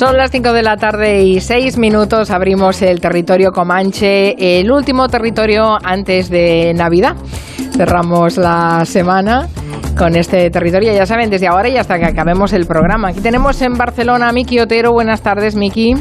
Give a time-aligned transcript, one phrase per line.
[0.00, 2.30] Son las 5 de la tarde y 6 minutos.
[2.30, 7.16] Abrimos el territorio Comanche, el último territorio antes de Navidad.
[7.76, 9.46] Cerramos la semana
[9.98, 13.08] con este territorio, ya saben, desde ahora y hasta que acabemos el programa.
[13.08, 14.92] Aquí tenemos en Barcelona a Miki Otero.
[14.92, 15.94] Buenas tardes, Miki.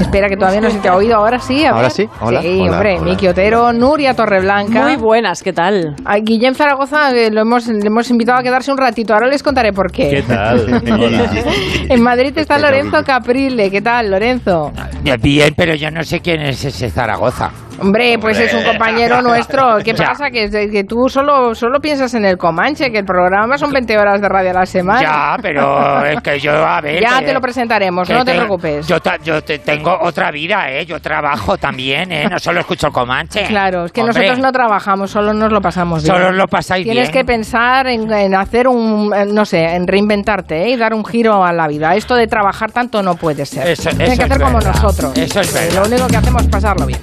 [0.00, 1.16] Espera, que todavía no se te ha oído.
[1.16, 1.90] Ahora sí, a Ahora ver.
[1.90, 3.04] sí, hola, Sí, hola, hombre, hola.
[3.10, 4.82] Miki Otero, Nuria Torreblanca.
[4.82, 5.94] Muy buenas, ¿qué tal?
[6.04, 9.14] A Guillem Zaragoza eh, lo hemos, le hemos invitado a quedarse un ratito.
[9.14, 10.10] Ahora les contaré por qué.
[10.10, 10.82] ¿Qué tal?
[11.88, 13.70] En Madrid está Lorenzo Caprile.
[13.70, 14.72] ¿Qué tal, Lorenzo?
[15.20, 17.50] Bien, pero yo no sé quién es ese Zaragoza.
[17.80, 19.78] Hombre, pues es un compañero nuestro.
[19.84, 20.06] ¿Qué Ya.
[20.08, 20.30] pasa?
[20.30, 24.20] Que, que tú solo, solo piensas en el Comanche, que el programa son 20 horas
[24.20, 25.00] de radio a la semana.
[25.02, 27.00] Ya, pero es que yo, a ver...
[27.02, 28.86] Ya que- te lo presentaremos, no te preocupes.
[28.86, 30.84] Yo, ta- yo te- tengo otra vida, ¿eh?
[30.86, 32.26] Yo trabajo también, ¿eh?
[32.30, 33.44] No solo escucho el Comanche.
[33.46, 36.14] Claro, es que Hombre, nosotros no trabajamos, solo nos lo pasamos bien.
[36.14, 37.12] Solo lo pasáis Tienes bien.
[37.12, 40.70] que pensar en, en hacer un, no sé, en reinventarte ¿eh?
[40.70, 41.94] y dar un giro a la vida.
[41.94, 43.68] Esto de trabajar tanto no puede ser.
[43.68, 44.74] Eso- Tienes eso que hacer como verdad.
[44.74, 45.16] nosotros.
[45.18, 45.80] Eso es verdad.
[45.82, 47.00] Lo único que hacemos es pasarlo bien.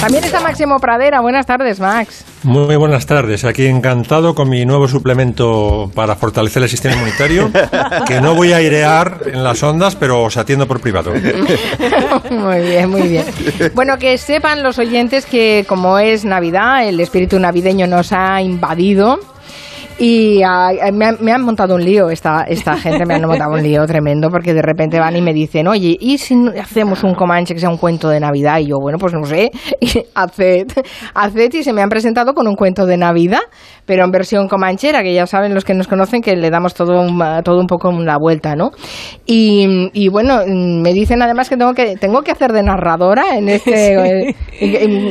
[0.00, 1.20] También está Máximo Pradera.
[1.20, 2.24] Buenas tardes, Max.
[2.44, 3.44] Muy buenas tardes.
[3.44, 7.50] Aquí encantado con mi nuevo suplemento para fortalecer el sistema inmunitario,
[8.06, 11.12] que no voy a airear en las ondas, pero os atiendo por privado.
[12.30, 13.24] muy bien, muy bien.
[13.74, 19.18] Bueno, que sepan los oyentes que como es Navidad, el espíritu navideño nos ha invadido.
[19.98, 23.52] Y ah, me, han, me han montado un lío, esta, esta gente me han montado
[23.54, 27.14] un lío tremendo porque de repente van y me dicen, oye, ¿y si hacemos un
[27.14, 28.58] Comanche que sea un cuento de Navidad?
[28.60, 30.66] Y yo, bueno, pues no sé, y haced,
[31.14, 33.40] haced y se me han presentado con un cuento de Navidad,
[33.86, 37.00] pero en versión comanchera, que ya saben los que nos conocen que le damos todo
[37.00, 38.70] un, todo un poco la vuelta, ¿no?
[39.26, 43.48] Y, y bueno, me dicen además que tengo que, tengo que hacer de narradora en
[43.48, 44.28] este...
[44.28, 45.08] eh, y-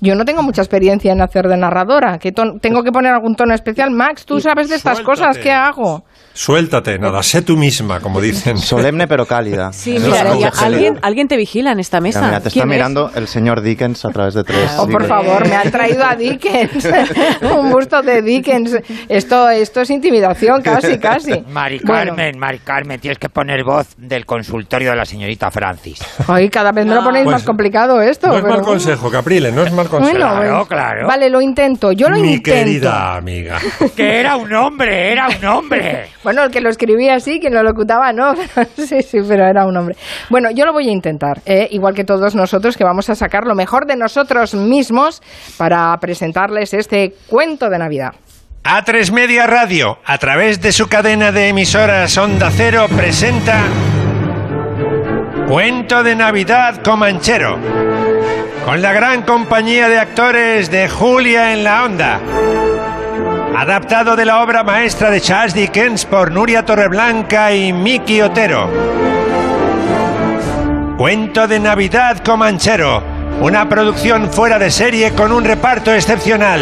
[0.00, 3.34] yo no tengo mucha experiencia en hacer de narradora, que ton- tengo que poner algún
[3.34, 3.90] tono especial.
[3.90, 5.20] Max, tú sabes de estas Suéltate.
[5.20, 6.04] cosas, ¿qué hago?
[6.32, 8.56] Suéltate, nada, sé tú misma, como dicen.
[8.56, 9.72] Solemne pero cálida.
[9.72, 12.22] Sí, mira, es y lo que se alguien, alguien te vigila en esta mesa.
[12.22, 14.70] mira, te está mirando el señor Dickens a través de tres.
[14.78, 16.88] Oh, por favor, me han traído a Dickens,
[17.42, 18.76] un busto de Dickens.
[19.08, 21.44] Esto, esto es intimidación, casi, casi.
[21.48, 25.98] Mari Bueno, Carmen, Mari Carmen, tienes que poner voz del consultorio de la señorita Francis.
[26.28, 28.28] ay, cada vez me lo ponéis Pues, más complicado esto.
[28.28, 28.72] No es pero mal bueno.
[28.72, 30.12] consejo, Caprile, no es mal consejo.
[30.12, 30.66] Bueno, Claro, bueno.
[30.66, 31.06] claro.
[31.08, 32.50] Vale, lo intento, yo lo Mi intento.
[32.50, 33.58] querida amiga.
[33.96, 36.08] Que era un hombre, era un hombre.
[36.22, 38.34] Bueno, el que lo escribía sí, quien lo locutaba no.
[38.76, 39.96] sí, sí, pero era un hombre.
[40.28, 41.68] Bueno, yo lo voy a intentar, ¿eh?
[41.70, 45.22] igual que todos nosotros, que vamos a sacar lo mejor de nosotros mismos
[45.56, 48.10] para presentarles este cuento de Navidad.
[48.62, 53.62] A3 Media Radio, a través de su cadena de emisoras Onda Cero, presenta
[55.48, 57.58] Cuento de Navidad Comanchero,
[58.66, 62.20] con la gran compañía de actores de Julia en la Onda.
[63.56, 68.70] Adaptado de la obra maestra de Charles Dickens por Nuria Torreblanca y Miki Otero.
[70.96, 73.02] Cuento de Navidad Comanchero,
[73.40, 76.60] una producción fuera de serie con un reparto excepcional.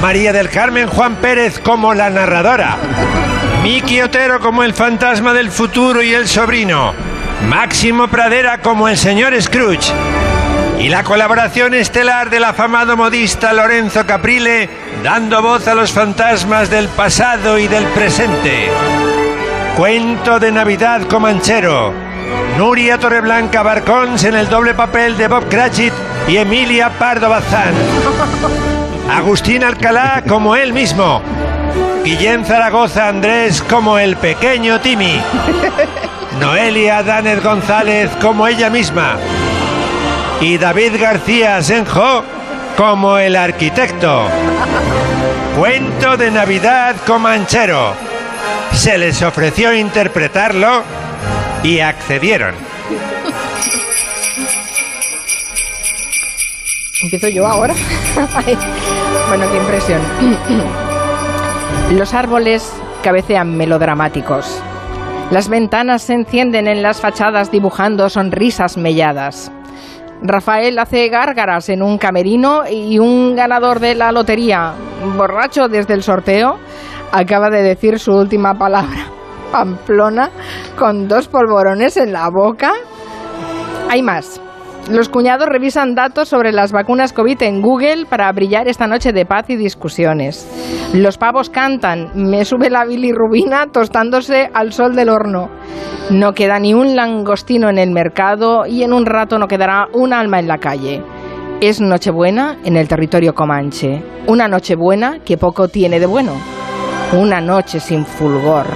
[0.00, 2.76] María del Carmen Juan Pérez como la narradora.
[3.62, 6.94] Miki Otero como el fantasma del futuro y el sobrino.
[7.48, 9.92] Máximo Pradera como el señor Scrooge.
[10.84, 14.68] Y la colaboración estelar del afamado modista Lorenzo Caprile,
[15.02, 18.68] dando voz a los fantasmas del pasado y del presente.
[19.78, 21.94] Cuento de Navidad Comanchero.
[22.58, 25.94] Nuria Torreblanca Barcons en el doble papel de Bob Cratchit
[26.28, 27.72] y Emilia Pardo Bazán.
[29.10, 31.22] Agustín Alcalá como él mismo.
[32.04, 35.18] Guillén Zaragoza Andrés como el pequeño Timmy.
[36.38, 39.16] Noelia Danez González como ella misma.
[40.44, 42.22] Y David García Senjo
[42.76, 44.28] como el arquitecto.
[45.58, 47.94] Cuento de Navidad Comanchero.
[48.70, 50.82] Se les ofreció interpretarlo
[51.62, 52.54] y accedieron.
[57.02, 57.74] Empiezo yo ahora.
[59.28, 60.02] Bueno, qué impresión.
[61.92, 62.70] Los árboles
[63.02, 64.62] cabecean melodramáticos.
[65.30, 69.50] Las ventanas se encienden en las fachadas dibujando sonrisas melladas.
[70.22, 74.72] Rafael hace gárgaras en un camerino y un ganador de la lotería,
[75.16, 76.58] borracho desde el sorteo,
[77.12, 79.06] acaba de decir su última palabra.
[79.52, 80.30] Pamplona,
[80.76, 82.72] con dos polvorones en la boca.
[83.88, 84.40] Hay más.
[84.90, 89.24] Los cuñados revisan datos sobre las vacunas COVID en Google para brillar esta noche de
[89.24, 90.46] paz y discusiones.
[90.92, 95.48] Los pavos cantan, me sube la bilirrubina tostándose al sol del horno.
[96.10, 100.12] No queda ni un langostino en el mercado y en un rato no quedará un
[100.12, 101.02] alma en la calle.
[101.62, 104.02] Es Nochebuena en el territorio comanche.
[104.26, 106.32] Una Nochebuena que poco tiene de bueno.
[107.14, 108.66] Una noche sin fulgor.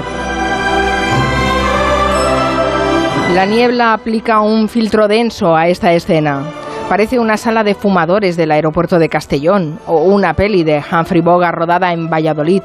[3.34, 6.44] La niebla aplica un filtro denso a esta escena.
[6.88, 11.54] Parece una sala de fumadores del aeropuerto de Castellón o una peli de Humphrey Bogart
[11.54, 12.62] rodada en Valladolid.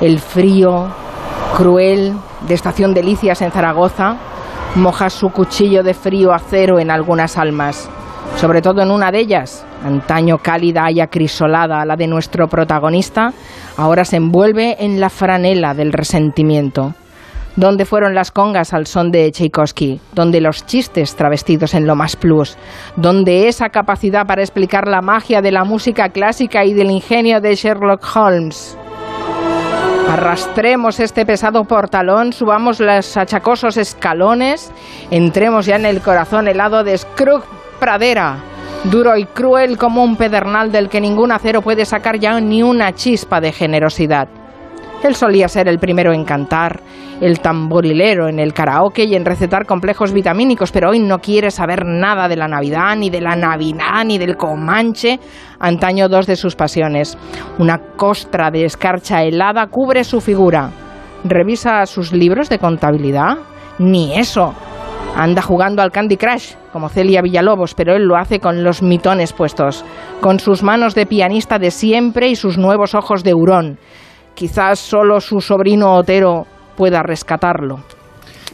[0.00, 0.88] El frío,
[1.56, 2.14] cruel,
[2.48, 4.16] de Estación Delicias en Zaragoza,
[4.74, 7.88] moja su cuchillo de frío acero en algunas almas,
[8.36, 13.32] sobre todo en una de ellas, antaño cálida y acrisolada, la de nuestro protagonista,
[13.76, 16.92] ahora se envuelve en la franela del resentimiento.
[17.56, 19.98] ¿Dónde fueron las congas al son de Tchaikovsky?
[20.12, 22.58] ¿Dónde los chistes travestidos en lo más plus?
[22.96, 27.54] ¿Dónde esa capacidad para explicar la magia de la música clásica y del ingenio de
[27.54, 28.76] Sherlock Holmes?
[30.10, 34.70] Arrastremos este pesado portalón, subamos los achacosos escalones,
[35.10, 37.48] entremos ya en el corazón helado de Scrooge
[37.80, 38.36] Pradera,
[38.84, 42.92] duro y cruel como un pedernal del que ningún acero puede sacar ya ni una
[42.92, 44.28] chispa de generosidad.
[45.02, 46.80] Él solía ser el primero en cantar,
[47.20, 51.84] el tamborilero en el karaoke y en recetar complejos vitamínicos, pero hoy no quiere saber
[51.86, 55.18] nada de la Navidad, ni de la Navidad, ni del Comanche,
[55.58, 57.16] antaño dos de sus pasiones.
[57.58, 60.70] Una costra de escarcha helada cubre su figura.
[61.24, 63.38] ¿Revisa sus libros de contabilidad?
[63.78, 64.54] Ni eso.
[65.16, 69.32] Anda jugando al Candy Crush, como Celia Villalobos, pero él lo hace con los mitones
[69.32, 69.82] puestos,
[70.20, 73.78] con sus manos de pianista de siempre y sus nuevos ojos de hurón.
[74.34, 77.78] Quizás solo su sobrino Otero pueda rescatarlo.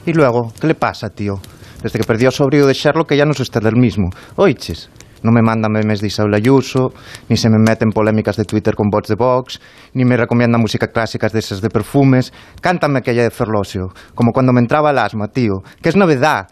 [0.07, 1.35] Y luego, ¿qué le pasa, tío?
[1.83, 4.11] Desde que perdió a sobrino de Sherlock que ya no es usted el mismo.
[4.37, 4.89] Oiches,
[5.23, 6.93] no me manda memes de Isabel Ayuso,
[7.29, 9.61] ni se me mete en polémicas de Twitter con bots de Vox,
[9.95, 12.33] ni me recomienda música clásica de esas de perfumes.
[12.61, 15.63] Cántame aquella de Ferlosio, como cuando me entraba el asma, tío.
[15.81, 16.49] Que es novedad.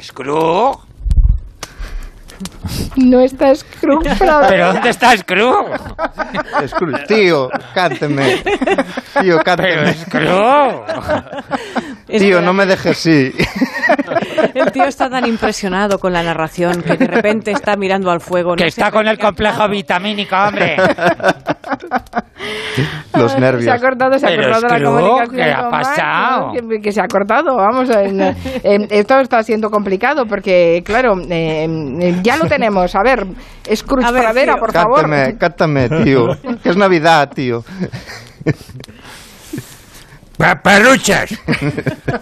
[0.00, 0.89] ¿Scrooge?
[2.96, 4.10] No está Scrooge.
[4.48, 5.78] ¿Pero dónde está Scrooge?
[6.68, 8.36] Scrooge, tío, cánteme.
[8.38, 9.94] Tío, Pero cánteme.
[9.94, 10.82] Scrooge.
[12.18, 13.32] Tío, no me dejes así.
[14.54, 18.54] El tío está tan impresionado con la narración que de repente está mirando al fuego.
[18.56, 20.76] Que no está con el complejo vitamínico, hombre.
[23.14, 23.80] Los Se ha nervios.
[23.80, 25.36] cortado, se ha Pero cortado la comunicación.
[25.36, 26.52] ¿qué ha pasado?
[26.52, 27.90] Que, que se ha cortado, vamos.
[27.90, 28.20] en-
[28.62, 31.64] en- esto está siendo complicado porque, claro, eh,
[32.00, 32.94] eh, ya lo tenemos.
[32.94, 33.26] A ver,
[33.74, 34.60] Scrooge A ver, Pradera, tío.
[34.60, 35.00] por favor.
[35.02, 36.38] Cántame, cántame, tío.
[36.62, 37.64] Que es Navidad, tío.
[40.36, 41.34] Paparruchas.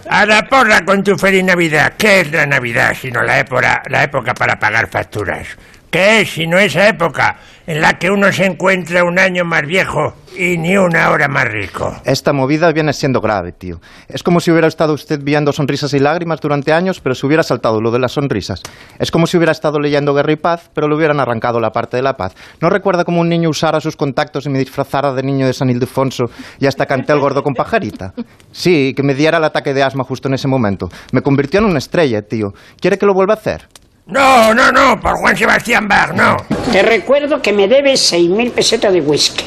[0.09, 1.93] A la porra con tu feliz Navidad.
[1.97, 5.47] ¿Qué es la Navidad sino la época, la época para pagar facturas?
[5.89, 10.13] ¿Qué es sino esa época en la que uno se encuentra un año más viejo
[10.37, 11.95] y ni una hora más rico?
[12.05, 13.81] Esta movida viene siendo grave, tío.
[14.07, 17.41] Es como si hubiera estado usted viendo sonrisas y lágrimas durante años, pero se hubiera
[17.41, 18.61] saltado lo de las sonrisas.
[18.99, 21.97] Es como si hubiera estado leyendo Guerra y Paz, pero le hubieran arrancado la parte
[21.97, 22.35] de la paz.
[22.61, 25.71] ¿No recuerda cómo un niño usara sus contactos y me disfrazara de niño de San
[25.71, 26.25] Ildefonso
[26.59, 28.13] y hasta canté el gordo con pajarita?
[28.51, 30.89] Sí, que me diera el ataque de asma justo en ese momento.
[31.13, 32.53] Me convirtió en una estrella, tío.
[32.79, 33.67] ¿Quiere que lo vuelva a hacer?
[34.09, 36.37] No, no, no, por Juan Sebastián Bach, no.
[36.71, 39.45] Te recuerdo que me debes 6.000 pesetas de whisky.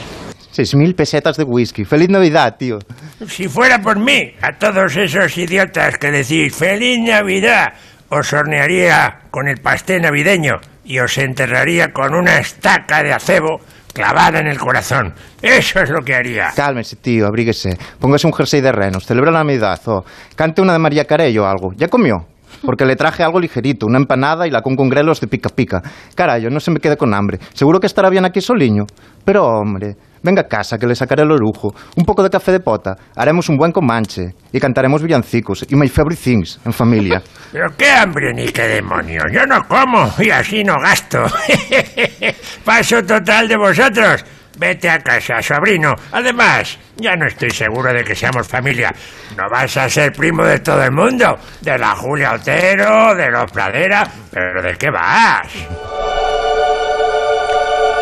[0.52, 1.86] Seis mil pesetas de whisky.
[1.86, 2.78] ¡Feliz Navidad, tío!
[3.26, 7.72] Si fuera por mí, a todos esos idiotas que decís ¡Feliz Navidad!
[8.10, 13.62] Os hornearía con el pastel navideño y os enterraría con una estaca de acebo
[13.94, 15.14] clavada en el corazón.
[15.40, 16.50] Eso es lo que haría.
[16.54, 17.78] Cálmese, tío, abríguese.
[17.98, 20.04] Póngase un jersey de renos, celebra la Navidad o
[20.36, 21.72] cante una de María Carey o algo.
[21.74, 22.26] ¿Ya comió?
[22.64, 25.82] Porque le traje algo ligerito, una empanada y la con grelos de pica pica.
[26.14, 27.38] Carayo, no se me quede con hambre.
[27.52, 28.86] Seguro que estará bien aquí soliño.
[29.24, 31.74] Pero, hombre, venga a casa que le sacaré lo lujo.
[31.96, 35.88] Un poco de café de pota, haremos un buen comanche y cantaremos villancicos y my
[35.88, 37.22] favorite things en familia.
[37.52, 39.24] Pero qué hambre ni qué demonios.
[39.32, 41.18] Yo no como y así no gasto.
[42.64, 44.24] Paso total de vosotros.
[44.58, 45.94] Vete a casa, sobrino.
[46.12, 48.94] Además, ya no estoy seguro de que seamos familia.
[49.36, 51.38] No vas a ser primo de todo el mundo.
[51.60, 54.06] De la Julia Otero, de los Pradera.
[54.30, 55.48] ¿Pero de qué vas?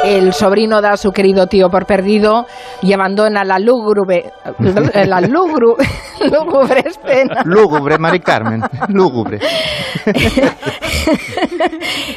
[0.05, 2.47] El sobrino da a su querido tío por perdido
[2.83, 5.77] y abandona la lúgubre, la lúgru-
[6.33, 7.43] lúgubre escena.
[7.45, 9.39] Lúgubre, Mari Carmen, lúgubre.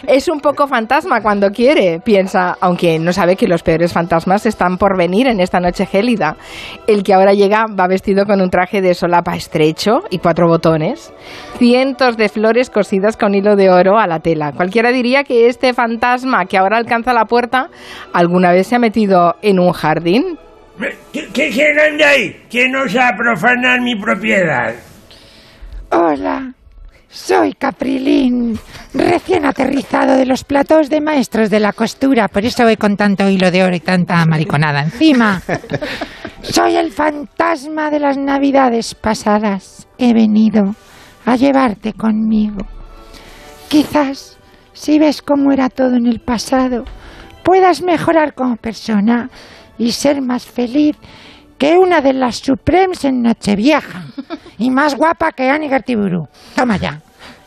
[0.07, 4.77] Es un poco fantasma cuando quiere, piensa, aunque no sabe que los peores fantasmas están
[4.77, 6.37] por venir en esta noche gélida.
[6.87, 11.13] El que ahora llega va vestido con un traje de solapa estrecho y cuatro botones,
[11.57, 14.51] cientos de flores cosidas con hilo de oro a la tela.
[14.53, 17.69] Cualquiera diría que este fantasma que ahora alcanza la puerta
[18.13, 20.37] alguna vez se ha metido en un jardín.
[21.13, 22.43] ¿Qui- qui- ¿Quién anda ahí?
[22.49, 24.73] ¿Quién osa profanar mi propiedad?
[25.91, 26.53] Hola,
[27.07, 28.57] Soy Caprilín,
[28.95, 33.29] recién aterrizado de los platós de maestros de la costura, por eso voy con tanto
[33.29, 35.39] hilo de oro y tanta mariconada encima.
[36.41, 39.87] Soy el fantasma de las navidades pasadas.
[39.99, 40.73] He venido
[41.25, 42.65] a llevarte conmigo.
[43.69, 44.37] Quizás,
[44.73, 46.83] si ves cómo era todo en el pasado,
[47.43, 49.29] puedas mejorar como persona
[49.77, 50.97] y ser más feliz
[51.57, 54.03] que una de las Supremes en Nochevieja.
[54.57, 56.27] Y más guapa que Annie Gertiburu.
[56.55, 57.01] Toma ya.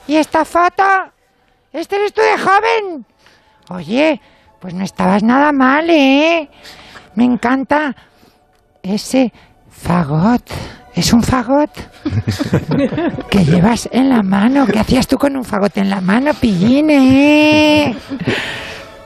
[0.07, 0.85] ¿Y esta foto?
[1.73, 3.07] ¿Este eres tú de joven?
[3.71, 4.21] Oye,
[4.61, 6.49] pues no estabas nada mal, ¿eh?
[7.15, 7.95] Me encanta
[8.83, 9.33] ese
[9.71, 10.43] fagot.
[10.95, 11.71] ¿Es un fagot?
[13.31, 14.67] que llevas en la mano.
[14.67, 17.95] ¿Qué hacías tú con un fagot en la mano, pillín, eh?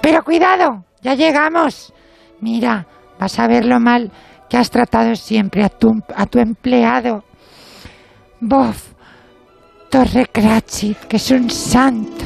[0.00, 1.92] Pero cuidado, ya llegamos.
[2.40, 2.86] Mira,
[3.18, 4.10] vas a ver lo mal
[4.48, 7.24] que has tratado siempre a tu, empleado.
[8.40, 8.92] Bof,
[9.90, 12.24] Torre Cratchit, que es un santo.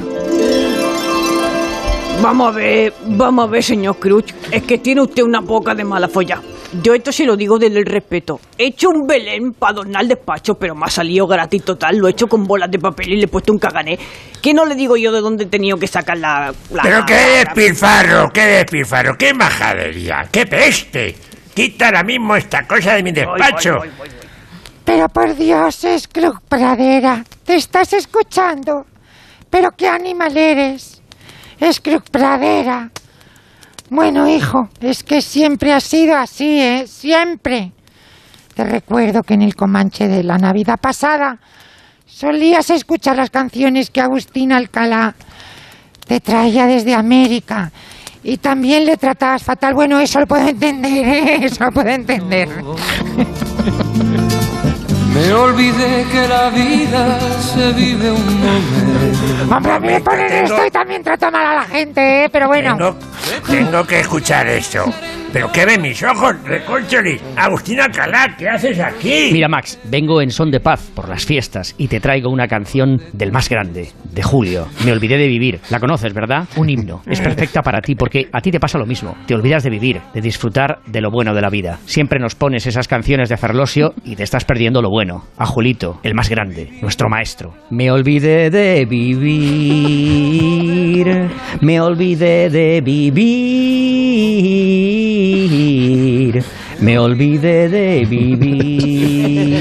[2.23, 4.25] Vamos a ver, vamos a ver, señor Cruz.
[4.50, 6.40] Es que tiene usted una boca de mala folla.
[6.83, 8.40] Yo esto sí lo digo desde el respeto.
[8.59, 11.97] He hecho un Belén para adornar el despacho, pero me ha salido gratis total.
[11.97, 13.99] Lo he hecho con bolas de papel y le he puesto un cagané.
[14.43, 16.52] Que no le digo yo de dónde he tenido que sacar la...
[16.71, 21.16] la- Pero qué despilfarro, qué despilfarro, qué majadería, qué peste.
[21.54, 23.78] Quita ahora mismo esta cosa de mi despacho.
[24.85, 28.85] Pero por Dios, Scrooge Pradera, ¿te estás escuchando?
[29.49, 31.00] ¿Pero qué animal eres?
[31.73, 32.90] Scrooge Pradera.
[33.95, 36.85] Bueno, hijo, es que siempre ha sido así, ¿eh?
[36.89, 37.71] Siempre.
[38.53, 41.39] Te recuerdo que en el Comanche de la Navidad pasada
[42.05, 45.15] solías escuchar las canciones que Agustín Alcalá
[46.09, 47.71] te traía desde América.
[48.25, 49.75] Y también le tratabas fatal.
[49.75, 51.45] Bueno, eso lo puedo entender, ¿eh?
[51.45, 52.49] Eso lo puedo entender.
[55.14, 59.54] Me olvidé que la vida se vive un momento.
[59.54, 62.28] Hombre, a mí me ponen esto y también trato mal a la gente, ¿eh?
[62.30, 62.76] Pero bueno.
[62.76, 62.97] Tengo,
[63.47, 64.85] tengo que escuchar eso.
[65.35, 67.21] ¿Pero qué ven mis ojos, Recolcholi?
[67.35, 69.31] Agustín Alcalá, ¿qué haces aquí?
[69.33, 73.03] Mira, Max, vengo en son de paz por las fiestas y te traigo una canción
[73.12, 74.69] del más grande, de Julio.
[74.85, 75.59] Me olvidé de vivir.
[75.71, 76.45] La conoces, ¿verdad?
[76.55, 77.03] Un himno.
[77.05, 79.17] Es perfecta para ti porque a ti te pasa lo mismo.
[79.26, 81.81] Te olvidas de vivir, de disfrutar de lo bueno de la vida.
[81.85, 85.25] Siempre nos pones esas canciones de Ferlosio y te estás perdiendo lo bueno.
[85.37, 87.55] A Julito, el más grande, nuestro maestro.
[87.71, 90.29] Me olvidé de vivir.
[91.61, 94.94] Me olvidé de vivir.
[96.81, 99.61] Me olvidé de vivir.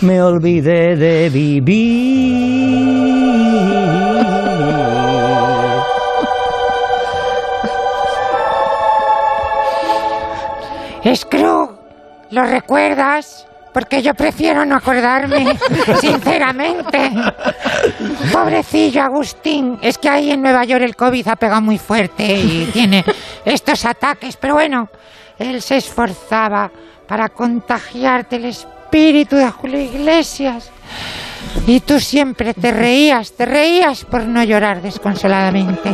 [0.00, 2.78] Me olvidé de vivir.
[11.14, 11.74] Scrooge,
[12.30, 13.46] ¿lo recuerdas?
[13.72, 15.56] Porque yo prefiero no acordarme,
[16.00, 17.10] sinceramente.
[18.32, 22.70] Pobrecillo Agustín, es que ahí en Nueva York el COVID ha pegado muy fuerte y
[22.72, 23.04] tiene
[23.44, 24.88] estos ataques, pero bueno,
[25.38, 26.70] él se esforzaba
[27.06, 30.70] para contagiarte el espíritu de Julio Iglesias.
[31.66, 35.90] Y tú siempre te reías, te reías por no llorar desconsoladamente.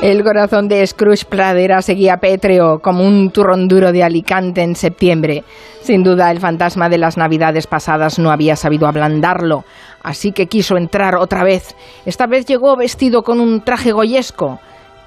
[0.00, 5.44] El corazón de Scrooge Pradera seguía pétreo como un turrón duro de Alicante en septiembre.
[5.80, 9.64] Sin duda, el fantasma de las navidades pasadas no había sabido ablandarlo,
[10.02, 11.76] así que quiso entrar otra vez.
[12.04, 14.58] Esta vez llegó vestido con un traje goyesco,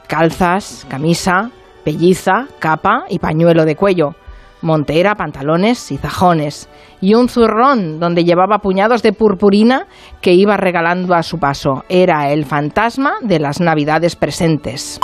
[0.07, 1.51] calzas, camisa,
[1.85, 4.15] pelliza, capa y pañuelo de cuello,
[4.61, 6.67] montera, pantalones y zajones,
[6.99, 9.87] y un zurrón donde llevaba puñados de purpurina
[10.21, 11.85] que iba regalando a su paso.
[11.87, 14.99] Era el fantasma de las navidades presentes.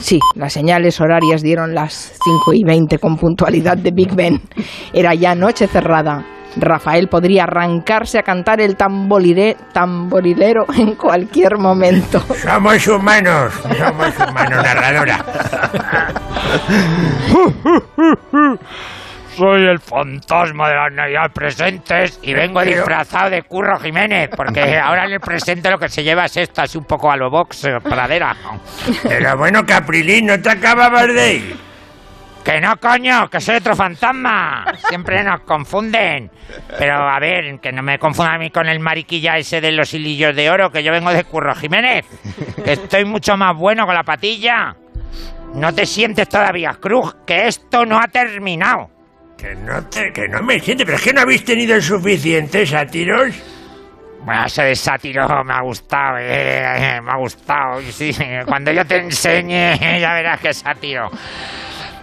[0.00, 4.40] Sí, las señales horarias dieron las 5 y 20 con puntualidad de Big Ben.
[4.92, 6.33] Era ya noche cerrada.
[6.56, 12.20] Rafael podría arrancarse a cantar el tambolire, tamborilero en cualquier momento.
[12.20, 15.24] Somos humanos, somos humanos, narradora.
[19.36, 25.06] Soy el fantasma de las navidades presentes y vengo disfrazado de Curro Jiménez, porque ahora
[25.06, 27.66] en el presente lo que se lleva es esto, así un poco a lo box,
[27.82, 28.36] pradera.
[29.02, 31.56] Pero bueno, Caprilín, ¿no te acababas de ir?
[32.44, 34.66] Que no, coño, que soy otro fantasma.
[34.88, 36.30] Siempre nos confunden.
[36.78, 39.94] Pero a ver, que no me confundan a mí con el mariquilla ese de los
[39.94, 42.04] hilillos de oro, que yo vengo de Curro Jiménez.
[42.62, 44.76] Que estoy mucho más bueno con la patilla.
[45.54, 48.90] No te sientes todavía, Cruz, que esto no ha terminado.
[49.38, 53.34] Que no, te, que no me siente, pero es que no habéis tenido suficientes sátiros.
[54.24, 57.80] Bueno, ese de sátiro me ha gustado, eh, me ha gustado.
[57.82, 58.10] Sí,
[58.46, 61.10] cuando yo te enseñe, ya verás que es sátiro.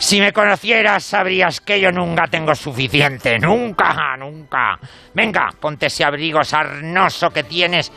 [0.01, 3.37] Si me conocieras, sabrías que yo nunca tengo suficiente.
[3.37, 4.79] Nunca, nunca.
[5.13, 7.91] Venga, ponte ese abrigo sarnoso que tienes,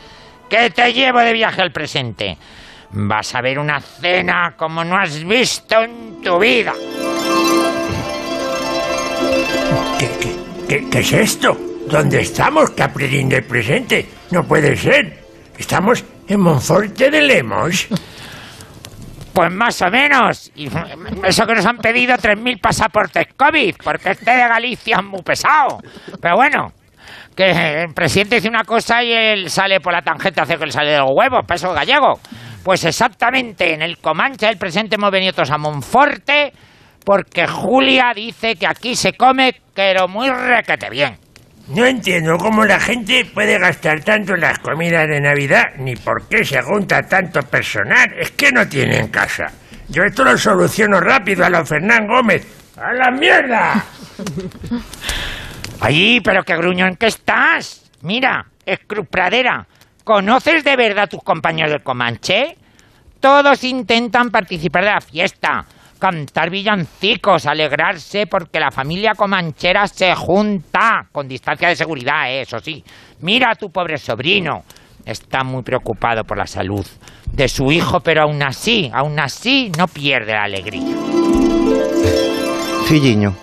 [0.47, 2.37] que te llevo de viaje al presente.
[2.91, 6.73] Vas a ver una cena como no has visto en tu vida.
[9.97, 10.35] ¿Qué, qué,
[10.69, 11.57] qué, qué es esto?
[11.89, 14.07] ¿Dónde estamos, Caprilín del presente?
[14.29, 15.25] No puede ser.
[15.57, 17.87] Estamos en Monforte de Lemos.
[19.35, 20.49] Pues más o menos.
[20.55, 20.69] Y
[21.25, 25.79] eso que nos han pedido 3.000 pasaportes COVID, porque este de Galicia es muy pesado.
[26.21, 26.71] Pero bueno,
[27.35, 30.67] que el presidente dice una cosa y él sale por la tangente a hacer que
[30.67, 32.17] le sale de los huevos, peso gallego.
[32.63, 36.53] Pues exactamente, en el Comanche del presidente hemos venido todos a Monforte
[37.03, 41.24] porque Julia dice que aquí se come, pero muy requete bien.
[41.67, 46.27] No entiendo cómo la gente puede gastar tanto en las comidas de Navidad, ni por
[46.27, 48.13] qué se junta tanto personal.
[48.19, 49.51] Es que no tienen casa.
[49.89, 52.45] Yo esto lo soluciono rápido a lo Fernán Gómez.
[52.77, 53.83] ¡A la mierda!
[55.81, 57.91] Ay, pero qué gruñón que estás.
[58.01, 59.65] Mira, Scruz Pradera,
[60.03, 62.57] ¿conoces de verdad a tus compañeros del Comanche?
[63.19, 65.65] Todos intentan participar de la fiesta,
[65.99, 72.59] cantar villancicos, alegrarse porque la familia comanchera se junta, con distancia de seguridad, eh, eso
[72.59, 72.83] sí.
[73.21, 74.63] Mira a tu pobre sobrino.
[75.05, 76.85] Está muy preocupado por la salud
[77.31, 80.95] de su hijo, pero aún así, aún así no pierde la alegría.
[82.87, 83.35] Filliño,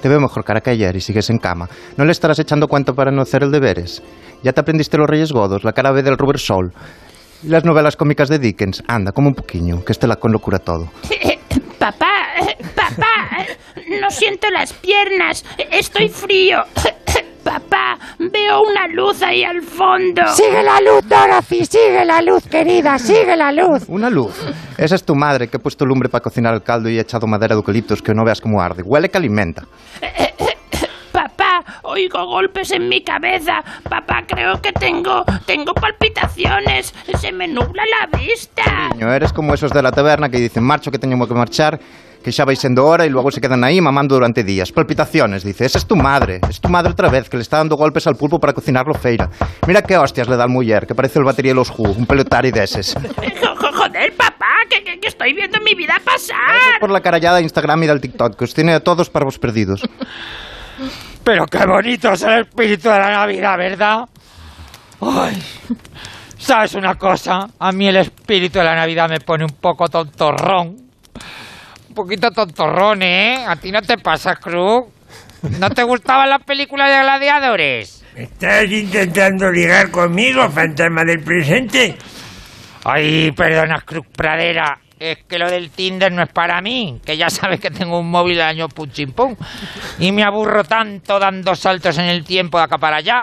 [0.00, 1.68] te veo mejor cara que ayer y sigues en cama.
[1.96, 4.02] ¿No le estarás echando cuento para no hacer el deberes?
[4.42, 6.72] ¿Ya te aprendiste los Reyes Godos, la cara B del Robert Sol?
[7.42, 8.82] Las novelas cómicas de Dickens.
[8.86, 10.88] Anda, como un poquillo, que este la con locura todo.
[11.80, 12.12] Papá,
[12.76, 13.46] papá,
[14.02, 16.58] no siento las piernas, estoy frío.
[17.42, 20.20] Papá, veo una luz ahí al fondo.
[20.34, 23.84] Sigue la luz, Dorothy, sigue la luz, querida, sigue la luz.
[23.88, 24.34] Una luz.
[24.76, 27.26] Esa es tu madre que ha puesto lumbre para cocinar el caldo y ha echado
[27.26, 28.82] madera de eucaliptos que no veas cómo arde.
[28.84, 29.64] Huele que alimenta.
[31.12, 31.49] Papá,
[31.82, 33.62] oigo golpes en mi cabeza.
[33.88, 36.94] Papá, creo que tengo tengo palpitaciones.
[37.18, 38.88] Se me nubla la vista.
[38.94, 41.80] Niño, eres como esos de la taberna que dicen marcho que tenemos que marchar,
[42.22, 44.72] que xa vais sendo hora y luego se quedan ahí mamando durante días.
[44.72, 45.64] Palpitaciones, dice.
[45.64, 46.40] Esa es tu madre.
[46.48, 49.30] Es tu madre otra vez, que le está dando golpes al pulpo para cocinarlo feira.
[49.66, 52.06] Mira qué hostias le da al muller, que parece el batería de los Who, un
[52.06, 56.78] pelotari de jo- Joder, papá, que, que- que estoy viendo mi vida pasar.
[56.80, 59.38] Por la carallada de Instagram y del TikTok, que os tiene a todos para vos
[59.38, 59.80] perdidos.
[61.30, 64.00] Pero qué bonito es el espíritu de la Navidad, ¿verdad?
[65.00, 65.40] Ay,
[66.36, 67.46] ¿sabes una cosa?
[67.56, 70.90] A mí el espíritu de la Navidad me pone un poco tontorrón.
[71.88, 73.44] Un poquito tontorrón, ¿eh?
[73.46, 74.86] ¿A ti no te pasa, Cruz?
[75.60, 78.04] ¿No te gustaban las películas de gladiadores?
[78.16, 81.96] ¿Estás intentando ligar conmigo, fantasma del presente?
[82.82, 84.80] Ay, perdona, Cruz Pradera.
[85.00, 88.10] Es que lo del Tinder no es para mí, que ya sabes que tengo un
[88.10, 89.34] móvil de año pum chim pum.
[89.98, 93.22] Y me aburro tanto dando saltos en el tiempo de acá para allá.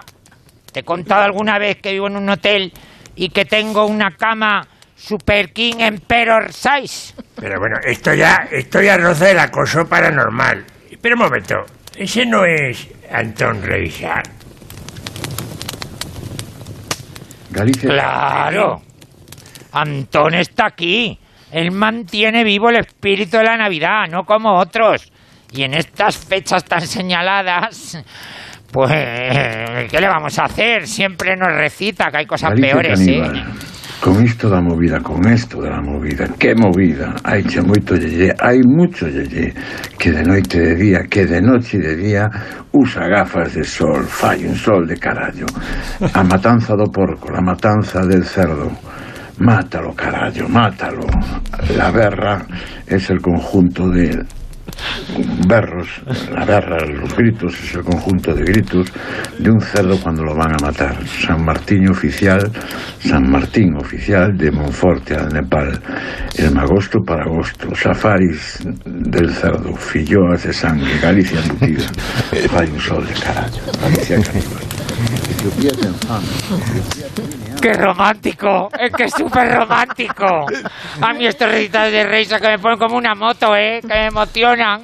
[0.74, 2.74] Te he contado alguna vez que vivo en un hotel
[3.16, 7.14] y que tengo una cama Super King Emperor Size.
[7.36, 10.66] Pero bueno, esto ya, esto ya roza del acoso paranormal.
[10.90, 11.64] Espera un momento,
[11.96, 14.24] ese no es Antón Revisar.
[17.52, 17.88] Galicia.
[17.88, 18.82] Claro.
[19.74, 21.20] Antón está aquí.
[21.52, 25.12] Él mantiene vivo el espíritu de la Navidad, no como otros.
[25.52, 28.04] Y en estas fechas tan señaladas,
[28.72, 28.92] pues,
[29.90, 30.88] ¿qué le vamos a hacer?
[30.88, 33.36] Siempre nos recita que hay cosas peores, caníbal.
[33.38, 33.44] ¿eh?
[34.00, 38.62] Con isto da movida, con esto da movida Que movida, hai che moito yeye Hai
[38.64, 39.52] mucho yeye
[39.98, 42.30] Que de noite de día, que de noche e de día
[42.74, 45.48] Usa gafas de sol Fai un sol de carallo
[46.14, 48.70] A matanza do porco, la matanza del cerdo
[49.40, 51.06] Mátalo, carallo, mátalo
[51.76, 52.46] La berra
[52.88, 54.26] es el conjunto de
[55.48, 55.88] berros,
[56.32, 58.92] la berra, los gritos, es el conjunto de gritos
[59.40, 60.96] de un cerdo cuando lo van a matar.
[61.08, 62.52] San Martín oficial,
[63.00, 65.80] San Martín oficial de Monforte al Nepal.
[66.38, 71.88] El magosto para agosto, safaris del cerdo, filloas de sangre, Galicia embutida.
[72.50, 74.67] Fai un sol de carallo, Galicia caníbal.
[77.62, 78.70] ¡Qué romántico!
[78.80, 80.46] Es que es súper romántico.
[81.02, 83.80] A mí estos recitales de Reisa que me ponen como una moto, ¿eh?
[83.82, 84.82] Que me emocionan.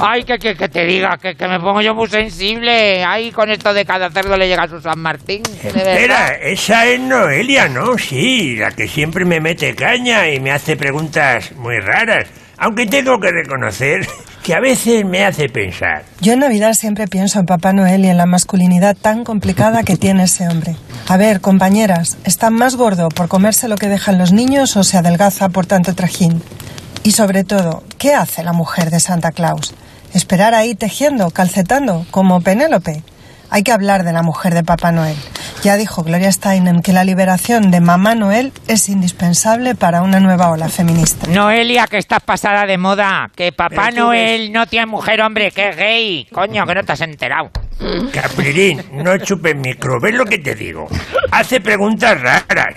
[0.00, 3.04] Ay, que, que, que te diga, que, que me pongo yo muy sensible.
[3.04, 5.42] Ay, con esto de cada cerdo le llega a su San Martín.
[5.62, 7.98] Espera, esa es Noelia, ¿no?
[7.98, 12.28] Sí, la que siempre me mete caña y me hace preguntas muy raras.
[12.64, 14.06] Aunque tengo que reconocer
[14.40, 16.04] que a veces me hace pensar.
[16.20, 19.96] Yo en Navidad siempre pienso en Papá Noel y en la masculinidad tan complicada que
[19.96, 20.76] tiene ese hombre.
[21.08, 24.96] A ver, compañeras, ¿está más gordo por comerse lo que dejan los niños o se
[24.96, 26.40] adelgaza por tanto trajín?
[27.02, 29.74] Y sobre todo, ¿qué hace la mujer de Santa Claus?
[30.14, 33.02] ¿Esperar ahí tejiendo, calcetando, como Penélope?
[33.52, 35.14] Hay que hablar de la mujer de Papá Noel.
[35.62, 40.50] Ya dijo Gloria Steinem que la liberación de Mamá Noel es indispensable para una nueva
[40.50, 41.26] ola feminista.
[41.26, 43.30] Noelia, que estás pasada de moda.
[43.36, 46.26] Que Papá Noel no tiene mujer, hombre, que es gay.
[46.32, 47.50] Coño, que no te has enterado.
[48.10, 50.88] Caprirín, no chupes micro, ¿ves lo que te digo?
[51.30, 52.76] Hace preguntas raras.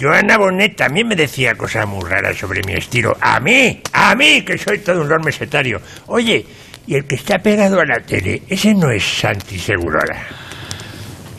[0.00, 3.18] Joana Bonet también me decía cosas muy raras sobre mi estilo.
[3.20, 5.82] A mí, a mí, que soy todo un lord mesetario.
[6.06, 6.46] Oye,
[6.90, 10.26] y el que está pegado a la tele, ese no es Santi Segurola.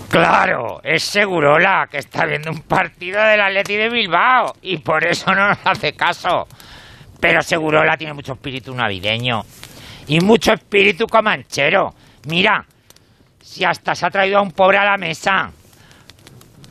[0.07, 4.53] Claro, es Segurola, que está viendo un partido del Atleti de Bilbao.
[4.61, 6.47] Y por eso no nos hace caso.
[7.19, 9.41] Pero Segurola tiene mucho espíritu navideño.
[10.07, 11.95] Y mucho espíritu comanchero.
[12.27, 12.65] Mira,
[13.41, 15.51] si hasta se ha traído a un pobre a la mesa.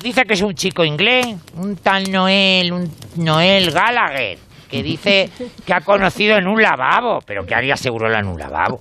[0.02, 4.38] Dice que es un chico inglés, un tal Noel, un Noel Gallagher,
[4.70, 5.30] que dice
[5.64, 8.80] que ha conocido en un lavabo, pero que haría Segurola en un lavabo.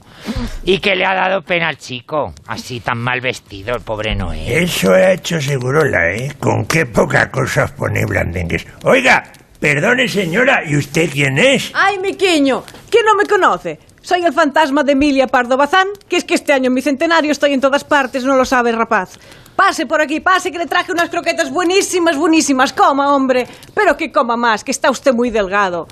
[0.64, 4.52] Y que le ha dado pena al chico, así tan mal vestido, el pobre Noel.
[4.52, 6.34] Eso ha hecho Segurola, ¿eh?
[6.40, 8.68] Con qué poca cosa os pone blandengues.
[8.84, 9.24] Oiga,
[9.60, 11.72] perdone señora, ¿y usted quién es?
[11.74, 12.64] ¡Ay, miquiño!
[12.90, 13.80] ¿Quién no me conoce?
[14.02, 17.32] Soy el fantasma de Emilia Pardo Bazán, que es que este año en mi centenario
[17.32, 19.20] estoy en todas partes, no lo sabe, rapaz.
[19.60, 22.72] Pase por aquí, pase, que le traje unas croquetas buenísimas, buenísimas.
[22.72, 23.46] Coma, hombre.
[23.76, 25.86] Pero que coma más, que está usted muy delgado.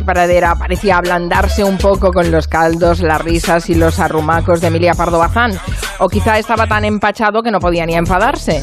[0.04, 4.94] Pradera parecía ablandarse un poco con los caldos, las risas y los arrumacos de Emilia
[4.94, 5.52] Pardo Bazán.
[5.98, 8.62] O quizá estaba tan empachado que no podía ni enfadarse.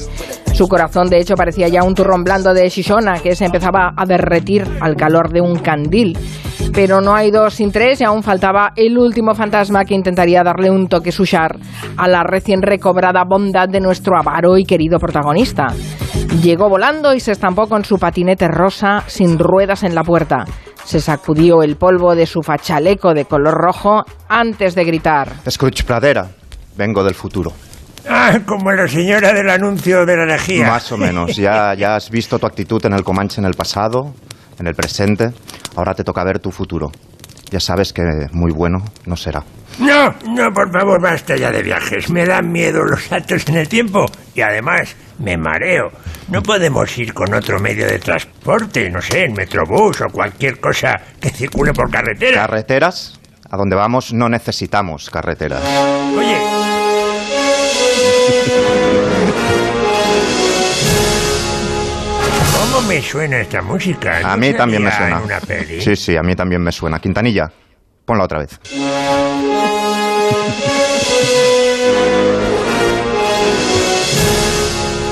[0.55, 4.05] Su corazón, de hecho, parecía ya un turrón blando de Shishona que se empezaba a
[4.05, 6.17] derretir al calor de un candil.
[6.73, 10.71] Pero no hay dos sin tres y aún faltaba el último fantasma que intentaría darle
[10.71, 11.57] un toque sushar
[11.97, 15.67] a la recién recobrada bondad de nuestro avaro y querido protagonista.
[16.41, 20.45] Llegó volando y se estampó con su patinete rosa sin ruedas en la puerta.
[20.85, 25.33] Se sacudió el polvo de su fachaleco de color rojo antes de gritar.
[25.49, 26.29] Scrooge Pradera,
[26.77, 27.51] vengo del futuro.
[28.07, 30.67] Ah, como la señora del anuncio de la energía.
[30.67, 31.35] Más o menos.
[31.35, 34.13] Ya, ya has visto tu actitud en el Comanche en el pasado,
[34.59, 35.31] en el presente.
[35.75, 36.91] Ahora te toca ver tu futuro.
[37.51, 39.43] Ya sabes que muy bueno no será.
[39.79, 42.09] No, no, por favor, basta ya de viajes.
[42.09, 45.89] Me dan miedo los saltos en el tiempo y además me mareo.
[46.29, 50.93] No podemos ir con otro medio de transporte, no sé, el metrobús o cualquier cosa
[51.19, 52.41] que circule por carretera.
[52.47, 53.19] ¿Carreteras?
[53.49, 55.61] A donde vamos no necesitamos carreteras.
[56.17, 56.74] Oye.
[62.87, 64.17] Me suena esta música?
[64.17, 65.17] A ¿No mí también me suena.
[65.17, 65.81] en una peli?
[65.81, 66.99] Sí, sí, a mí también me suena.
[66.99, 67.51] Quintanilla,
[68.05, 68.59] ponla otra vez.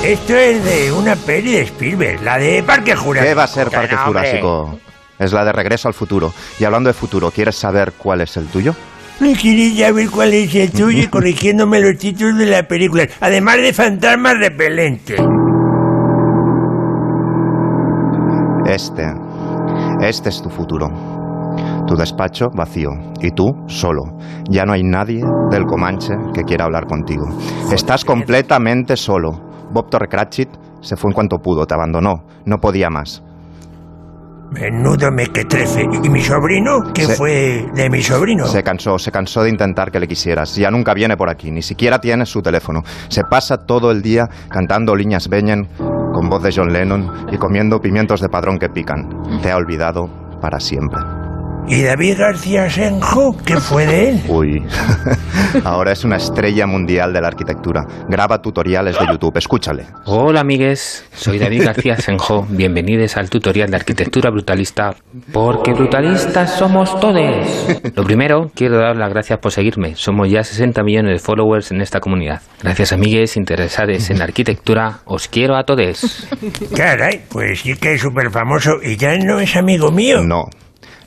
[0.04, 3.26] Esto es de una peli de Spielberg, la de Parque Jurásico.
[3.30, 4.04] ¿Qué va a ser Que Parque no.
[4.04, 4.78] Jurásico?
[5.18, 6.34] Es la de Regreso al Futuro.
[6.58, 8.74] Y hablando de futuro, ¿quieres saber cuál es el tuyo?
[9.20, 13.06] ¿No quieres ya ver cuál es el tuyo y corrigiéndome los títulos de la película?
[13.20, 15.18] Además de fantasmas repelentes.
[18.66, 19.04] Este.
[20.00, 20.88] Este es tu futuro.
[21.86, 22.90] Tu despacho vacío.
[23.20, 24.02] Y tú solo.
[24.48, 27.24] Ya no hay nadie del Comanche que quiera hablar contigo.
[27.72, 29.30] Estás completamente solo.
[29.70, 30.48] Bob Torrecratchit
[30.80, 32.24] se fue en cuanto pudo, te abandonó.
[32.46, 33.22] No podía más.
[34.50, 35.82] Menudo mequetrefe.
[36.02, 36.92] ¿Y mi sobrino?
[36.94, 38.46] ¿Qué Se- fue de mi sobrino?
[38.46, 40.54] Se cansó, se cansó de intentar que le quisieras.
[40.54, 42.82] Ya nunca viene por aquí, ni siquiera tiene su teléfono.
[43.08, 45.66] Se pasa todo el día cantando Liñas Beñen
[46.14, 49.40] con voz de John Lennon y comiendo pimientos de padrón que pican.
[49.42, 50.08] Te ha olvidado
[50.40, 51.13] para siempre.
[51.66, 53.36] ¿Y David García Senjo?
[53.42, 54.20] ¿Qué fue de él?
[54.28, 54.62] Uy,
[55.64, 57.86] ahora es una estrella mundial de la arquitectura.
[58.06, 59.86] Graba tutoriales de YouTube, escúchale.
[60.04, 62.46] Hola amigues, soy David García Senjo.
[62.50, 64.94] Bienvenidos al tutorial de arquitectura brutalista,
[65.32, 67.66] porque brutalistas somos todos.
[67.96, 69.94] Lo primero, quiero dar las gracias por seguirme.
[69.94, 72.42] Somos ya 60 millones de followers en esta comunidad.
[72.62, 76.28] Gracias amigues interesados en la arquitectura, os quiero a todos.
[76.76, 80.22] Caray, pues sí que es súper famoso y ya no es amigo mío.
[80.22, 80.44] No,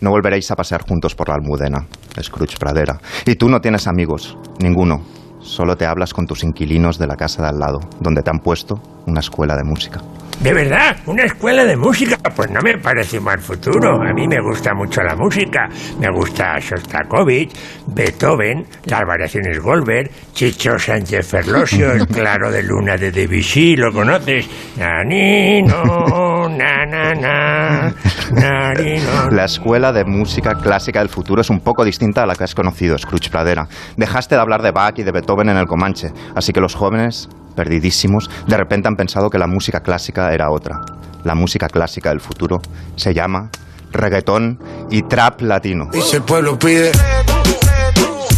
[0.01, 1.87] no volveréis a pasear juntos por la Almudena,
[2.21, 2.99] Scrooge Pradera.
[3.25, 5.01] Y tú no tienes amigos, ninguno.
[5.39, 8.39] Solo te hablas con tus inquilinos de la casa de al lado, donde te han
[8.39, 10.01] puesto una escuela de música.
[10.41, 10.97] ¿De verdad?
[11.07, 12.15] ¿Una escuela de música?
[12.35, 13.99] Pues no me parece mal futuro.
[14.01, 15.67] A mí me gusta mucho la música.
[15.99, 17.51] Me gusta Shostakovich,
[17.87, 24.47] Beethoven, las variaciones Goldberg, Chicho Sánchez Ferlosio, el claro de luna de Debussy, ¿lo conoces?
[24.77, 27.93] Nanino, na, na, na,
[28.31, 29.31] nanino.
[29.31, 32.53] La escuela de música clásica del futuro es un poco distinta a la que has
[32.53, 33.67] conocido, Scrooge Pradera.
[33.97, 37.27] Dejaste de hablar de Bach y de Beethoven en el Comanche, así que los jóvenes,
[37.57, 40.79] perdidísimos, de repente han pensado que la música clásica era otra.
[41.23, 42.61] La música clásica del futuro
[42.95, 43.49] se llama
[43.91, 44.59] reggaetón
[44.91, 45.89] y trap latino.
[45.91, 46.91] Y si el pueblo pide,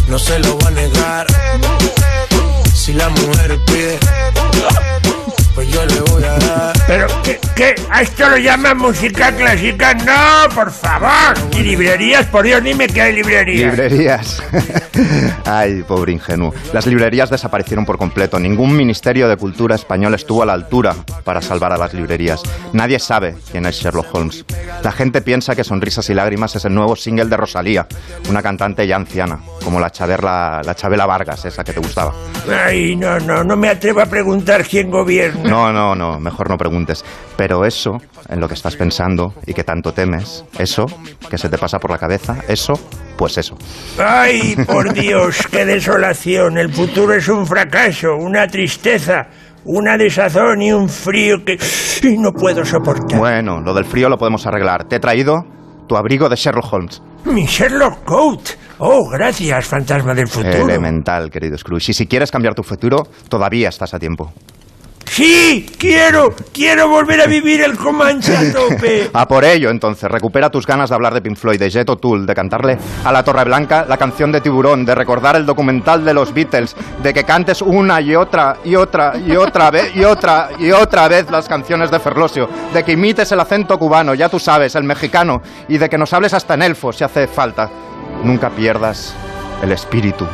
[0.07, 1.27] no se lo va a negar.
[2.73, 3.99] Si la mujer pide,
[5.59, 6.73] pues yo le voy a dar.
[6.87, 7.75] ¿Pero qué, qué?
[7.91, 9.93] ¿A esto lo llaman música clásica?
[9.93, 11.37] ¡No, por favor!
[11.51, 12.27] ¿Y librerías?
[12.27, 13.71] Por Dios, dime que hay librerías.
[13.73, 14.43] Librerías.
[15.45, 16.53] Ay, pobre ingenuo.
[16.71, 18.39] Las librerías desaparecieron por completo.
[18.39, 20.95] Ningún ministerio de cultura español estuvo a la altura
[21.25, 22.41] para salvar a las librerías.
[22.71, 24.45] Nadie sabe quién es Sherlock Holmes.
[24.81, 27.85] La gente piensa que Sonrisas y Lágrimas es el nuevo single de Rosalía,
[28.29, 32.13] una cantante ya anciana, como la Chabela, la Chabela Vargas, esa que te gustaba.
[32.65, 35.48] Ay, no, no, no me atrevo a preguntar quién gobierna.
[35.49, 37.03] No, no, no, mejor no preguntes.
[37.35, 40.85] Pero eso, en lo que estás pensando y que tanto temes, eso
[41.29, 42.73] que se te pasa por la cabeza, eso,
[43.17, 43.55] pues eso.
[43.97, 46.57] ¡Ay, por Dios, qué desolación!
[46.57, 49.27] El futuro es un fracaso, una tristeza,
[49.65, 51.57] una desazón y un frío que
[52.03, 53.19] y no puedo soportar.
[53.19, 54.85] Bueno, lo del frío lo podemos arreglar.
[54.85, 55.43] Te he traído
[55.87, 57.01] tu abrigo de Sherlock Holmes.
[57.25, 58.49] Mi Sherlock Coat.
[58.77, 60.63] Oh, gracias, fantasma del futuro.
[60.63, 61.91] Elemental, querido Scrooge.
[61.91, 64.31] Y si quieres cambiar tu futuro, todavía estás a tiempo.
[65.19, 69.09] Sí, quiero, quiero volver a vivir el Comanche a tope.
[69.11, 72.25] A por ello, entonces, recupera tus ganas de hablar de Pink Floyd, de Jet O'Toole,
[72.25, 76.13] de cantarle a la Torre Blanca la canción de Tiburón, de recordar el documental de
[76.13, 80.51] los Beatles, de que cantes una y otra y otra y otra vez y otra
[80.57, 84.39] y otra vez las canciones de Ferlosio, de que imites el acento cubano, ya tú
[84.39, 87.69] sabes, el mexicano, y de que nos hables hasta en elfo si hace falta.
[88.23, 89.13] Nunca pierdas
[89.61, 90.25] el espíritu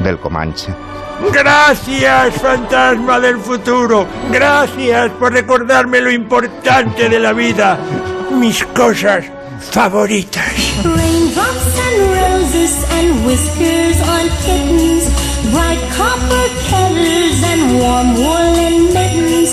[0.00, 0.93] del Comanche.
[1.32, 4.06] Gracias, fantasma del futuro.
[4.30, 7.78] Gracias por recordarme lo importante de la vida.
[8.30, 9.24] Mis cosas
[9.70, 10.52] favoritas.
[10.84, 15.04] Raindrops and roses and whiskers on kittens,
[15.52, 19.50] bright copper kettles and warm woolen mittens,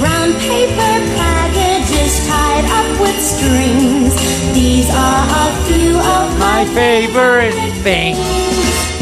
[0.00, 4.14] brown paper packages tied up with strings.
[4.52, 8.93] These are a few of my favorite things.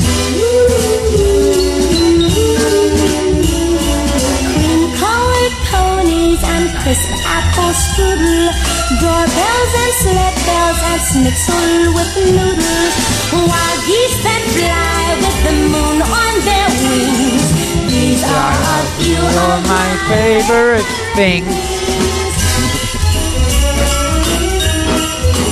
[6.93, 8.53] And crisp apple strudel,
[9.01, 12.95] doorbells and sled bells and schnitzel with noodles,
[13.33, 17.45] wild geese that fly with the moon on their wings.
[17.89, 21.57] These are a few of my favorite things.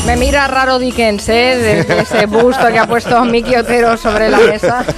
[0.07, 1.57] Me mira raro Dickens, ¿eh?
[1.57, 4.85] Desde ese busto que ha puesto Miki Otero sobre la mesa.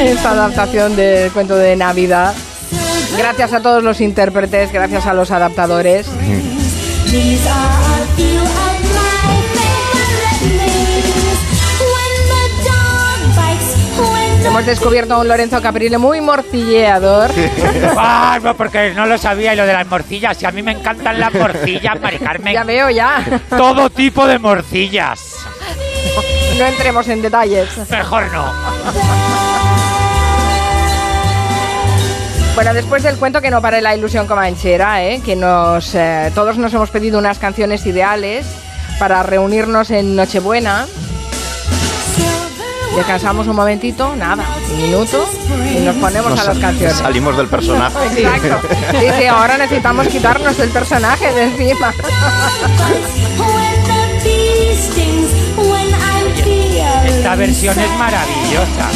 [0.00, 2.34] Esta adaptación del cuento de Navidad.
[3.16, 6.06] Gracias a todos los intérpretes, gracias a los adaptadores.
[14.44, 17.30] Hemos descubierto a un Lorenzo Caprile muy morcilleador.
[18.04, 20.40] Ah, no, porque no lo sabía y lo de las morcillas.
[20.42, 22.52] Y a mí me encantan las morcillas, Mari Carmen.
[22.54, 23.40] Ya veo, ya.
[23.50, 25.36] Todo tipo de morcillas.
[26.58, 27.68] No entremos en detalles.
[27.90, 28.52] Mejor no.
[32.54, 35.22] Bueno, después del cuento que no pare la ilusión comanchera, ¿eh?
[35.24, 38.46] que nos, eh, todos nos hemos pedido unas canciones ideales
[38.98, 40.86] para reunirnos en Nochebuena.
[42.94, 45.26] Descansamos un momentito, nada, un minuto,
[45.74, 46.96] y nos ponemos Nos a las canciones.
[46.98, 47.96] Salimos del personaje.
[48.22, 48.68] Exacto.
[49.00, 51.94] Sí, sí, ahora necesitamos quitarnos el personaje de encima.
[57.06, 58.90] Esta versión es maravillosa.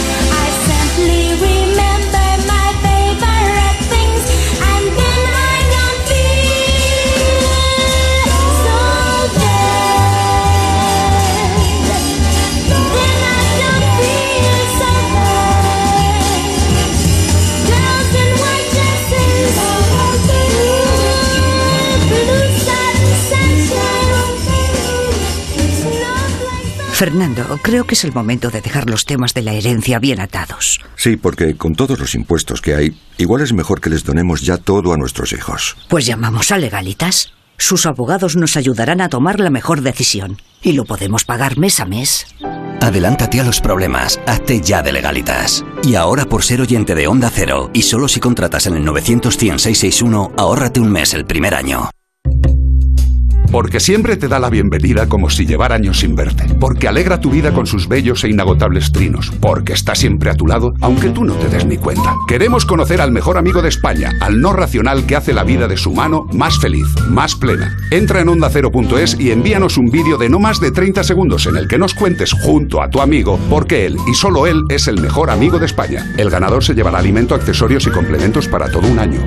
[26.96, 30.80] Fernando, creo que es el momento de dejar los temas de la herencia bien atados.
[30.96, 34.56] Sí, porque con todos los impuestos que hay, igual es mejor que les donemos ya
[34.56, 35.76] todo a nuestros hijos.
[35.90, 37.34] Pues llamamos a Legalitas.
[37.58, 40.40] Sus abogados nos ayudarán a tomar la mejor decisión.
[40.62, 42.28] Y lo podemos pagar mes a mes.
[42.80, 45.66] Adelántate a los problemas, hazte ya de legalitas.
[45.82, 50.32] Y ahora por ser oyente de Onda Cero, y solo si contratas en el 900-100-661,
[50.38, 51.90] ahórrate un mes el primer año.
[53.56, 56.44] Porque siempre te da la bienvenida como si llevara años sin verte.
[56.60, 59.32] Porque alegra tu vida con sus bellos e inagotables trinos.
[59.40, 62.14] Porque está siempre a tu lado, aunque tú no te des ni cuenta.
[62.28, 65.78] Queremos conocer al mejor amigo de España, al no racional que hace la vida de
[65.78, 67.74] su mano más feliz, más plena.
[67.90, 71.66] Entra en ondacero.es y envíanos un vídeo de no más de 30 segundos en el
[71.66, 75.00] que nos cuentes junto a tu amigo por qué él y solo él es el
[75.00, 76.12] mejor amigo de España.
[76.18, 79.20] El ganador se llevará alimento, accesorios y complementos para todo un año.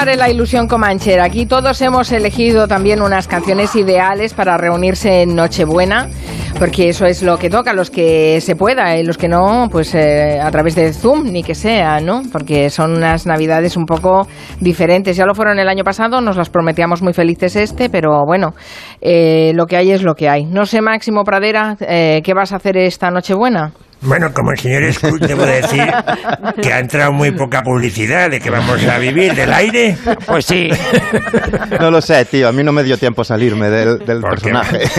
[0.00, 1.24] Pare la ilusión comanchera.
[1.24, 6.08] Aquí todos hemos elegido también unas canciones ideales para reunirse en Nochebuena,
[6.58, 9.94] porque eso es lo que toca, los que se pueda, y los que no, pues
[9.94, 12.22] eh, a través de Zoom, ni que sea, ¿no?
[12.32, 14.26] Porque son unas navidades un poco
[14.58, 15.18] diferentes.
[15.18, 18.54] Ya lo fueron el año pasado, nos las prometíamos muy felices este, pero bueno,
[19.02, 20.46] eh, lo que hay es lo que hay.
[20.46, 23.74] No sé, Máximo Pradera, eh, ¿qué vas a hacer esta Nochebuena?
[24.02, 25.84] Bueno, como el señor Scrooge, debo decir
[26.62, 29.96] que ha entrado muy poca publicidad de que vamos a vivir del aire.
[30.26, 30.70] Pues sí.
[31.78, 32.48] No lo sé, tío.
[32.48, 34.80] A mí no me dio tiempo a salirme del, del personaje.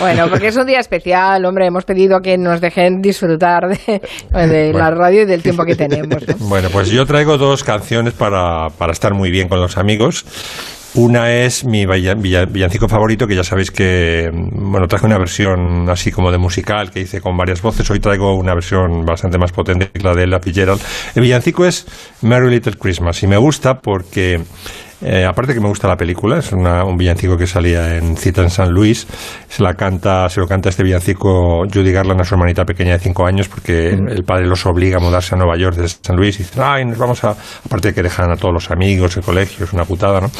[0.00, 1.66] Bueno, porque es un día especial, hombre.
[1.66, 4.00] Hemos pedido que nos dejen disfrutar de,
[4.46, 6.26] de la radio y del tiempo que tenemos.
[6.26, 6.34] ¿no?
[6.38, 10.24] Bueno, pues yo traigo dos canciones para, para estar muy bien con los amigos.
[10.96, 15.18] Una es mi villa- villa- villancico favorito, que ya sabéis que, mm, bueno, traje una
[15.18, 17.90] versión así como de musical que hice con varias voces.
[17.90, 20.80] Hoy traigo una versión bastante más potente que la de Ella Fitzgerald.
[21.16, 21.84] El villancico es
[22.22, 24.40] Merry Little Christmas y me gusta porque
[25.04, 28.42] eh, aparte que me gusta la película, es una- un villancico que salía en Cita
[28.42, 29.06] en San Luis.
[29.48, 32.98] Se la canta, se lo canta este villancico Judy Garland a su hermanita pequeña de
[32.98, 36.36] cinco años porque el padre los obliga a mudarse a Nueva York desde San Luis
[36.40, 39.22] y dicen, ay, nos vamos a, aparte de que dejan a todos los amigos, el
[39.22, 40.30] colegio, es una putada, ¿no?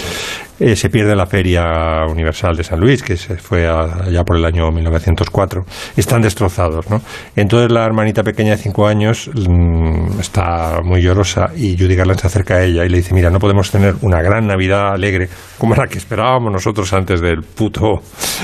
[0.61, 4.37] Eh, se pierde la Feria Universal de San Luis, que se fue a- allá por
[4.37, 5.67] el año 1904.
[5.97, 7.03] Están destrozados, ¿no?
[7.35, 12.29] Entonces la hermanita pequeña de cinco años mm, está muy llorosa y Judy Garland se
[12.29, 15.75] acerca a ella y le dice, mira, no podemos tener una gran Navidad alegre como
[15.75, 18.01] la que esperábamos nosotros antes del puto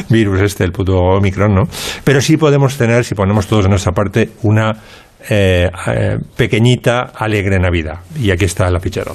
[0.09, 1.63] virus este, el puto Omicron, ¿no?
[2.05, 4.73] Pero sí podemos tener, si ponemos todos de nuestra parte, una
[5.29, 8.01] eh, eh, pequeñita, alegre Navidad.
[8.19, 9.13] Y aquí está la fichera.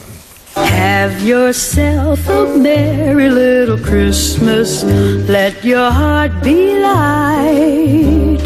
[0.56, 4.84] Have yourself a merry little Christmas.
[5.28, 8.40] Let your heart be light.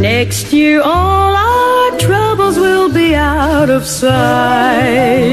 [0.00, 5.32] Next year, all our troubles will be out of sight.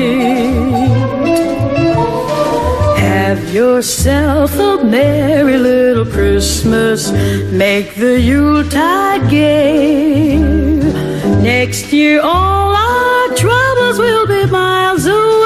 [3.20, 7.12] Have yourself a merry little Christmas.
[7.52, 10.38] Make the Yuletide gay.
[11.42, 15.39] Next year, all our troubles will be miles away.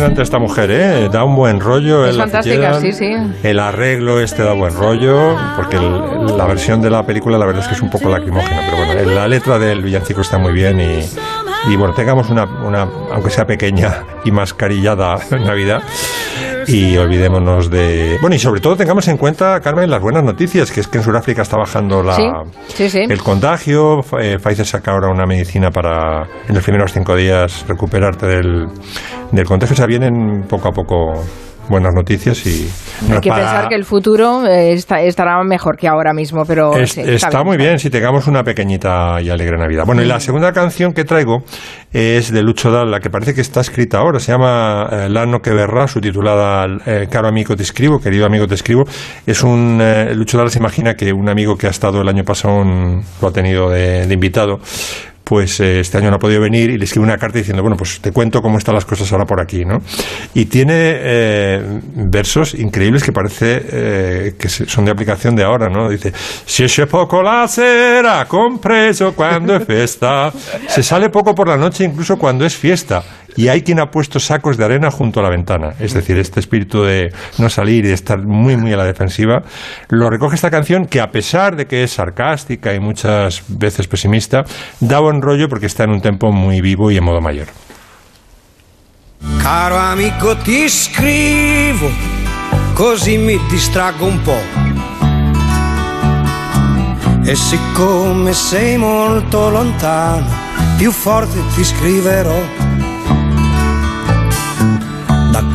[0.00, 1.08] Impresionante esta mujer, ¿eh?
[1.12, 2.06] Da un buen rollo.
[2.06, 3.12] Es fantástica, sí, sí.
[3.42, 7.62] El arreglo este da buen rollo, porque el- la versión de la película la verdad
[7.62, 10.80] es que es un poco lacrimógena, pero bueno, la letra del villancico está muy bien
[10.80, 11.00] y,
[11.72, 15.82] y bueno, tengamos una, una, aunque sea pequeña y mascarillada Navidad
[16.70, 18.18] y olvidémonos de...
[18.20, 21.04] Bueno, y sobre todo tengamos en cuenta, Carmen, las buenas noticias, que es que en
[21.04, 22.24] Sudáfrica está bajando la, Sí,
[22.68, 22.98] sí, sí.
[23.08, 24.00] el contagio.
[24.20, 28.66] Eh, Pfizer saca ahora una medicina para en los primeros cinco días recuperarte del,
[29.32, 29.74] del contagio.
[29.74, 31.24] O sea, vienen poco a poco
[31.70, 32.68] buenas noticias y
[33.02, 36.44] Hay no, que para- pensar que el futuro eh, está- estará mejor que ahora mismo,
[36.44, 39.84] pero es- sí, está, muy bien si tengamos una pequeñita y alegre Navidad.
[39.86, 41.44] Bueno, y la segunda canción que traigo
[41.92, 44.18] es de Lucho Dalla, que parece que está escrita ahora.
[44.20, 48.54] Se llama eh, L'anno que verrà, subtitulada eh, Caro amigo te escribo, querido amigo te
[48.54, 48.82] escribo.
[49.26, 52.24] Es un eh, Lucho Dalla se imagina que un amigo que ha estado el año
[52.24, 54.58] pasado lo ha tenido de, de invitado
[55.30, 57.76] pues eh, este año no ha podido venir y le escribe una carta diciendo, bueno,
[57.76, 59.80] pues te cuento cómo están las cosas ahora por aquí, ¿no?
[60.34, 65.88] Y tiene eh, versos increíbles que parece eh, que son de aplicación de ahora, ¿no?
[65.88, 66.12] Dice,
[66.44, 70.32] si esce poco la sera, compreso cuando es fiesta.
[70.66, 73.04] Se sale poco por la noche incluso cuando es fiesta.
[73.36, 75.74] Y hay quien ha puesto sacos de arena junto a la ventana.
[75.78, 79.42] Es decir, este espíritu de no salir y de estar muy, muy a la defensiva,
[79.88, 84.44] lo recoge esta canción que a pesar de que es sarcástica y muchas veces pesimista,
[84.80, 87.48] da buen rollo porque está en un tempo muy vivo y en modo mayor.
[89.42, 91.90] Caro amico ti scrivo,
[92.74, 94.42] così mi distraggo un po'.
[97.24, 100.26] E siccome sei molto lontano,
[100.78, 102.69] più forte ti scriverò.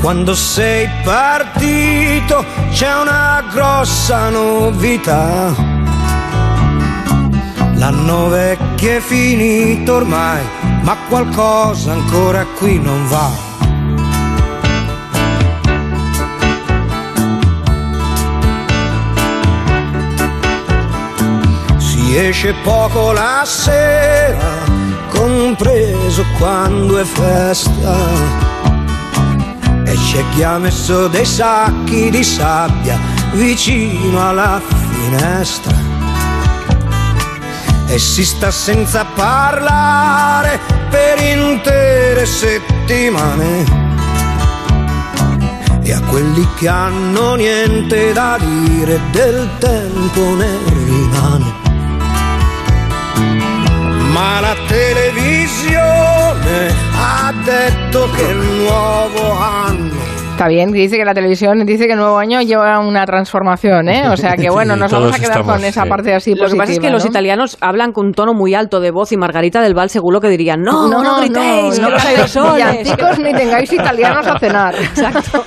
[0.02, 5.54] Quando sei partito c'è una grossa novità.
[7.76, 10.44] L'anno vecchio è finito ormai,
[10.82, 13.30] ma qualcosa ancora qui non va.
[21.78, 24.64] Si esce poco la sera,
[25.10, 28.55] compreso quando è festa.
[29.86, 32.98] E c'è chi ha messo dei sacchi di sabbia
[33.34, 35.76] vicino alla finestra.
[37.88, 40.60] E si sta senza parlare
[40.90, 43.84] per intere settimane.
[45.84, 51.54] E a quelli che hanno niente da dire del tempo ne rimane.
[54.12, 60.05] Ma la televisione ha detto che il nuovo anno
[60.36, 64.10] Está bien, dice que la televisión dice que el nuevo año lleva una transformación, ¿eh?
[64.10, 65.90] O sea que bueno, Sí, nos vamos a quedar estamos, con esa sí.
[65.90, 67.10] parte así Lo que pasa es que los ¿no?
[67.10, 70.28] italianos hablan con un tono muy alto de voz y Margarita del Val seguro que
[70.28, 72.54] dirían, no, no, no, gritéis, no aerosoles.
[72.54, 74.76] villancicos ni tengáis italianos a cenar.
[74.82, 75.46] Exacto.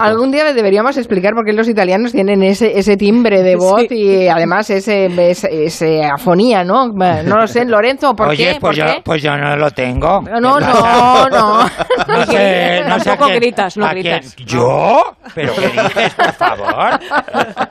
[0.00, 4.26] Algún día deberíamos explicar por qué los italianos tienen ese, ese timbre de voz y
[4.26, 6.88] además ese, ese, ese afonía, ¿no?
[6.88, 8.58] No lo sé, Lorenzo, ¿por Oye, qué?
[8.60, 9.00] pues ¿Por yo, qué?
[9.04, 10.22] pues yo no lo tengo.
[10.22, 11.62] No, no, no, no.
[12.08, 14.36] No sé, no sé a Tampoco quién- gritas, no a quién- gritas.
[14.36, 15.02] ¿Yo?
[15.34, 17.00] ¿Pero qué dices, por favor?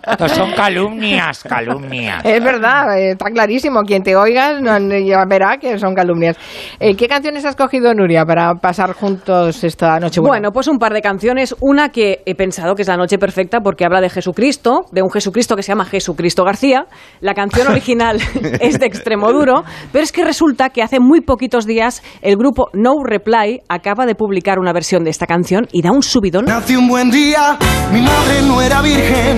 [0.08, 2.24] Estos son calumnias, calumnias.
[2.26, 3.82] Es verdad, eh, está clarísimo.
[3.84, 6.38] Quien te oiga no, ya verá que son calumnias.
[6.80, 10.22] Eh, ¿Qué canciones has cogido, Nuria, para pasar juntos esta noche?
[10.22, 11.56] Bueno, pues un par de canciones.
[11.62, 15.10] Una que he pensado que es la noche perfecta porque habla de Jesucristo, de un
[15.12, 16.86] Jesucristo que se llama Jesucristo García.
[17.22, 18.18] La canción original
[18.62, 22.70] es de extremo duro, pero es que resulta que hace muy poquitos días el grupo
[22.74, 26.46] No Reply acaba de publicar una versión de esta canción y da un subidón.
[26.46, 27.58] Nací un buen día,
[27.92, 29.38] mi madre no era virgen,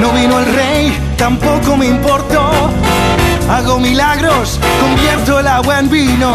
[0.00, 2.70] no vino el rey, tampoco me importó.
[3.50, 6.32] Hago milagros, convierto el agua en vino,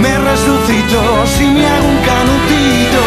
[0.00, 1.00] me resucito
[1.38, 3.02] si me hago un canutito.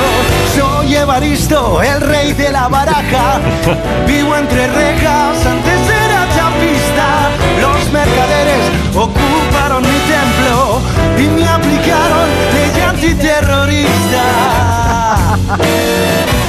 [0.55, 3.39] Soy Evaristo, el rey de la baraja,
[4.07, 7.29] vivo entre rejas, antes era chapista.
[7.61, 10.81] Los mercaderes ocuparon mi templo
[11.17, 14.74] y me aplicaron ley antiterrorista.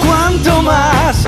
[0.06, 1.26] ¿Cuánto más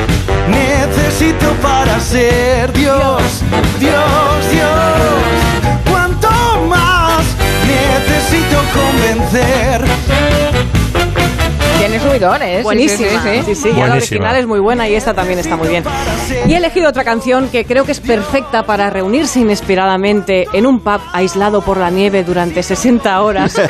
[0.49, 3.43] necesito para ser Dios?
[3.79, 5.91] Dios, Dios.
[5.91, 6.29] ¿Cuánto
[6.69, 7.25] más
[7.67, 9.85] necesito convencer?
[11.79, 12.63] Tiene subidones.
[12.65, 13.23] Buenísima.
[13.23, 13.77] Sí, sí, sí, sí.
[13.77, 15.85] ya la original es muy buena y esta también está muy bien.
[16.47, 20.81] Y he elegido otra canción que creo que es perfecta para reunirse inesperadamente en un
[20.81, 23.55] pub aislado por la nieve durante 60 horas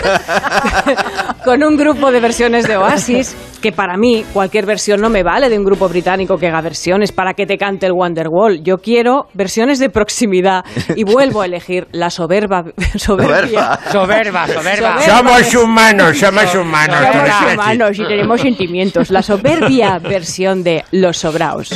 [1.44, 5.48] con un grupo de versiones de Oasis, que para mí cualquier versión no me vale
[5.48, 8.62] de un grupo británico que haga versiones para que te cante el Wonderwall.
[8.62, 12.64] Yo quiero versiones de proximidad y vuelvo a elegir la soberba
[12.96, 13.78] soberbia.
[13.90, 15.00] Soberba, soberba.
[15.00, 16.98] Somos humanos, somos humanos.
[17.12, 19.10] Somos humanos y tenemos sentimientos.
[19.10, 21.70] La soberbia versión de Los Sobraos.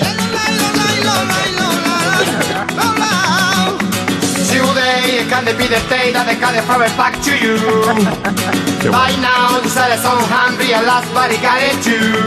[8.83, 8.91] You.
[8.91, 12.18] By now, the sun is so hungry, and last body got it too.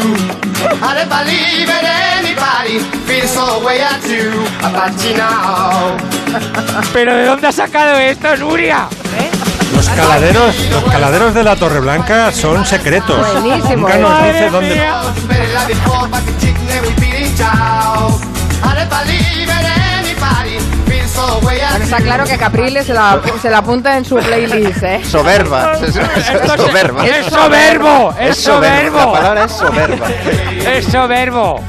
[0.80, 1.86] I don't believe in
[2.16, 3.84] anybody, feel so way.
[3.84, 5.98] But you know.
[6.94, 8.88] ¿Pero de dónde has sacado esto, Nuria?
[9.76, 13.20] Los caladeros, los caladeros de la Torre Blanca son secretos.
[13.34, 13.88] Buenísimo.
[13.88, 14.90] Nunca nos Madre dice dónde.
[21.42, 25.02] Bueno, está claro que Capriles se la, se la apunta en su playlist, ¿eh?
[25.06, 25.74] Soberba.
[25.82, 27.06] Es, es- es soberba.
[27.08, 28.16] ¡Es soberbo!
[28.20, 28.98] ¡Es soberbo!
[28.98, 30.08] La palabra es soberba.
[30.66, 31.62] ¡Es soberbo!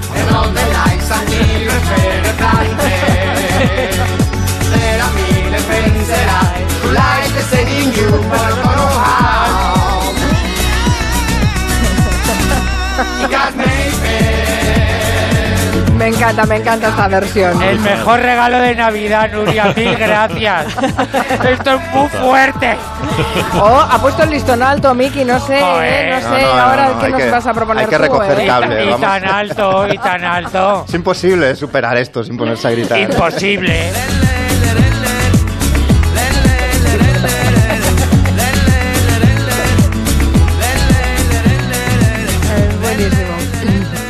[16.11, 17.63] You encanta, me encanta esta versión.
[17.63, 20.67] El mejor regalo de Navidad, Nuria, mil gracias.
[21.51, 22.77] Esto es muy fuerte.
[23.61, 26.09] Oh, ha puesto el listón alto, Miki, no sé, Joder.
[26.09, 27.91] eh, no sé No, no, no, ahora no, qué nos que- vas a proponer hay
[27.91, 28.47] que tú, recoger eh.
[28.47, 30.85] cable, Y tan alto, y tan alto.
[30.89, 32.99] Es imposible superar esto sin ponerse a gritar.
[32.99, 33.91] Imposible.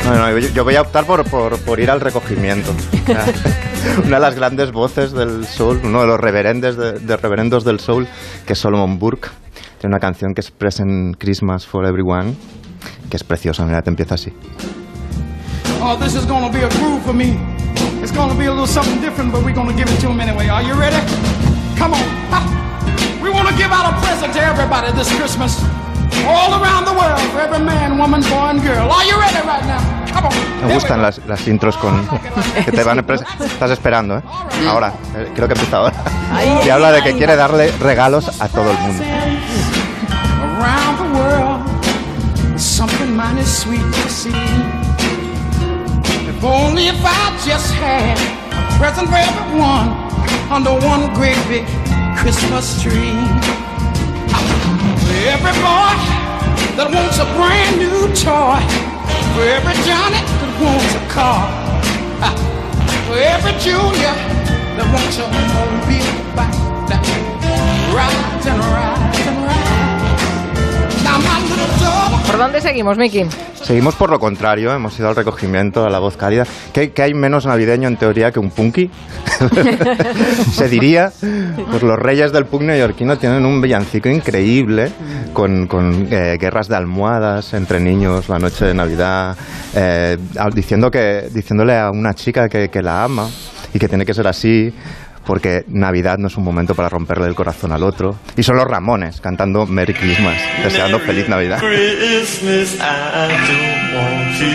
[0.07, 2.71] No, no, yo, yo voy a optar por, por, por ir al recogimiento.
[4.05, 7.81] Una de las grandes voces del soul, uno de los reverendes de, de reverendos del
[7.81, 8.07] soul,
[8.45, 9.29] que es Solomon Burke.
[9.79, 12.35] Tiene una canción que es Present Christmas for Everyone,
[13.09, 14.31] que es preciosa, mira, te empieza así.
[15.81, 17.37] Oh, this is gonna be a groove for me.
[18.01, 20.47] It's gonna be a little something different, but we're gonna give it to them anyway.
[20.47, 20.97] Are you ready?
[21.77, 23.21] Come on.
[23.21, 25.61] We wanna give out a present to everybody this Christmas.
[26.25, 28.89] All around the world, for every man, woman, boy, and girl.
[28.91, 29.81] Are you ready right now?
[30.13, 30.67] Come on.
[30.67, 32.07] Me gustan las, las intros con
[32.65, 34.21] que te van Estás esperando, ¿eh?
[34.67, 35.93] Ahora, eh, creo que empieza ahora.
[36.65, 39.03] Y habla de que quiere darle regalos a todo el mundo.
[40.41, 44.31] Around the world, something mighty sweet to see.
[46.27, 48.17] If only if I just had
[48.51, 49.89] a present for everyone
[50.51, 51.65] under one great big
[52.17, 53.36] Christmas tree.
[55.25, 55.97] Every boy
[56.77, 58.61] that wants a brand new toy.
[59.33, 61.41] For every Johnny that wants a car.
[63.07, 64.13] For every Junior
[64.77, 66.05] that wants a mobile
[66.89, 67.01] that
[67.93, 68.61] rides and
[71.79, 72.25] dog.
[72.27, 73.25] ¿Por dónde seguimos, Miki?
[73.67, 76.45] Seguimos por lo contrario, hemos ido al recogimiento, a la voz cálida.
[76.71, 78.89] ¿Qué, qué hay menos navideño en teoría que un punky?
[80.53, 81.11] Se diría,
[81.69, 84.89] pues los reyes del punk neoyorquino tienen un villancico increíble
[85.33, 89.35] con, con, eh, guerras de almohadas entre niños la noche de Navidad,
[89.75, 90.17] eh,
[90.53, 93.27] diciendo que, diciéndole a una chica que, que la ama
[93.73, 94.73] y que tiene que ser así.
[95.27, 98.15] Porque Navidad no es un momento para romperle el corazón al otro.
[98.37, 101.59] Y son los Ramones cantando Merry Christmas, deseando feliz Navidad.
[101.59, 104.45] Christmas, I don't want to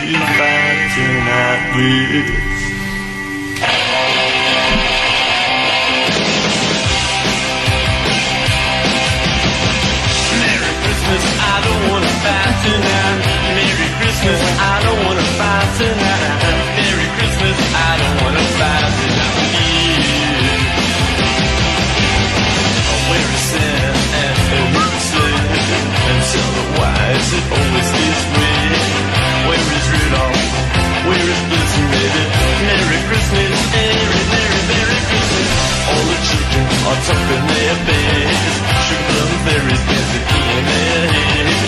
[36.53, 38.45] Children are tucking their beds.
[38.85, 41.61] Sugar fairies dancing in their heads.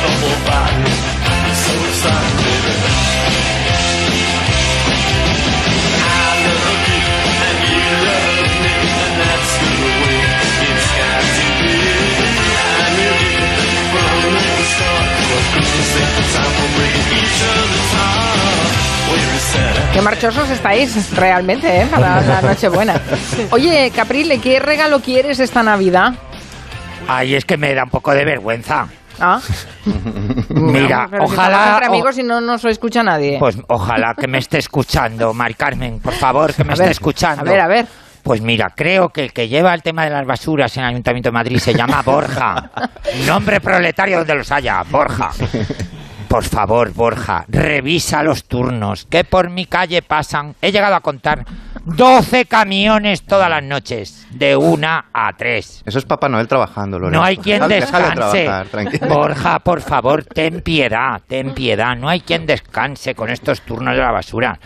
[0.00, 0.88] The whole body
[1.52, 2.64] so excited.
[6.00, 7.04] I love you
[7.44, 10.16] and you love me, and that's the way
[10.64, 11.76] it's got to be.
[12.32, 13.52] I knew it
[13.92, 15.12] from the start.
[15.92, 17.81] Ain't the time for breaking each other's
[19.92, 21.86] Qué marchosos estáis realmente, ¿eh?
[21.90, 23.00] Para la Nochebuena.
[23.50, 26.14] Oye, Caprile, ¿qué regalo quieres esta Navidad?
[27.06, 28.86] Ay, es que me da un poco de vergüenza.
[29.20, 29.38] Ah,
[30.48, 31.70] Mira, si estamos ojalá...
[31.74, 33.36] entre o- amigos y no nos escucha nadie.
[33.38, 36.92] Pues ojalá que me esté escuchando, Mari Carmen, por favor, que me A esté ver,
[36.92, 37.42] escuchando.
[37.42, 37.86] a ver, a ver.
[38.22, 41.28] Pues mira, creo que el que lleva el tema de las basuras en el Ayuntamiento
[41.28, 42.70] de Madrid se llama Borja.
[43.26, 45.30] Nombre proletario donde los haya, Borja.
[46.32, 51.44] Por favor, Borja, revisa los turnos, que por mi calle pasan, he llegado a contar
[51.84, 55.82] 12 camiones todas las noches, de una a tres.
[55.84, 57.18] Eso es Papá Noel trabajando, Lorenzo.
[57.18, 58.48] No hay quien descanse.
[59.06, 61.94] Borja, por favor, ten piedad, ten piedad.
[61.94, 64.58] No hay quien descanse con estos turnos de la basura.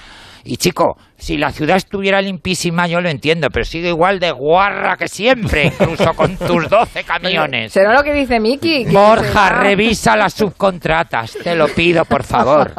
[0.45, 0.97] Y chico,
[1.27, 5.67] si la ciudad estuviera limpísima, yo lo entiendo, pero sigue igual de guarra que siempre,
[5.67, 7.73] incluso con tus 12 camiones.
[7.73, 8.85] ¿Será lo que dice Miki?
[8.85, 12.73] Borja, será- revisa las subcontratas, te lo pido, por favor.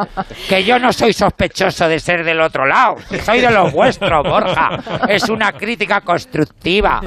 [0.47, 2.95] Que yo no soy sospechoso de ser del otro lado,
[3.25, 4.79] soy de los vuestros, Borja.
[5.09, 7.01] Es una crítica constructiva.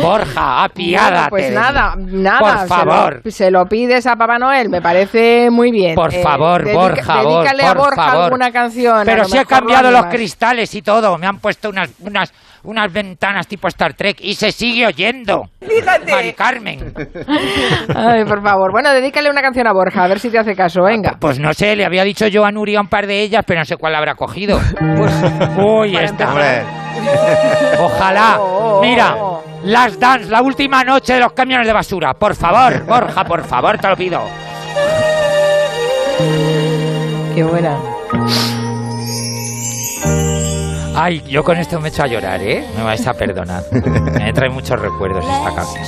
[0.00, 1.30] Borja, apiádate.
[1.30, 2.38] Bueno, pues nada, nada.
[2.38, 3.22] Por se lo- favor.
[3.32, 5.96] Se lo, pides a Papá Noel, me parece muy bien.
[5.96, 8.24] Por Eh, favor, dedica- Borja, Bor- Dedícale a por Borja favor.
[8.26, 8.98] alguna canción.
[9.00, 12.32] a Pero si lo cambiado los cristales y todo, me han puesto unas, unas,
[12.62, 15.48] unas ventanas tipo Star Trek y se sigue oyendo.
[15.60, 16.12] Fíjate.
[16.12, 16.94] Mari Carmen.
[17.94, 18.70] Ay, por favor.
[18.70, 20.82] Bueno, dedícale una canción a Borja, a ver si te hace caso.
[20.82, 21.16] Venga.
[21.18, 23.64] Pues no sé, le había dicho yo a Nuria un par de ellas, pero no
[23.64, 24.60] sé cuál habrá cogido.
[24.96, 25.12] Pues,
[25.56, 26.64] Uy, esta.
[27.80, 28.38] Ojalá.
[28.80, 29.16] Mira,
[29.64, 32.14] Last Dance, la última noche de los camiones de basura.
[32.14, 34.22] Por favor, Borja, por favor, te lo pido.
[37.34, 37.78] Qué buena.
[40.96, 42.64] Ay, yo con esto me echo a llorar, ¿eh?
[42.76, 43.62] Me vais a perdonar.
[43.72, 45.84] Me trae muchos recuerdos esta canción.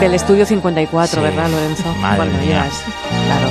[0.00, 1.20] Del estudio 54, Sí.
[1.20, 1.84] ¿verdad, Lorenzo?
[2.00, 2.46] Madre Cuando mía.
[2.46, 2.84] llegas.
[3.26, 3.48] Claro.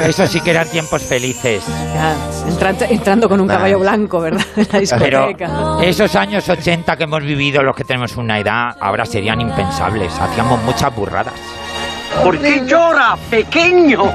[0.08, 1.62] Eso sí que eran tiempos felices.
[1.94, 2.14] Ya,
[2.48, 3.54] entrando, entrando con un Nah.
[3.56, 4.44] caballo blanco, ¿verdad?
[4.56, 5.76] En la Pero discoteca.
[5.82, 10.12] esos años 80 que hemos vivido, los que tenemos una edad, ahora serían impensables.
[10.18, 11.34] Hacíamos muchas burradas.
[12.24, 14.12] ¿Por qué llora, pequeño?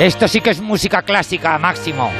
[0.00, 2.10] Esto sí que es música clásica, máximo.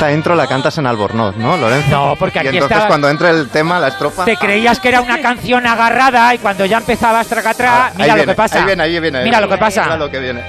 [0.00, 1.90] Esta intro la cantas en Albornoz, ¿no, Lorenzo?
[1.90, 4.24] No, porque Y aquí entonces estaba- cuando entre el tema, la estrofa...
[4.24, 8.24] Te creías que era una canción agarrada y cuando ya empezabas tracatrá, Ahí mira lo
[8.24, 8.60] que pasa.
[8.60, 9.18] Ahí viene, ahí viene.
[9.18, 9.82] ahí Mira lo que pasa.
[9.84, 10.42] Mira lo que viene.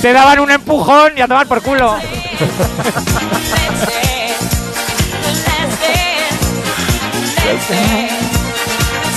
[0.00, 1.98] Te daban un empujón y a tomar por culo.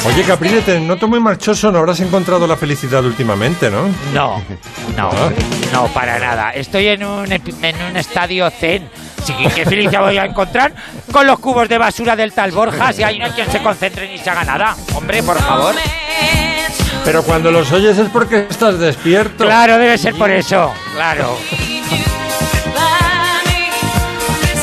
[0.04, 3.88] Oye, Caprile, te noto muy marchoso, no habrás encontrado la felicidad últimamente, ¿no?
[4.14, 4.44] No,
[4.98, 5.12] no,
[5.72, 6.52] no, para nada.
[6.52, 8.90] Estoy en un, en un estadio zen.
[9.24, 10.74] Sí, ¿Qué felicidad voy a encontrar
[11.12, 12.92] con los cubos de basura del tal Borja?
[12.92, 14.76] Si ahí no hay quien se concentre ni se haga nada.
[14.96, 15.76] Hombre, por favor.
[17.06, 19.46] Pero cuando los oyes es porque estás despierto.
[19.46, 20.74] Claro, debe ser por eso.
[20.96, 21.38] Claro.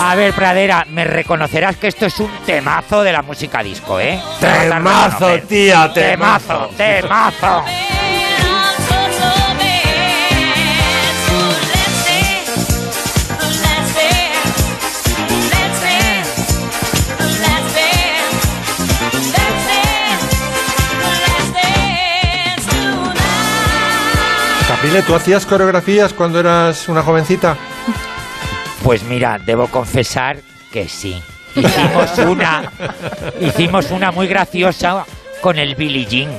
[0.00, 4.20] A ver, Pradera, me reconocerás que esto es un temazo de la música disco, ¿eh?
[4.40, 7.64] Temazo, tía, Temazo, temazo.
[24.68, 27.56] Caprile, ¿tú hacías coreografías cuando eras una jovencita?
[28.88, 30.38] Pues mira, debo confesar
[30.72, 31.22] que sí.
[31.54, 32.72] Hicimos una,
[33.38, 35.04] hicimos una muy graciosa
[35.42, 36.30] con el Billie Jean.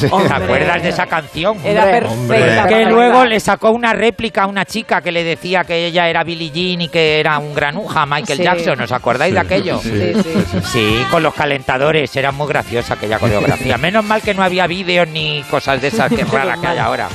[0.00, 1.56] ¿Te acuerdas de esa canción?
[1.64, 2.66] Era perfecta.
[2.66, 6.24] Que luego le sacó una réplica a una chica que le decía que ella era
[6.24, 8.42] Billie Jean y que era un granuja, Michael Sí.
[8.44, 8.80] Jackson.
[8.80, 9.78] ¿Os acordáis de aquello?
[9.80, 10.60] Sí, sí.
[10.64, 12.14] Sí, con los calentadores.
[12.16, 13.78] Era muy graciosa aquella coreografía.
[13.78, 17.08] Menos mal que no había vídeos ni cosas de esas que raras que hay ahora.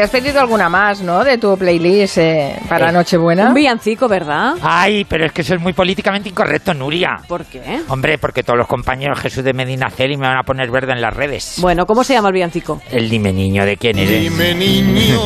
[0.00, 1.22] Te has pedido alguna más, ¿no?
[1.22, 3.48] De tu playlist eh, para Eh, Nochebuena.
[3.48, 4.54] Un villancico, ¿verdad?
[4.62, 7.18] Ay, pero es que eso es muy políticamente incorrecto, Nuria.
[7.28, 7.82] ¿Por qué?
[7.86, 11.02] Hombre, porque todos los compañeros Jesús de Medina Celi me van a poner verde en
[11.02, 11.56] las redes.
[11.58, 12.80] Bueno, ¿cómo se llama el villancico?
[12.90, 14.22] El dime niño, ¿de quién eres?
[14.22, 15.20] Dime niño,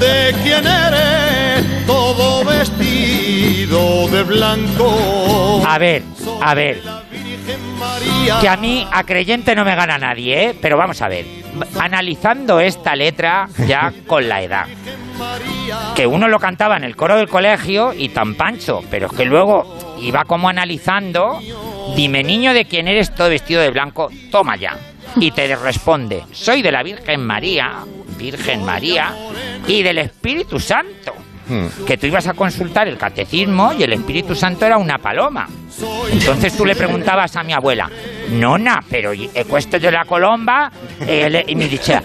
[0.00, 1.86] ¿de quién eres?
[1.86, 5.62] Todo vestido de blanco.
[5.66, 6.02] A ver,
[6.40, 6.80] a ver.
[8.40, 10.56] Que a mí, a creyente no me gana nadie, ¿eh?
[10.60, 11.24] Pero vamos a ver.
[11.78, 14.66] Analizando esta letra ya con la edad.
[15.94, 19.24] Que uno lo cantaba en el coro del colegio y tan pancho, pero es que
[19.24, 21.40] luego iba como analizando.
[21.96, 24.76] Dime niño de quién eres todo vestido de blanco, toma ya.
[25.16, 27.78] Y te responde, soy de la Virgen María,
[28.16, 29.14] Virgen María,
[29.66, 31.14] y del Espíritu Santo.
[31.86, 35.48] Que tú ibas a consultar el catecismo y el Espíritu Santo era una paloma.
[36.10, 37.88] Entonces tú le preguntabas a mi abuela,
[38.30, 40.70] nona, pero i- e questo della colomba?
[40.98, 42.02] E, le- e mi diceva,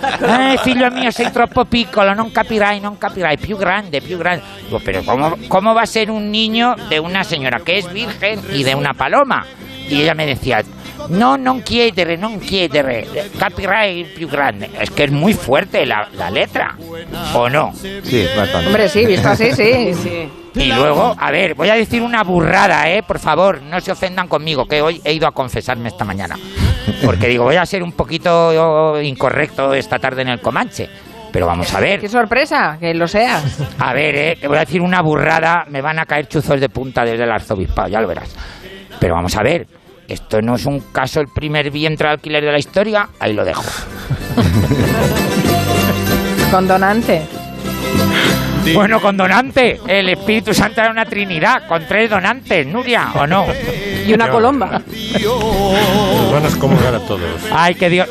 [0.54, 4.44] eh, figlio mio, sei troppo piccolo, non capirai, non capirai, più grande, più grande.
[4.66, 8.42] Digo, pero ¿cómo, ¿cómo va a ser un niño de una señora que es virgen
[8.54, 9.46] y de una paloma?
[9.90, 10.62] Y ella me decía,
[11.10, 14.70] no, non chiedere, non chiedere, capirai più grande.
[14.80, 16.76] Es que es muy fuerte la, la letra,
[17.34, 17.74] ¿o no?
[17.74, 18.68] Sí, bastante.
[18.68, 19.94] Hombre, sí, visto así, sí.
[19.94, 20.30] sí.
[20.56, 23.02] Y luego, a ver, voy a decir una burrada, ¿eh?
[23.02, 26.36] Por favor, no se ofendan conmigo, que hoy he ido a confesarme esta mañana.
[27.04, 30.90] Porque digo, voy a ser un poquito incorrecto esta tarde en el Comanche.
[31.32, 32.00] Pero vamos a ver.
[32.00, 33.60] Qué sorpresa, que lo seas.
[33.80, 34.38] A ver, ¿eh?
[34.40, 37.32] Que voy a decir una burrada, me van a caer chuzos de punta desde el
[37.32, 38.36] arzobispado, ya lo verás.
[39.00, 39.66] Pero vamos a ver,
[40.08, 43.46] esto no es un caso el primer vientre de alquiler de la historia, ahí lo
[43.46, 43.64] dejo.
[46.52, 47.24] Con donante.
[48.74, 53.46] Bueno, con donante, el Espíritu Santo era una trinidad, con tres donantes, Nuria, ¿o no?
[54.06, 54.82] Y una colomba.
[55.22, 57.22] Nos van a excomulgar a todos.
[57.52, 58.08] Ay, que Dios,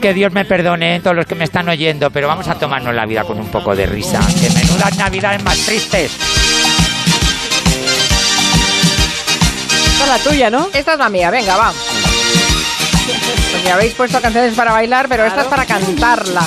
[0.00, 2.94] que Dios me perdone, eh, todos los que me están oyendo, pero vamos a tomarnos
[2.94, 4.20] la vida con un poco de risa.
[4.40, 6.41] Que menudas navidades más tristes.
[10.02, 10.68] Esta es la tuya, ¿no?
[10.74, 11.72] Esta es la mía, venga, va.
[13.52, 16.42] Porque habéis puesto canciones para bailar, pero esta es para cantarla.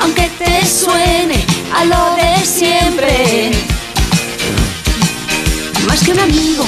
[0.00, 1.44] aunque te suene
[1.74, 3.50] a lo de siempre.
[5.88, 6.64] Más que un amigo,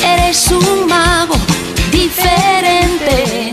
[0.00, 1.34] eres un mago
[1.90, 3.50] diferente.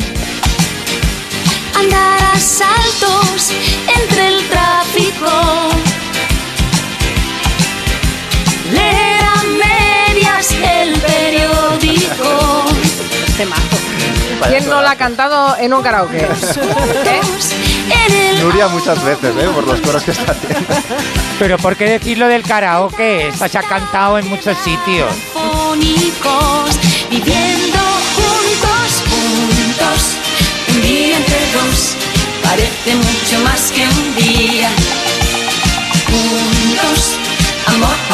[1.79, 3.51] Andar a saltos
[3.87, 5.65] entre el tráfico.
[14.47, 16.19] ¿Quién no la ha cantado en un karaoke?
[16.23, 17.21] ¿Eh?
[18.41, 19.49] Nuria muchas veces, ¿eh?
[19.53, 20.73] Por los coros que está haciendo.
[21.39, 23.27] Pero ¿por qué decir lo del karaoke?
[23.27, 25.11] Esta se ha cantado en muchos sitios.
[27.09, 27.79] Viviendo
[28.15, 30.15] juntos, juntos.
[30.69, 31.95] Un día entre dos
[32.43, 34.69] parece mucho más que un día.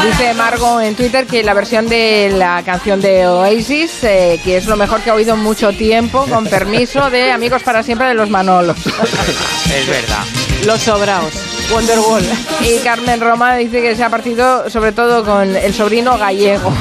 [0.04, 4.66] Dice Margo en Twitter que la versión de la canción de Oasis, eh, que es
[4.66, 8.14] lo mejor que ha oído en mucho tiempo, con permiso de Amigos para Siempre de
[8.16, 8.78] los Manolos.
[9.72, 10.24] Es verdad.
[10.66, 11.34] Los sobraos.
[11.72, 12.24] Wonderwall.
[12.62, 16.70] Y Carmen Roma dice que se ha partido sobre todo con el sobrino gallego.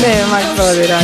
[0.00, 1.00] de Max Prodera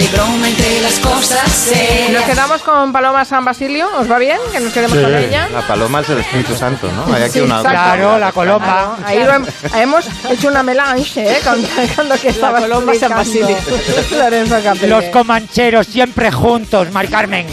[0.00, 1.70] De broma entre las cosas
[2.10, 4.38] Nos quedamos con Paloma San Basilio, ¿os va bien?
[4.50, 5.48] Que nos quedemos con ella.
[5.52, 7.12] La paloma es el Espíritu Santo, ¿no?
[7.14, 7.60] Hay aquí Sí, una...
[7.60, 8.96] Claro, la colopa.
[9.04, 11.38] Ahí lo hem- hemos hecho una melange, ¿eh?
[11.44, 11.62] Con,
[11.94, 14.88] con lo que estaba Colomba San explicando Basilio.
[14.88, 17.46] Los comancheros siempre juntos, Mari Carmen.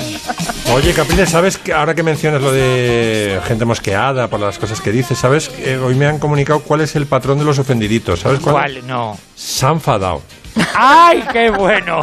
[0.74, 4.92] Oye, Capriles, ¿sabes que ahora que mencionas lo de gente mosqueada por las cosas que
[4.92, 5.52] dices, ¿sabes?
[5.60, 8.54] Eh, hoy me han comunicado cuál es el patrón de los ofendiditos, ¿sabes cuál?
[8.56, 8.88] ¿Cuál?
[8.88, 9.18] No.
[9.36, 10.22] Se han enfadado.
[10.76, 12.02] ¡Ay, qué bueno!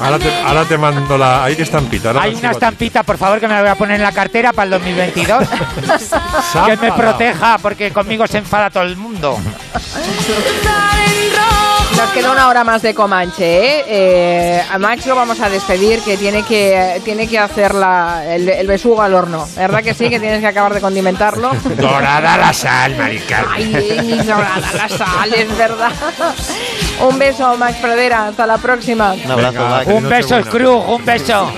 [0.00, 1.44] Ahora te, ahora te mando la...
[1.44, 2.08] Hay que estampita.
[2.08, 4.52] ahora Hay una estampita, por favor, que me la voy a poner en la cartera
[4.52, 5.48] para el 2022.
[6.52, 9.38] Se han que me proteja, porque conmigo se enfada todo el mundo.
[11.96, 13.84] Nos queda una hora más de Comanche, ¿eh?
[13.86, 18.48] Eh, a Max lo vamos a despedir, que tiene que, tiene que hacer la, el,
[18.48, 19.46] el besugo al horno.
[19.56, 20.08] ¿Verdad que sí?
[20.08, 21.52] Que tienes que acabar de condimentarlo.
[21.76, 23.76] Dorada la sal, Mari Carmen.
[23.76, 25.92] Ay, dorada la sal, es verdad.
[27.00, 28.28] Un beso, Max Pradera.
[28.28, 29.12] Hasta la próxima.
[29.14, 29.86] Un abrazo, Venga, Max.
[29.88, 31.52] Un beso, Scrooge, un beso.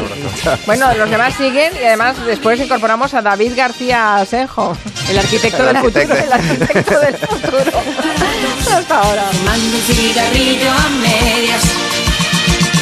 [0.67, 4.77] Bueno, los demás siguen y además después incorporamos a David García Asenjo,
[5.11, 6.15] el arquitecto El del futuro.
[6.17, 7.83] El arquitecto del futuro.
[8.73, 9.23] Hasta ahora.
[9.33, 11.63] Fumando un cigarrillo a medias.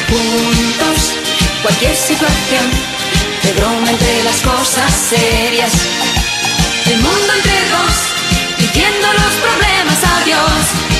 [0.09, 1.13] Juntos,
[1.61, 2.65] cualquier situación.
[3.43, 5.71] De broma entre las cosas serias.
[6.85, 10.92] El mundo entre dos, diciendo los problemas adiós.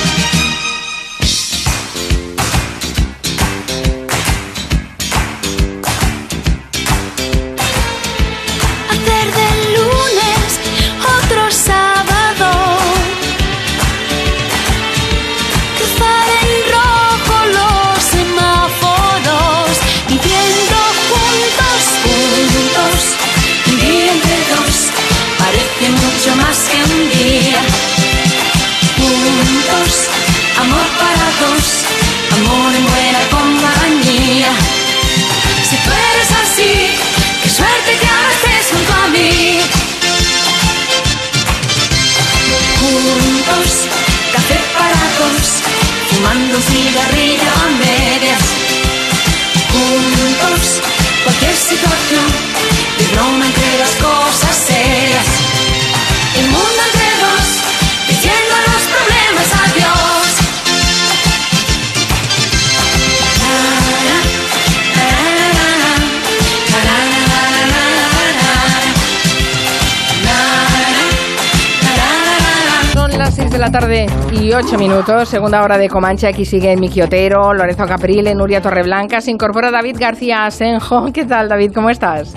[73.64, 76.26] La tarde y 8 minutos, segunda hora de Comanche.
[76.26, 79.22] Aquí siguen Miki Otero, Lorenzo Caprile, Nuria Torreblanca.
[79.22, 81.10] Se incorpora David García Asenjo.
[81.14, 81.72] ¿Qué tal, David?
[81.74, 82.34] ¿Cómo estás?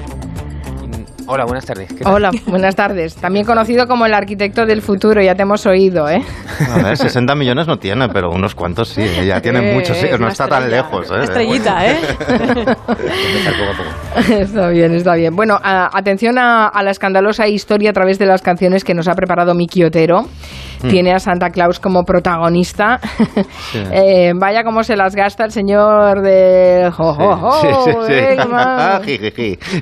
[1.29, 1.89] Hola, buenas tardes.
[1.89, 2.13] ¿Qué tal?
[2.13, 3.15] Hola, buenas tardes.
[3.17, 6.23] También conocido como el arquitecto del futuro, ya te hemos oído, ¿eh?
[6.73, 9.03] A ver, 60 millones no tiene, pero unos cuantos sí.
[9.25, 11.11] Ya tiene Eh, muchos, sí, no está tan lejos.
[11.11, 11.23] ¿eh?
[11.23, 11.97] Estrellita, ¿eh?
[14.39, 15.35] Está bien, está bien.
[15.35, 19.07] Bueno, a- atención a, a la escandalosa historia a través de las canciones que nos
[19.09, 20.25] ha preparado Miki Otero.
[20.83, 20.89] Mm.
[20.89, 22.99] Tiene a Santa Claus como protagonista.
[23.71, 23.79] Sí.
[23.99, 26.91] Eh, vaya cómo se las gasta el señor de...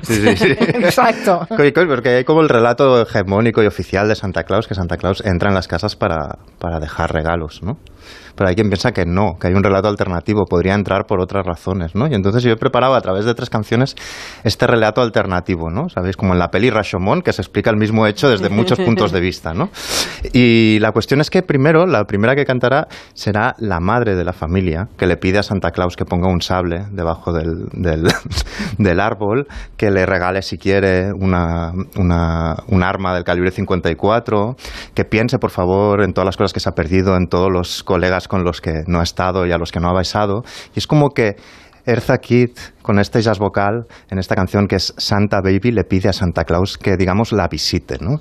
[0.02, 0.26] Sí.
[0.74, 1.46] Exacto.
[1.48, 5.48] Porque hay como el relato hegemónico y oficial de Santa Claus, que Santa Claus entra
[5.48, 7.76] en las casas para, para dejar regalos, ¿no?
[8.34, 11.44] Pero hay quien piensa que no, que hay un relato alternativo, podría entrar por otras
[11.46, 12.06] razones, ¿no?
[12.06, 13.96] Y entonces yo he preparado a través de tres canciones
[14.44, 15.88] este relato alternativo, ¿no?
[15.88, 19.12] Sabéis, como en la peli Rashomon, que se explica el mismo hecho desde muchos puntos
[19.12, 19.70] de vista, ¿no?
[20.32, 24.32] Y la cuestión es que primero, la primera que cantará será la madre de la
[24.32, 28.08] familia, que le pide a Santa Claus que ponga un sable debajo del, del,
[28.78, 29.46] del árbol,
[29.76, 34.56] que le regale si quiere una, una, un arma del calibre 54,
[34.94, 37.82] que piense por favor en todas las cosas que se ha perdido, en todos los
[37.96, 40.42] colegas con los que no ha estado y a los que no ha besado.
[40.74, 41.36] Y es como que
[41.86, 46.10] Erza Kitt, con este jazz vocal, en esta canción que es Santa Baby, le pide
[46.10, 48.20] a Santa Claus que, digamos, la visite, ¿no?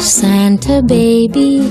[0.00, 1.70] Santa baby,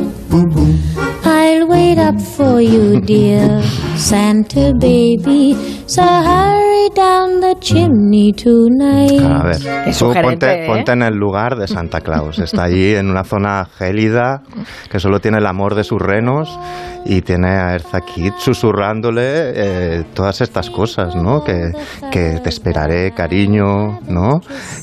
[0.33, 5.55] I'll wait up for you, dear Santa baby.
[5.85, 9.21] So hurry down the chimney tonight.
[9.21, 10.67] A ver, tú ponte, ¿eh?
[10.67, 12.39] ponte en el lugar de Santa Claus.
[12.39, 14.41] Está allí en una zona gélida
[14.89, 16.57] que solo tiene el amor de sus renos
[17.05, 21.43] y tiene a Erza Kitt susurrándole eh, todas estas cosas, ¿no?
[21.43, 21.71] Que,
[22.11, 24.39] que te esperaré, cariño, ¿no?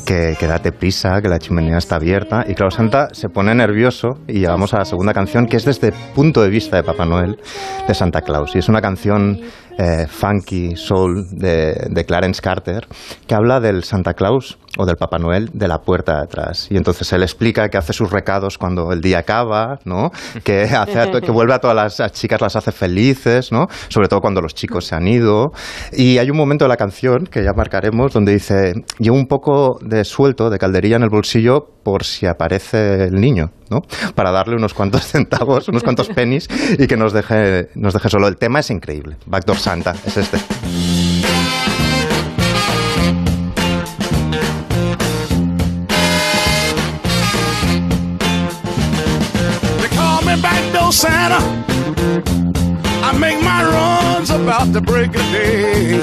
[0.06, 2.44] Que, que date prisa, que la chimenea está abierta.
[2.46, 5.88] Y claro, Santa se pone nervioso y llegamos a la segunda canción que es desde
[5.88, 7.36] el punto de vista de Papá Noel
[7.86, 8.54] de Santa Claus.
[8.54, 9.07] Y es una canción
[9.78, 12.86] eh, funky, soul de, de Clarence Carter,
[13.26, 16.68] que habla del Santa Claus o del Papá Noel de la puerta de atrás.
[16.70, 20.10] Y entonces él explica que hace sus recados cuando el día acaba, ¿no?
[20.44, 23.66] Que, hace a que vuelve a todas las, chicas, las hace felices, ¿no?
[23.88, 25.46] Sobre todo cuando los chicos se han ido.
[25.92, 29.78] Y hay un momento de la canción que ya marcaremos donde dice, llevo un poco
[29.82, 33.80] de suelto, de calderilla en el bolsillo por si aparece el niño, ¿no?
[34.14, 36.48] Para darle unos cuantos centavos, unos cuantos pennies
[36.78, 38.28] y que nos deje, nos deje solo.
[38.28, 39.16] El tema es increíble.
[39.26, 40.38] Backdoor Santa es este.
[50.92, 51.38] Santa.
[53.02, 55.98] I make my runs about the break of day.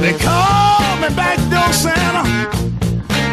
[0.00, 2.22] They call me backdoor Santa.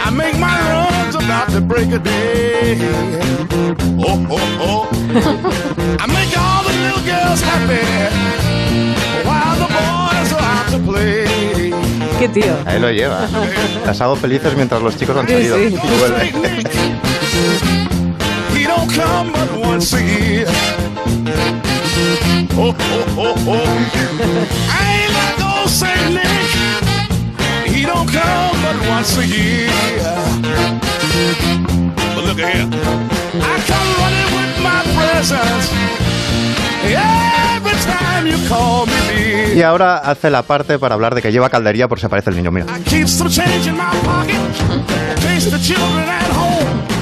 [0.06, 2.78] I make my runs about the break of day.
[4.00, 4.90] Oh, oh, oh.
[6.00, 7.86] I make all the little girls happy
[9.28, 11.26] while the boys are out to play.
[12.20, 12.56] Qué tío.
[12.66, 13.28] Ahí lo lleva.
[13.86, 15.58] Las hago felices mientras los chicos han Sí, salido.
[15.58, 15.76] sí.
[15.76, 16.95] Don't
[18.96, 20.46] come but once a year.
[22.58, 23.68] Oh, oh, oh, oh.
[24.72, 26.50] I ain't like old Saint Nick.
[27.68, 29.70] He don't come but once a year.
[32.16, 32.70] But look at here.
[33.52, 35.68] I come running with my presents.
[36.86, 39.58] Every time you call me dear.
[39.58, 42.38] Y ahora hace la parte para hablar de que lleva caldería por si aparece el
[42.38, 42.52] niño.
[42.52, 42.66] Mira.
[42.86, 44.36] Keep some change in my pocket.
[44.72, 44.86] In
[45.22, 46.96] case the children at home.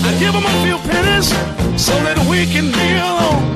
[0.00, 0.97] I give them a few pennies
[1.76, 3.54] so that we can be alone.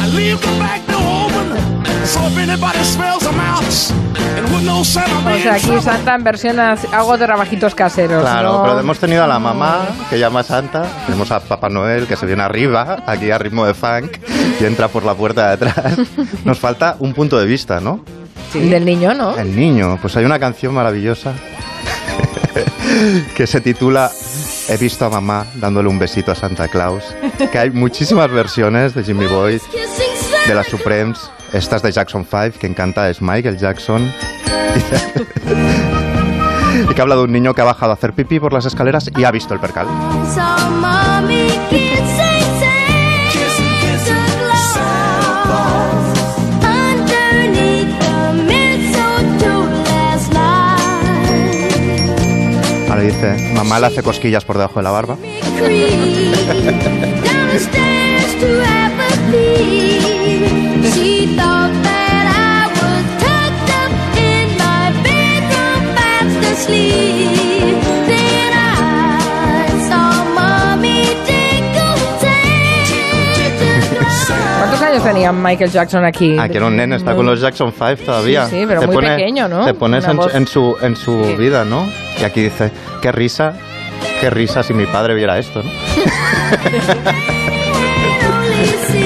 [0.00, 1.68] I leave the back door open
[2.08, 3.90] so if anybody smells a mouse,
[4.36, 5.80] it would no Santa O sea, in aquí.
[5.82, 8.22] Santa en versión hago de trabajitos caseros.
[8.22, 8.62] Claro, ¿no?
[8.62, 12.24] pero hemos tenido a la mamá que llama Santa, tenemos a Papá Noel que se
[12.24, 14.16] viene arriba, aquí a ritmo de funk,
[14.58, 15.98] y entra por la puerta de atrás.
[16.46, 18.02] Nos falta un punto de vista, ¿no?
[18.54, 19.36] El del niño, ¿no?
[19.36, 21.34] El niño, pues hay una canción maravillosa
[23.36, 24.10] que se titula
[24.68, 27.02] He visto a mamá dándole un besito a Santa Claus,
[27.50, 29.60] que hay muchísimas versiones de Jimmy Boy,
[30.46, 34.02] de las Supremes, estas de Jackson 5, que encanta es Michael Jackson.
[36.90, 39.10] y que habla de un niño que ha bajado a hacer pipí por las escaleras
[39.16, 39.86] y ha visto el percal.
[53.00, 55.16] Dice, mamá le hace cosquillas por debajo de la barba.
[74.58, 76.36] ¿Cuántos años tenía Michael Jackson aquí?
[76.38, 78.46] Ah, que era un nene, está con los Jackson 5 todavía.
[78.46, 79.64] Sí, sí, pero muy pequeño, ¿no?
[79.64, 81.36] Te pones en, su, en su Sí.
[81.36, 81.86] vida, ¿no?
[82.20, 83.54] Y aquí dice, qué risa,
[84.20, 85.70] qué risa si mi padre viera esto, ¿no?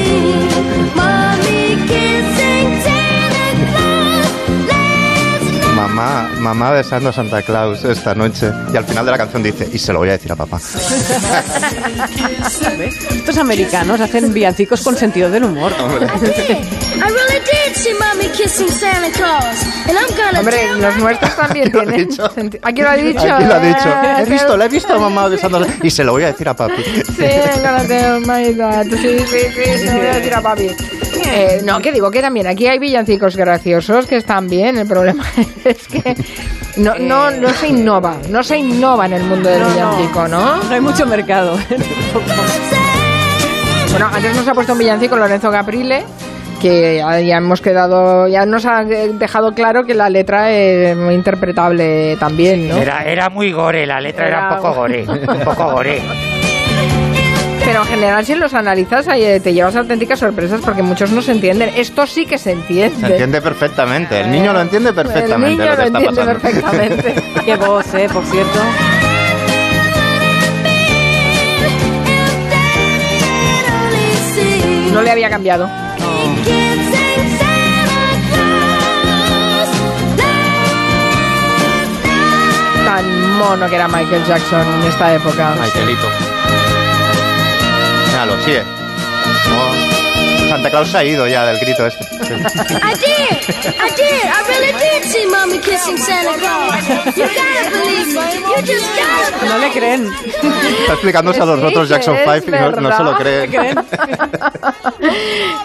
[6.42, 8.50] Mamá besando a Santa Claus esta noche.
[8.72, 10.58] Y al final de la canción dice, y se lo voy a decir a papá.
[12.78, 12.96] ¿Ves?
[13.12, 15.70] Estos americanos hacen villancicos con sentido del humor.
[15.72, 19.62] I really did see mommy kissing Santa Claus.
[19.88, 22.08] And I'm gonna Hombre, los nuestros también tienen.
[22.62, 23.20] Aquí lo ha dicho.
[23.34, 23.88] Aquí lo ha dicho.
[23.88, 26.48] eh, He visto, la he visto a mamá besando y se lo voy a decir
[26.48, 26.82] a papi.
[26.82, 27.24] Sí,
[28.26, 28.52] my.
[28.90, 30.68] Sí, sí, sí, se lo voy a decir a papi.
[31.24, 34.76] Eh, no, que digo que también aquí hay villancicos graciosos que están bien.
[34.78, 35.24] El problema
[35.64, 36.14] es que
[36.76, 40.56] no, no, no se innova, no se innova en el mundo del No, villancico, ¿no?
[40.62, 41.56] No hay mucho mercado.
[43.90, 46.04] Bueno, antes nos ha puesto un villancico Lorenzo Caprile
[46.60, 51.14] que ya, ya hemos quedado, ya nos ha dejado claro que la letra es muy
[51.14, 52.76] interpretable también, ¿no?
[52.76, 55.04] Era, era muy gore, la letra era, Era- un poco gore.
[55.08, 56.00] Un poco gore.
[57.64, 61.22] Pero en general si los analizas ahí, eh, te llevas auténticas sorpresas porque muchos no
[61.22, 61.70] se entienden.
[61.76, 62.98] Esto sí que se entiende.
[62.98, 64.20] Se entiende perfectamente.
[64.20, 66.40] El niño lo entiende perfectamente El niño lo que lo está entiende pasando.
[66.40, 67.14] perfectamente.
[67.44, 68.58] Qué voz, eh, por cierto.
[74.92, 75.68] No le había cambiado.
[82.84, 85.54] Tan mono que era Michael Jackson en esta época.
[85.60, 86.08] Michaelito.
[88.22, 88.62] Míralo, sigue.
[89.50, 92.04] Oh, Santa Claus se ha ido ya del grito este.
[92.04, 93.36] I did!
[93.66, 94.24] I did!
[94.24, 97.16] I really did see mommy kissing Santa Claus!
[97.16, 98.34] You gotta believe me!
[98.48, 100.08] You just gotta No le creen.
[100.82, 103.50] Está explicándose a los otros Jackson que es 5 y no, no se lo creen.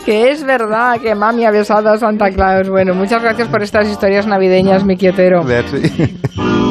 [0.04, 2.70] que es verdad que mami ha besado a Santa Claus.
[2.70, 5.44] Bueno, muchas gracias por estas historias navideñas, mi quietero.
[5.44, 6.18] Ver, sí.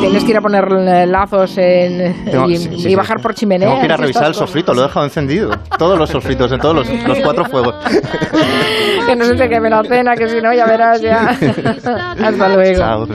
[0.06, 0.70] Tienes que ir a poner
[1.08, 2.94] lazos en, Tengo- y, sí, sí, y sí.
[2.94, 3.68] bajar por chimenea.
[3.68, 5.50] Tengo que ir a revisar el sofrito, lo he dejado encendido.
[5.78, 7.74] Todos los sofritos, en todos los, los cuatro fuegos.
[9.06, 11.28] que no se te queme la cena, que si no ya verás ya.
[12.24, 12.78] Hasta luego.
[12.78, 13.06] Chao.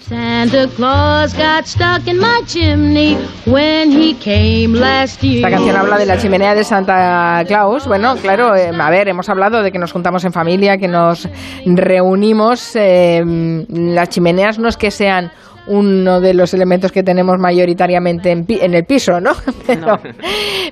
[0.00, 5.36] Santa Claus got stuck in my chimney when he came last year.
[5.38, 7.86] Esta canción habla de la chimenea de Santa Claus.
[7.86, 11.28] Bueno, claro, eh, a ver, hemos hablado de que nos juntamos en familia, que nos
[11.66, 12.74] reunimos.
[12.76, 13.22] eh,
[13.68, 15.30] las chimeneas no es que sean
[15.68, 19.32] uno de los elementos que tenemos mayoritariamente en, pi- en el piso, ¿no?
[19.66, 19.98] Pero,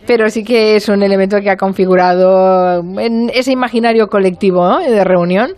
[0.06, 4.78] pero sí que es un elemento que ha configurado en ese imaginario colectivo ¿no?
[4.80, 5.50] de reunión,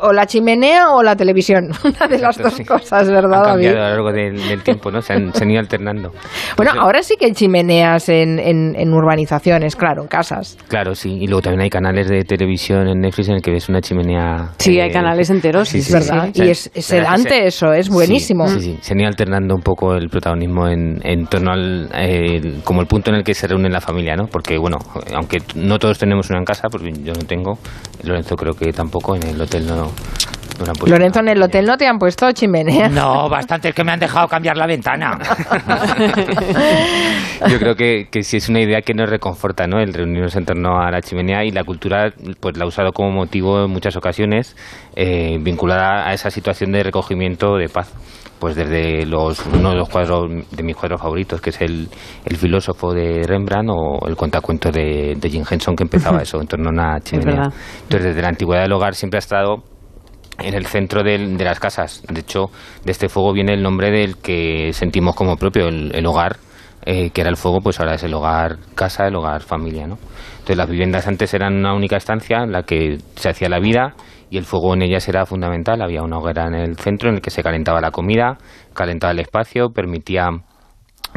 [0.00, 2.64] o, la chimenea o la televisión, una de las dos sí.
[2.64, 3.64] cosas, ¿verdad, Han David?
[3.66, 5.00] cambiado a lo largo del, del tiempo, ¿no?
[5.02, 6.12] Se han, se han ido alternando.
[6.56, 10.56] Bueno, ahora sí que hay chimeneas en, en- en urbanizaciones, claro, en casas.
[10.68, 11.18] Claro, sí.
[11.20, 14.50] Y luego también hay canales de televisión en Netflix en el que ves una chimenea.
[14.58, 16.30] Sí, eh, hay canales enteros, sí, sí, verdad.
[16.34, 16.42] sí.
[16.44, 18.46] Y es- es sedante eso, es buenísimo.
[18.48, 18.78] Sí, sí, sí.
[18.82, 21.88] Se han ido alternando un poco el protagonismo en, en torno al.
[21.94, 24.26] eh, el- como el punto en el que se reúne la familia, ¿no?
[24.26, 24.78] Porque, bueno,
[25.14, 27.58] aunque no todos tenemos una en casa, porque yo no tengo,
[28.04, 30.76] Lorenzo creo que tampoco, en el hotel no, no han.
[30.86, 32.88] Lorenzo, en el hotel no te han puesto chimenea.
[32.88, 35.18] No, bastante es que me han dejado cambiar la ventana.
[37.48, 39.80] Yo creo que, que sí es una idea que nos reconforta, ¿no?
[39.80, 43.10] El reunirnos en torno a la chimenea y la cultura, pues la ha usado como
[43.10, 44.56] motivo en muchas ocasiones,
[44.94, 47.92] eh, vinculada a esa situación de recogimiento de paz.
[48.38, 51.88] Pues desde los, uno de los cuadros, de mis cuadros favoritos, que es el,
[52.24, 56.48] el filósofo de Rembrandt o el cuentacuentos de, de Jim Henson, que empezaba eso, en
[56.48, 57.50] torno a una chimenea.
[57.82, 59.62] Entonces, desde la antigüedad del hogar siempre ha estado
[60.38, 62.02] en el centro del- de las casas.
[62.08, 62.46] De hecho,
[62.84, 66.36] de este fuego viene el nombre del que sentimos como propio, el, el hogar,
[66.84, 69.98] eh, que era el fuego, pues ahora es el hogar casa, el hogar familia, ¿no?
[70.32, 73.94] Entonces las viviendas antes eran una única estancia en la que se hacía la vida
[74.30, 75.80] y el fuego en ellas era fundamental.
[75.82, 78.38] Había una hoguera en el centro en el que se calentaba la comida,
[78.74, 80.26] calentaba el espacio, permitía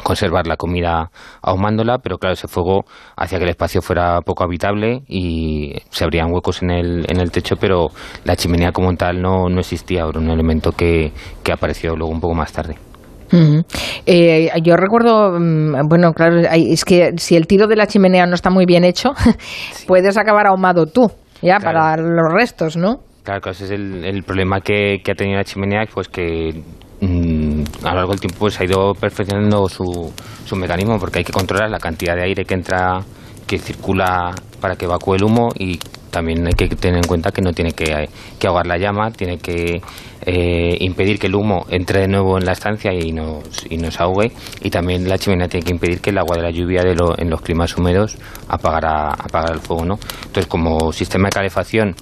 [0.04, 1.10] conservar la comida
[1.41, 2.86] ahumándola, pero claro, ese fuego
[3.16, 7.32] hacía que el espacio fuera poco habitable y se abrían huecos en el, en el
[7.32, 7.88] techo, pero
[8.24, 11.12] la chimenea como tal no, no existía, era un elemento que,
[11.43, 12.76] que apareció luego un poco más tarde.
[14.06, 18.36] Eh, yo recuerdo, mm, bueno, claro, es que si el tiro de la chimenea no
[18.36, 19.12] está muy bien hecho,
[19.88, 21.80] puedes acabar ahumado tú, ya, Claro.
[21.80, 23.00] para los restos, ¿no?
[23.24, 26.62] Claro, ese es el, el problema que, que ha tenido la chimenea, pues que
[27.84, 30.11] a lo largo del tiempo pues, ha ido perfeccionando su,
[30.45, 33.01] su mecanismo, porque hay que controlar la cantidad de aire que entra,
[33.47, 35.78] que circula para que evacúe el humo y
[36.09, 38.07] también hay que tener en cuenta que no tiene que,
[38.39, 39.82] que ahogar la llama, tiene que
[40.26, 43.99] eh, impedir que el humo entre de nuevo en la estancia y nos, y nos
[43.99, 46.95] ahogue y también la chimenea tiene que impedir que el agua de la lluvia de
[46.95, 49.84] lo- en los climas húmedos apagara, apagara el fuego.
[49.86, 49.99] ¿no?
[50.28, 51.95] Entonces, como sistema de calefacción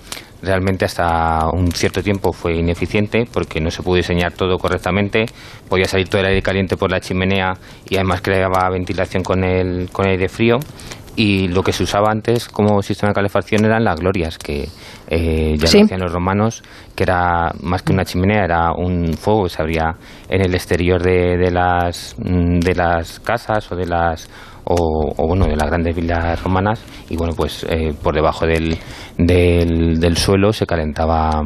[0.43, 5.25] realmente hasta un cierto tiempo fue ineficiente porque no se pudo diseñar todo correctamente,
[5.69, 7.53] podía salir todo el aire caliente por la chimenea
[7.89, 10.57] y además creaba ventilación con el, con aire frío,
[11.15, 14.67] Y lo que se usaba antes como sistema de calefacción eran las glorias, que
[15.07, 15.77] eh, ya Sí.
[15.77, 16.63] lo hacían los romanos,
[16.95, 19.95] que era más que una chimenea, era un fuego que se abría
[20.27, 24.27] en el exterior de, de las, mm, de las casas o de las
[24.65, 26.83] o, o, bueno de las grandes villas romanas.
[27.09, 28.77] Y bueno pues eh, por debajo del,
[29.17, 31.41] del, del suelo se calentaba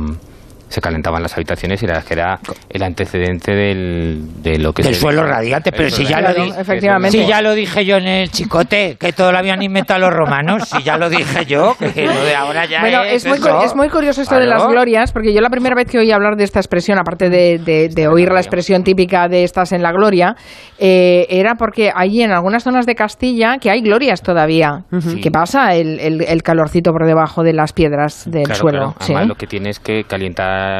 [0.69, 2.39] se calentaban las habitaciones y es que era
[2.69, 6.27] el antecedente del, de lo que Del se- suelo radiante, pero El si ya, suelo
[6.27, 6.61] lo di- radiante.
[6.61, 7.17] efectivamente.
[7.17, 10.67] si ya lo dije yo en el chicote, que todo lo habían inventado los romanos,
[10.69, 13.61] si ya lo dije yo, que lo de ahora ya Bueno, es, es muy, eso.
[13.63, 16.35] es muy curioso esto de las glorias, porque yo la primera vez que oí hablar
[16.35, 19.91] de esta expresión, aparte de, de- de oír la expresión típica de estás en la
[19.91, 20.35] gloria,
[20.79, 24.83] eh, era porque allí en algunas zonas de Castilla que hay glorias todavía.
[25.21, 25.75] ¿Qué pasa?
[25.75, 28.77] El, el- el calorcito por debajo de las piedras del Claro, suelo.
[28.79, 28.95] claro.
[28.99, 29.13] ¿sí?
[29.13, 30.03] Además, lo que tiene es que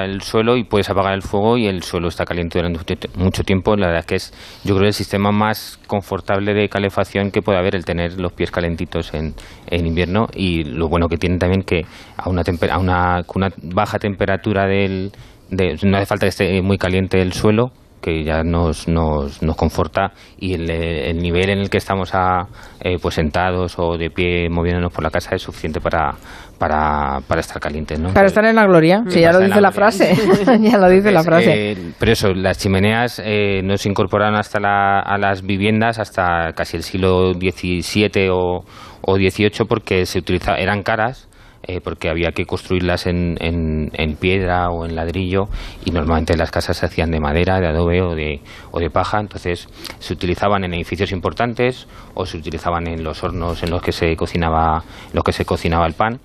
[0.06, 2.80] el suelo y puedes apagar el fuego y el suelo está caliente durante
[3.18, 3.76] mucho- tiempo.
[3.76, 7.60] La verdad es que es, yo creo, el sistema más confortable de calefacción que puede
[7.60, 9.34] haber el tener los pies calentitos en,
[9.68, 11.86] en invierno y lo bueno que tiene también que
[12.18, 15.12] a una, a una, una baja temperatura del...
[15.50, 17.72] de- no hace falta que esté muy caliente el suelo
[18.08, 22.48] que ya nos, nos, nos conforta y el, el nivel en el que estamos a,
[22.80, 26.14] eh, pues sentados o de pie moviéndonos por la casa es suficiente para,
[26.58, 28.00] para, para estar calientes.
[28.00, 28.14] ¿no?
[28.14, 30.16] Para estar en la gloria, sí, ya lo dice la la frase.
[30.62, 31.72] ya lo dice la frase.
[31.74, 36.54] eh, pero eso, las chimeneas eh, no se incorporaron hasta la- a las viviendas hasta
[36.56, 38.64] casi el siglo XVII o,
[39.02, 41.27] o XVIII porque se utiliza, eran caras.
[41.68, 45.50] Eh, porque había que construirlas en, en- en piedra o en ladrillo
[45.86, 48.42] y normalmente las casas se hacían de madera, de adobe o de,
[48.72, 49.68] o de paja, entonces
[50.00, 54.16] se utilizaban en edificios importantes o se utilizaban en los hornos en los que se
[54.16, 56.20] cocinaba, los que se cocinaba el pan.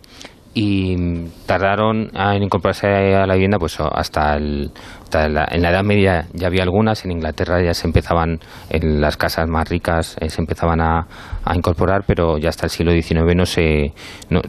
[0.55, 4.71] Y mm, tardaron en incorporarse a la vivienda pues hasta, el-
[5.13, 8.41] hasta la, en la Edad Media ya había algunas en Inglaterra ya se empezaban
[8.71, 11.07] en las casas más ricas eh, se empezaban a,
[11.55, 13.93] incorporar pero ya hasta el siglo XIX no se
[14.31, 14.41] no,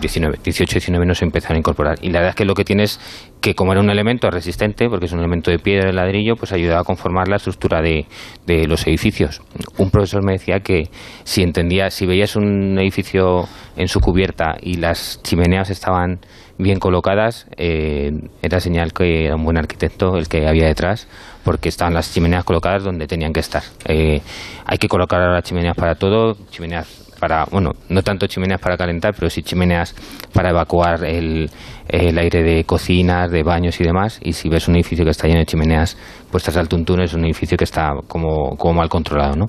[0.00, 1.98] 19, 18 19 no se empezaron a incorporar.
[2.00, 2.98] Y la verdad es que lo que tiene es
[3.40, 6.52] que como era un elemento resistente porque es un elemento de piedra de ladrillo pues
[6.52, 8.06] ayudaba a conformar la estructura de,
[8.46, 9.42] de los edificios.
[9.76, 10.84] Un profesor me decía que
[11.24, 16.20] si entendía si veías un edificio en su cubierta y las chimeneas estaban
[16.58, 18.10] bien colocadas, eh,
[18.42, 21.06] era señal que era un buen arquitecto el que había detrás,
[21.44, 23.62] porque estaban las chimeneas colocadas donde tenían que estar.
[23.86, 24.20] Eh,
[24.64, 29.14] hay que colocar ahora chimeneas para todo, chimeneas para, bueno, no tanto chimeneas para calentar,
[29.14, 29.94] pero sí chimeneas
[30.32, 31.50] para evacuar el,
[31.88, 34.18] el aire de cocinas, de baños y demás.
[34.22, 35.96] Y si ves un edificio que está lleno de chimeneas
[36.30, 39.46] puestas al tuntún, es un edificio que está como, como mal controlado, ¿no?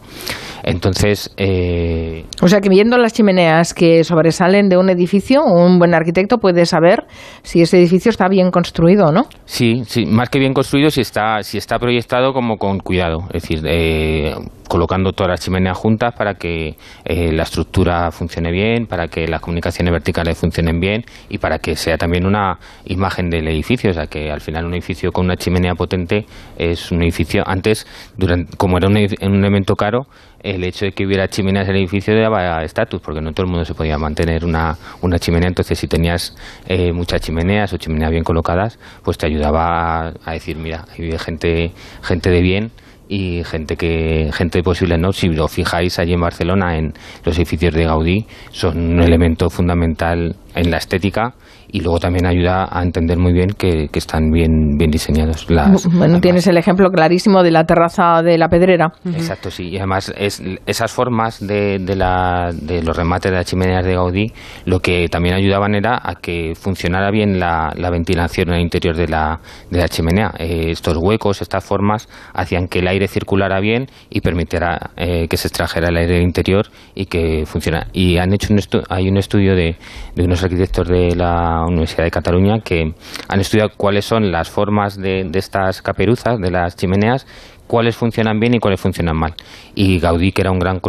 [0.63, 5.93] Entonces, eh, O sea que viendo las chimeneas que sobresalen de un edificio, un buen
[5.93, 7.05] arquitecto puede saber
[7.43, 9.27] si ese edificio está bien construido o no.
[9.45, 13.41] Sí, sí, más que bien construido si está, si está proyectado como con cuidado, es
[13.41, 14.35] decir, eh,
[14.67, 16.75] colocando todas las chimeneas juntas para que
[17.05, 21.75] eh, la estructura funcione bien, para que las comunicaciones verticales funcionen bien y para que
[21.75, 25.35] sea también una imagen del edificio, o sea que al final un edificio con una
[25.35, 26.25] chimenea potente
[26.57, 30.07] es un edificio, antes, durante, como era un, un elemento caro,
[30.41, 33.51] el hecho de que hubiera chimeneas en el edificio daba estatus, porque no todo el
[33.51, 35.49] mundo se podía mantener una, una chimenea.
[35.49, 36.35] Entonces, si tenías
[36.67, 41.71] eh, muchas chimeneas o chimeneas bien colocadas, pues te ayudaba a, decir, mira, vive gente,
[42.01, 42.71] gente de bien
[43.09, 47.73] y gente que gente posible no si lo fijáis allí en Barcelona en los edificios
[47.73, 51.33] de Gaudí son un elemento fundamental en la estética
[51.71, 55.85] y luego también ayuda a entender muy bien que, que están bien bien diseñados las
[55.93, 58.91] Bueno, tienes el ejemplo clarísimo de la terraza de la Pedrera.
[59.05, 59.69] Exacto, sí.
[59.69, 63.93] Y además es, esas formas de, de, la, de los remates de las chimeneas de
[63.93, 64.31] Gaudí
[64.65, 68.95] lo que también ayudaban era a que funcionara bien la, la ventilación en el interior
[68.95, 69.39] de la,
[69.69, 70.33] de la chimenea.
[70.39, 75.37] Eh, estos huecos, estas formas, hacían que el aire circulara bien y permitiera eh, que
[75.37, 77.87] se extrajera el aire del interior y que funcionara.
[77.93, 79.75] Y han hecho un estu- hay un estudio de,
[80.15, 82.93] de unos arquitectos de la Universidad de Cataluña que
[83.27, 87.25] han estudiado cuáles son las formas de, estas caperuzas, de las chimeneas,
[87.67, 89.33] cuáles funcionan bien y cuáles funcionan mal.
[89.75, 90.81] Y Gaudí, que era un gran,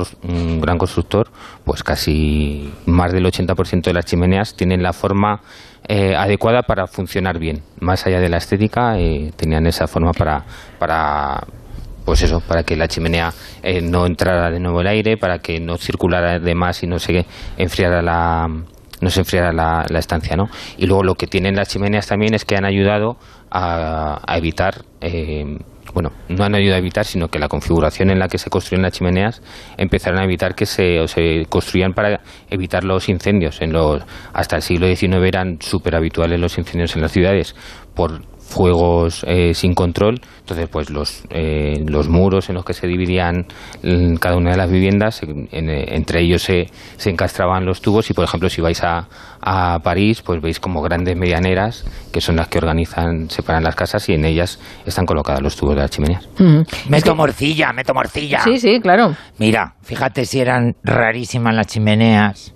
[0.61, 1.29] gran constructor,
[1.65, 5.41] pues casi más del 80% de las chimeneas tienen la forma
[5.87, 7.63] eh, adecuada para funcionar bien.
[7.81, 10.45] Más allá de la estética, eh, tenían esa forma para,
[10.79, 11.41] para
[12.05, 13.33] pues eso, para que la chimenea
[13.63, 16.99] eh, no entrara de nuevo el aire, para que no circulara de más y no
[16.99, 17.27] se
[17.59, 18.49] enfriara la
[19.01, 20.49] no se enfriara la, la estancia, ¿no?
[20.77, 23.17] Y luego lo que tienen las chimeneas también es que han ayudado
[23.51, 25.45] a, a evitar eh,
[25.95, 28.83] bueno, no han ayudado a evitar, sino que la configuración en la que se construyen
[28.83, 29.43] las chimeneas
[29.77, 32.21] empezaron a evitar que se, o se construían para
[32.51, 33.61] evitar los incendios.
[33.63, 34.03] En los,
[34.33, 37.57] hasta el siglo XIX eran súper habituales los incendios en las ciudades
[37.95, 40.21] por fuegos eh, sin control.
[40.41, 43.47] Entonces, pues los, eh, los muros en los que se dividían
[43.83, 46.67] mm, cada una de las viviendas, en- en- entre ellos se,
[46.97, 49.07] se encastraban los tubos y, por ejemplo, si vais a,
[49.43, 54.09] a París, pues veis como grandes medianeras que son las que organizan, separan las casas
[54.09, 56.27] y en ellas están colocados los tubos de las chimeneas.
[56.89, 58.41] Meto morcilla, meto morcilla.
[58.43, 59.15] Sí, sí, claro.
[59.39, 62.55] Mira, fíjate si eran rarísimas las chimeneas,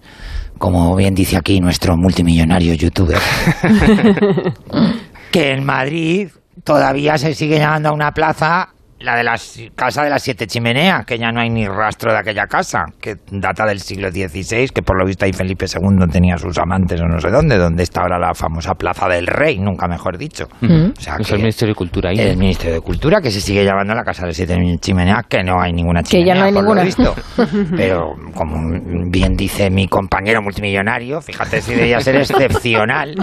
[0.57, 3.19] como bien dice aquí nuestro multimillonario youtuber,
[5.33, 6.29] que en Madrid
[6.63, 8.69] todavía se sigue llamando a una plaza
[9.03, 9.37] la de la
[9.75, 13.17] casa de las siete chimeneas, que ya no hay ni rastro de aquella casa, que
[13.31, 17.07] data del siglo XVI, que por lo visto ahí Felipe II tenía sus amantes o
[17.07, 20.47] no sé dónde, donde está ahora la famosa Plaza del Rey, nunca mejor dicho.
[20.61, 20.91] Mm.
[20.97, 22.19] O sea, Es que el Ministerio de Cultura ahí.
[22.19, 25.43] el Ministerio de Cultura, que se sigue llamando la Casa de las Siete Chimeneas, que
[25.43, 26.35] no hay ninguna Que chimenea.
[26.35, 26.83] ya no hay por lo ninguna.
[26.85, 27.15] visto.
[27.77, 28.81] Pero, como
[29.11, 33.15] bien dice mi compañero multimillonario, fíjate si debía ser excepcional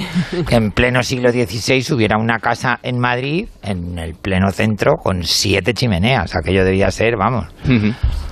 [0.48, 5.24] que en pleno siglo XVI hubiera una casa en Madrid, en el pleno centro, con
[5.24, 6.36] siete chimeneas.
[6.36, 7.46] Aquello debía ser, vamos.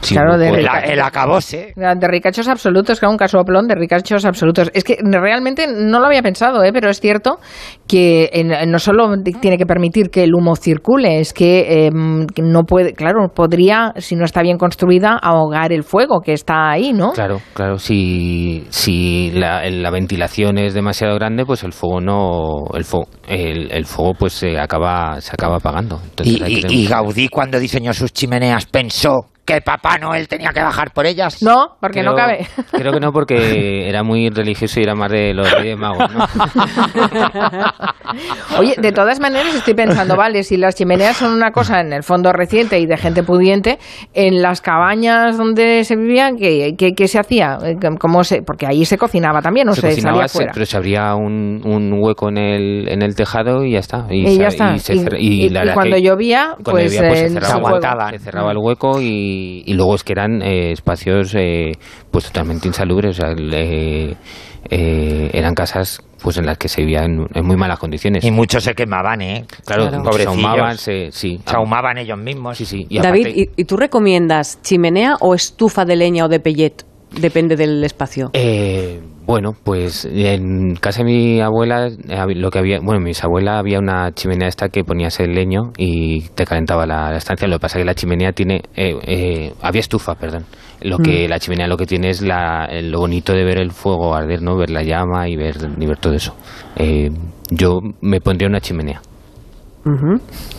[0.02, 1.74] Claro, de el, rica- el acabose.
[1.76, 4.70] De ricachos absolutos, claro, un casoplón de ricachos absolutos.
[4.74, 6.72] Es que realmente no lo había pensado, ¿eh?
[6.72, 7.40] pero es cierto
[7.88, 9.10] que en- no solo
[9.42, 11.92] tiene que permitir que el humo circule, es que eh,
[12.34, 16.70] que no puede, claro, podría, si no está bien construida, ahogar el fuego que está
[16.70, 17.12] ahí, ¿no?
[17.14, 17.80] Claro, claro.
[17.80, 23.72] Si, si la, la ventilación es demasiado grande, pues el fuego no, el fuego, el,
[23.72, 26.00] el fuego pues se acaba, se acaba apagando.
[26.04, 29.62] Entonces Y, hay que y- tener y mucho Gaudí, cuando diseñó sus chimeneas, pensó que
[29.62, 31.42] Papá Noel tenía que bajar por ellas.
[31.42, 32.48] No, porque no Creo- cabe.
[32.72, 33.38] Creo que no, porque
[33.90, 36.26] era muy religioso y era más de los Reyes Magos, ¿no?
[38.60, 42.04] Oye, de todas maneras estoy pensando, vale, si las chimeneas son una cosa en el
[42.04, 43.78] fondo reciente y de gente pudiente,
[44.14, 47.58] en las cabañas donde se vivía, ¿qué, qué- qué se hacía?
[47.64, 50.52] Eh, ¿Cómo se, porque allí se cocinaba también o se, cocinaba, salía se- fuera.
[50.54, 54.06] pero se abría un, un hueco en el, en el tejado y ya está.
[54.10, 54.78] Y, se- ya está.
[54.78, 57.22] se Y, cer- y- y la y verdad cuando que llovía, cuando pues, llovía, pues,
[57.22, 58.10] eh, se cerraba, se aguantaba.
[58.12, 61.72] se cerraba el hueco y, y luego es que eran eh, espacios eh,
[62.12, 63.18] pues totalmente insalubres.
[63.18, 67.56] O sea, el, eh, eran casas pues en las que se vivía en, en muy
[67.56, 68.24] malas condiciones.
[68.24, 69.46] Y muchos se quemaban, ¿eh?
[69.66, 69.98] Claro, Claro.
[69.98, 70.34] se Pobrecillos.
[70.34, 71.40] ahumaban, se, sí.
[71.46, 72.58] Se ahumaban ellos mismos.
[72.58, 72.86] Sí, sí.
[72.90, 76.84] Y David, aparte- ¿y, y tú recomiendas chimenea o estufa de leña o de pellet?
[77.12, 78.32] Depende del espacio.
[78.34, 83.24] Eh, bueno, pues en casa de mi abuela, eh, lo que había, bueno, en mis
[83.24, 87.48] abuela había una chimenea esta que ponías el leño y te calentaba la, la estancia.
[87.48, 90.46] Lo que pasa es que la chimenea tiene, eh, eh, había estufa, perdón.
[90.82, 91.30] Lo que Mm.
[91.30, 94.42] la chimenea lo que tiene es la, el- lo bonito de ver el fuego arder,
[94.42, 94.56] ¿no?
[94.56, 96.34] Ver la llama y ver, y ver todo eso.
[96.78, 97.12] Eh,
[97.52, 99.02] yo me pondría una chimenea.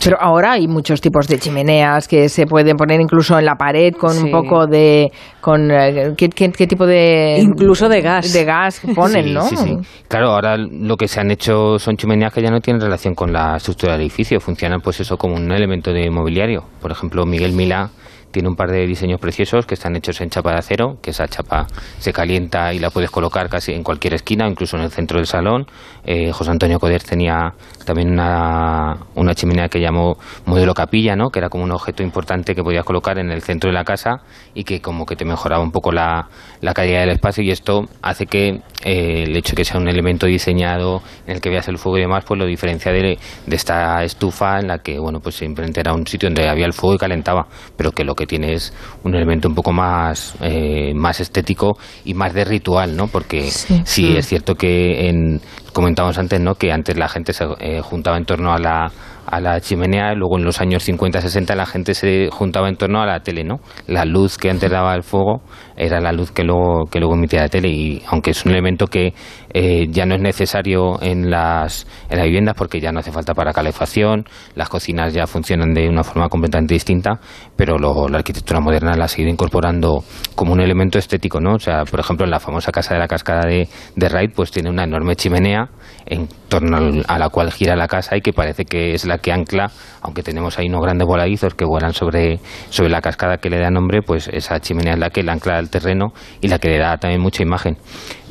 [0.03, 3.93] Pero ahora hay muchos tipos de chimeneas que se pueden poner incluso en la pared
[3.93, 5.11] con un poco de...
[5.41, 7.37] Con, eh, ¿qué, qué- qué tipo de...?
[7.39, 8.33] Incluso de gas.
[8.33, 9.41] De gas ponen, Sí, ¿no?
[9.43, 9.77] Sí, sí.
[10.07, 13.31] Claro, ahora lo que se han hecho son chimeneas que ya no tienen relación con
[13.31, 16.63] la estructura del edificio, funcionan pues eso como un elemento de mobiliario.
[16.81, 17.89] Por ejemplo, Miguel Milá
[18.31, 21.27] tiene un par de diseños preciosos que están hechos en chapa de acero, que esa
[21.27, 25.17] chapa se calienta y la puedes colocar casi en cualquier esquina, incluso en el centro
[25.17, 25.65] del salón.
[26.05, 27.53] Eh, José Antonio Coder tenía
[27.85, 31.29] también una, una chimenea que llamó modelo capilla, ¿no?
[31.29, 34.21] que era como un objeto importante que podías colocar en el centro de la casa
[34.53, 36.29] y que como que te mejoraba un poco la,
[36.61, 39.87] la calidad del espacio y esto hace que eh, el hecho de que sea un
[39.87, 43.55] elemento diseñado en el que veas el fuego y demás, pues lo diferencia de, de
[43.55, 46.95] esta estufa en la que, bueno, pues simplemente era un sitio donde había el fuego
[46.95, 48.73] y calentaba, pero que lo que tiene es
[49.03, 53.07] un elemento un poco más, eh, más estético y más de ritual, ¿no?
[53.07, 53.81] Porque Sí.
[53.85, 55.41] sí, es cierto que en,
[55.71, 56.55] comentábamos antes, ¿no?
[56.55, 58.91] Que antes la gente se eh, juntaba en torno a la
[59.31, 63.01] a la chimenea, luego en los años 50, 60 la gente se juntaba en torno
[63.01, 63.59] a la tele, ¿no?
[63.87, 65.41] La luz que antes daba el fuego
[65.77, 68.87] era la luz que luego, que luego emitía la tele y aunque es un elemento
[68.87, 69.13] que
[69.53, 73.33] eh, ya no es necesario en las, en las viviendas porque ya no hace falta
[73.33, 74.25] para calefacción,
[74.55, 77.19] las cocinas ya funcionan de una forma completamente distinta,
[77.55, 80.03] pero luego la arquitectura moderna la ha seguido incorporando
[80.35, 81.53] como un elemento estético, ¿no?
[81.53, 84.51] O sea, por ejemplo, en la famosa casa de la cascada de, de Wright, pues
[84.51, 85.58] tiene una enorme chimenea
[86.05, 86.77] en torno
[87.07, 89.71] a la cual gira la casa y que parece que es la que ancla,
[90.01, 93.69] aunque tenemos ahí unos grandes voladizos que vuelan sobre, sobre la cascada que le da
[93.69, 96.77] nombre, pues esa chimenea es la que la ancla al terreno y la que le
[96.77, 97.77] da también mucha imagen.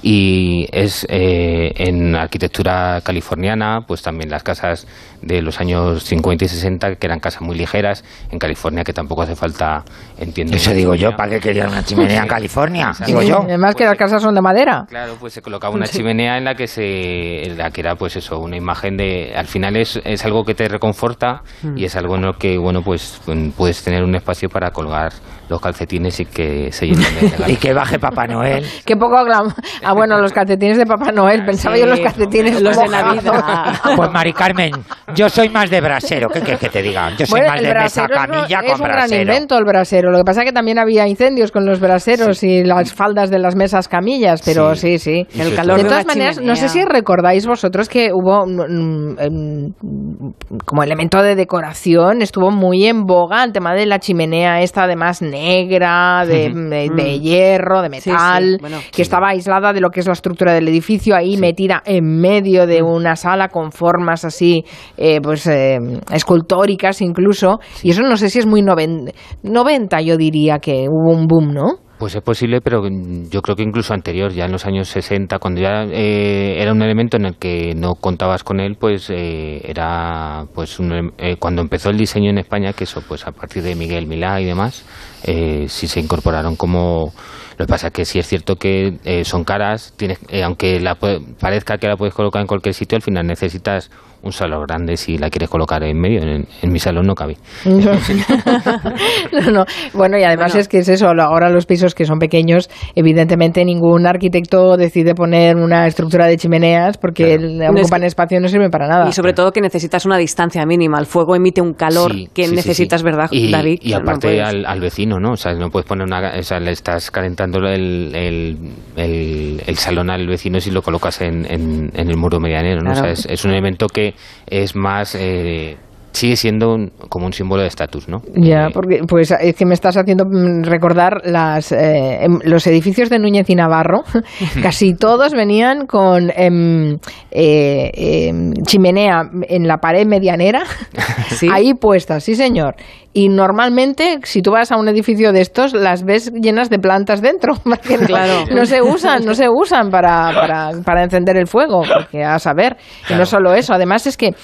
[0.02, 4.86] Y es eh, en arquitectura californiana, pues también las casas
[5.22, 9.22] de los años 50 y 60, que eran casas muy ligeras, en California que tampoco
[9.22, 9.84] hace falta,
[10.18, 10.54] entiendo.
[10.54, 11.16] Eso una digo yo, chimenea.
[11.16, 12.92] ¿para qué querían una chimenea en California?
[13.04, 13.40] Digo yo.
[13.42, 14.86] Además que las casas son de madera.
[14.88, 18.16] Claro, pues se colocaba una chimenea en la que se, en la que era pues
[18.16, 21.42] eso, una imagen de, al final es, es algo que te reconforta
[21.74, 25.12] y es algo en lo que bueno pues mm, puedes tener un espacio para colgar
[25.48, 28.64] los calcetines y que se llenen de Y que baje Papá Noel.
[28.84, 29.16] Qué poco.
[29.88, 31.44] Ah, bueno, los calcetines de Papá Noel.
[31.44, 32.88] Pensaba yo los calcetines los de.
[32.88, 33.74] Navidad.
[33.96, 34.70] Pues Mari Carmen,
[35.14, 36.28] yo soy más de brasero.
[36.28, 37.10] ¿Qué quieres que te diga?
[37.16, 38.96] Yo soy Bueno, más el de mesa brasero es un- camilla es con un gran
[38.96, 39.22] brasero.
[39.22, 40.10] invento el brasero.
[40.10, 43.38] Lo que pasa es que también había incendios con los braseros y las faldas de
[43.38, 45.26] las mesas camillas, pero sí, sí.
[45.34, 49.16] El sobre calor de de todas maneras, no sé si recordáis vosotros que hubo mm,
[49.30, 50.34] mm,
[50.64, 55.22] como elemento de decoración, estuvo muy en boga el tema de la chimenea esta además
[55.22, 57.92] negra, de, de- de hierro, de Mm.
[58.00, 58.78] Sí, metal, sí, bueno.
[58.92, 62.66] que estaba aislada de lo que es la estructura del edificio, ahí metida en medio
[62.66, 64.64] de una sala con formas así,
[64.96, 65.78] eh, pues eh,
[66.12, 67.58] escultóricas incluso.
[67.82, 71.52] Y eso no sé si es muy noven- 90, yo diría que hubo un boom,
[71.54, 71.64] ¿no?
[71.98, 75.40] Pues es posible, pero mm, yo creo que incluso anterior, ya en los años 60,
[75.40, 79.60] cuando ya eh, era un elemento en el que no contabas con él, pues eh,
[79.64, 83.32] era pues un elem- eh, cuando empezó el diseño en España, que eso pues a
[83.32, 84.84] partir de Miguel Milá y demás,
[85.24, 87.12] eh, sí se incorporaron como
[87.58, 90.94] lo que pasa que sí es cierto que eh, son caras, tienes, eh, aunque la
[90.94, 93.90] parezca que la puedes colocar en cualquier sitio, al final necesitas
[94.22, 96.20] un salón grande si la quieres colocar en medio.
[96.22, 97.36] En, en mi salón no cabe.
[97.64, 97.92] no,
[99.52, 99.64] no.
[99.94, 104.06] Bueno, y además es que es eso, ahora los pisos que son pequeños, evidentemente ningún
[104.06, 108.48] arquitecto decide poner una estructura de chimeneas porque el- No, es ocupan espacio y no
[108.48, 109.08] sirven para nada.
[109.08, 110.98] Y sobre todo que necesitas una distancia mínima.
[110.98, 113.04] El fuego emite un calor Sí, que sí, necesitas, sí.
[113.04, 113.78] ¿verdad, y, David?
[113.82, 115.32] Y No aparte al, al vecino, ¿no?
[115.32, 116.32] O sea, no puedes poner una...
[116.38, 118.56] O sea, le estás calentando el, el,
[118.96, 122.90] el- el salón al vecino si lo colocas en, en- en el muro medianero, ¿no?
[122.92, 123.12] O sea, Claro.
[123.12, 124.07] es, es un elemento que
[124.46, 125.14] es más...
[125.14, 125.76] eh,
[126.18, 128.22] sigue siendo un- como un símbolo de estatus, ¿no?
[128.34, 133.08] Ya, porque pues es que me estás haciendo mm, recordar las eh, em, los edificios
[133.10, 134.02] de Núñez y Navarro,
[134.62, 136.98] casi todos venían con em,
[137.30, 137.90] eh,
[138.28, 140.62] em, chimenea en la pared medianera,
[141.52, 142.74] ahí puestas, sí señor.
[143.14, 147.20] Y normalmente, si tú vas a un edificio de estos, las ves llenas de plantas
[147.22, 148.44] dentro, porque Claro.
[148.54, 152.76] no se usan, no se usan para, para, para encender el fuego, porque a saber,
[153.04, 153.20] y Claro.
[153.22, 154.34] no solo eso, además es que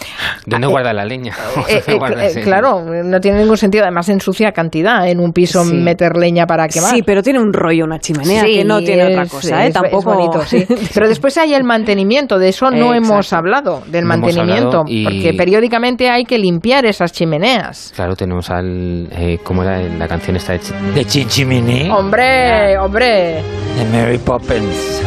[0.46, 1.34] ¿Dónde guarda la leña?
[1.68, 3.84] Eh, eh, eh, claro, no tiene ningún sentido.
[3.84, 5.74] Además, ensucia cantidad en un piso Sí.
[5.74, 6.90] meter leña para quemar.
[6.94, 9.68] Sí, pero tiene un rollo una chimenea Sí, que no tiene otra es- cosa, ¿eh?
[9.68, 10.14] es- es Tampoco.
[10.14, 10.66] bonito, sí.
[10.94, 15.04] Pero después hay el mantenimiento, de eso no hemos hablado, del No mantenimiento, hablado y-
[15.04, 17.92] porque periódicamente hay que limpiar esas chimeneas.
[17.94, 19.08] Claro, tenemos al...
[19.12, 20.60] eh, ¿Cómo era la canción esta de...
[20.60, 23.42] Chi- De Chinchimini, Hombre, hombre.
[23.76, 25.02] de Mary Poppins.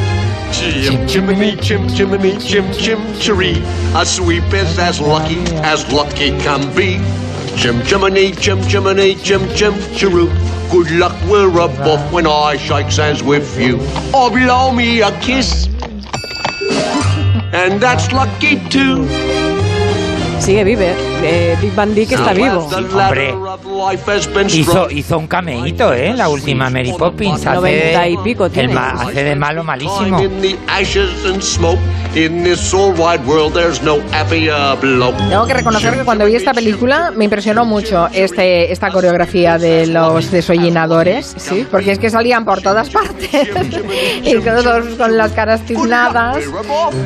[0.69, 3.55] Chim chimney, chim chimney, chim chim chiree.
[3.95, 6.97] A sweep is as lucky as lucky can be.
[7.55, 10.27] Chim chimney, chim chimney, chim chim chiroo.
[10.69, 13.77] Good luck, we're up off when I shake hands with you.
[14.13, 15.67] Oh, blow me a kiss.
[17.53, 19.46] And that's lucky too.
[20.47, 20.95] Sigue vive.
[21.23, 22.69] Eh, Dick Van Dyke está vivo.
[22.69, 23.35] Hombre,
[24.53, 26.13] hizo, hizo un cameíto, ¿eh?
[26.15, 27.45] La última Mary Poppins.
[27.45, 28.73] Hace Noventa de, y pico el tiene.
[28.73, 30.17] ma- hace de malo malísimo.
[32.17, 33.97] In this all wide world, there's no.
[35.29, 39.85] Tengo que reconocer que cuando vi esta película me impresionó mucho este, esta coreografía de
[39.85, 41.35] los desollinadores,
[41.69, 43.47] porque es que salían por todas partes
[44.23, 46.37] y todos con las caras tiznadas.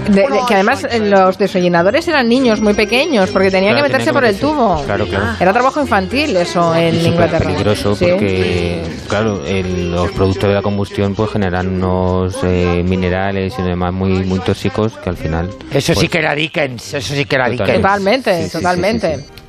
[0.07, 4.13] De- de- que además los desollinadores eran niños muy pequeños porque tenían Claro, que meterse
[4.13, 4.81] por el tubo.
[4.85, 5.25] Claro, claro.
[5.41, 7.45] Era trabajo infantil eso en súper Inglaterra.
[7.49, 8.05] peligroso Sí.
[8.09, 13.91] porque, claro, el- los productos de la combustión pues generan unos eh, minerales y demás
[13.91, 15.49] muy, muy tóxicos que al final...
[15.71, 17.71] Eso sí pues, que era Dickens, eso sí que era Totalmente.
[17.73, 17.81] Dickens.
[17.81, 19.17] Totalmente, Sí, sí, sí, totalmente.
[19.17, 19.41] sí,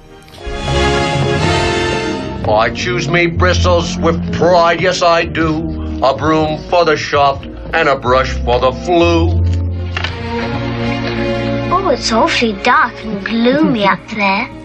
[2.48, 5.80] I choose me bristles with pride, yes I do.
[6.02, 7.42] A broom for the shop
[7.72, 9.40] and a brush for the flu.
[11.70, 14.48] Oh, it's awfully dark and gloomy up there.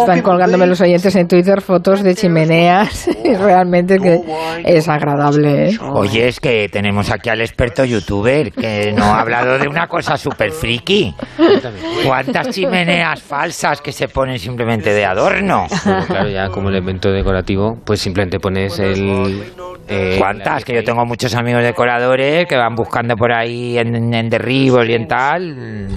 [0.00, 4.20] Están colgándome los oyentes en Twitter fotos de chimeneas y realmente que
[4.64, 5.68] es agradable.
[5.70, 5.78] ¿eh?
[5.92, 10.16] Oye, es que tenemos aquí al experto youtuber que nos ha hablado de una cosa
[10.16, 11.14] súper friki.
[12.04, 15.66] ¿Cuántas chimeneas falsas que se ponen simplemente de adorno?
[15.84, 19.42] Bueno, claro, ya como elemento decorativo, pues simplemente pones el...
[19.88, 20.64] eh, ¿Cuántas?
[20.64, 24.94] Que yo tengo muchos amigos decoradores que van buscando por ahí en, en derribos y
[24.94, 25.88] en tal.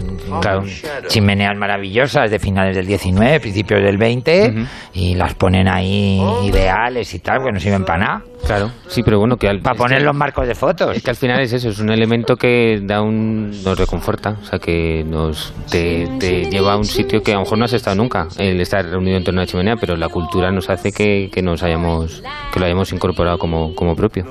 [0.42, 0.64] Claro,
[1.08, 4.54] chimeneas maravillosas de finales del 19, principios del 20,
[4.94, 8.22] y las ponen ahí ideales y tal, que no sirven para nada.
[8.46, 9.62] Claro, sí, pero bueno, que al...
[9.62, 10.96] Para poner los marcos de fotos.
[10.96, 14.46] Es que al final es eso, es un elemento que da un, nos reconforta, o
[14.46, 17.74] sea, que nos te, te lleva a un sitio que a lo mejor no has
[17.74, 20.92] estado nunca, el estar reunido en torno a una chimenea, pero la cultura nos hace
[20.92, 22.24] que, que nos hayamos,
[22.54, 24.26] que lo hayamos incorporado como, como propio.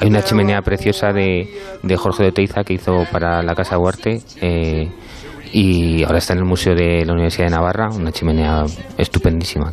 [0.00, 1.48] Hay una chimenea preciosa de,
[1.82, 4.88] de Jorge de Oteiza que hizo para la Casa Huarte eh,
[5.52, 8.64] y ahora está en el Museo de la Universidad de Navarra, una chimenea
[8.96, 9.72] estupendísima.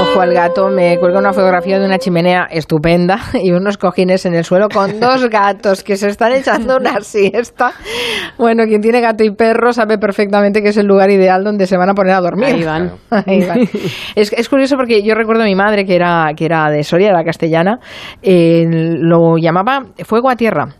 [0.00, 4.34] Ojo al gato, me cuelga una fotografía de una chimenea estupenda y unos cojines en
[4.34, 7.72] el suelo con dos gatos que se están echando una siesta.
[8.38, 11.76] Bueno, quien tiene gato y perro sabe perfectamente que es el lugar ideal donde se
[11.76, 12.54] van a poner a dormir.
[12.54, 12.92] Ahí van.
[13.10, 13.60] Ahí van.
[14.14, 17.10] Es, es curioso porque yo recuerdo a mi madre, que era, que era de Soria,
[17.10, 17.78] era castellana,
[18.22, 20.74] eh, lo llamaba fuego a tierra.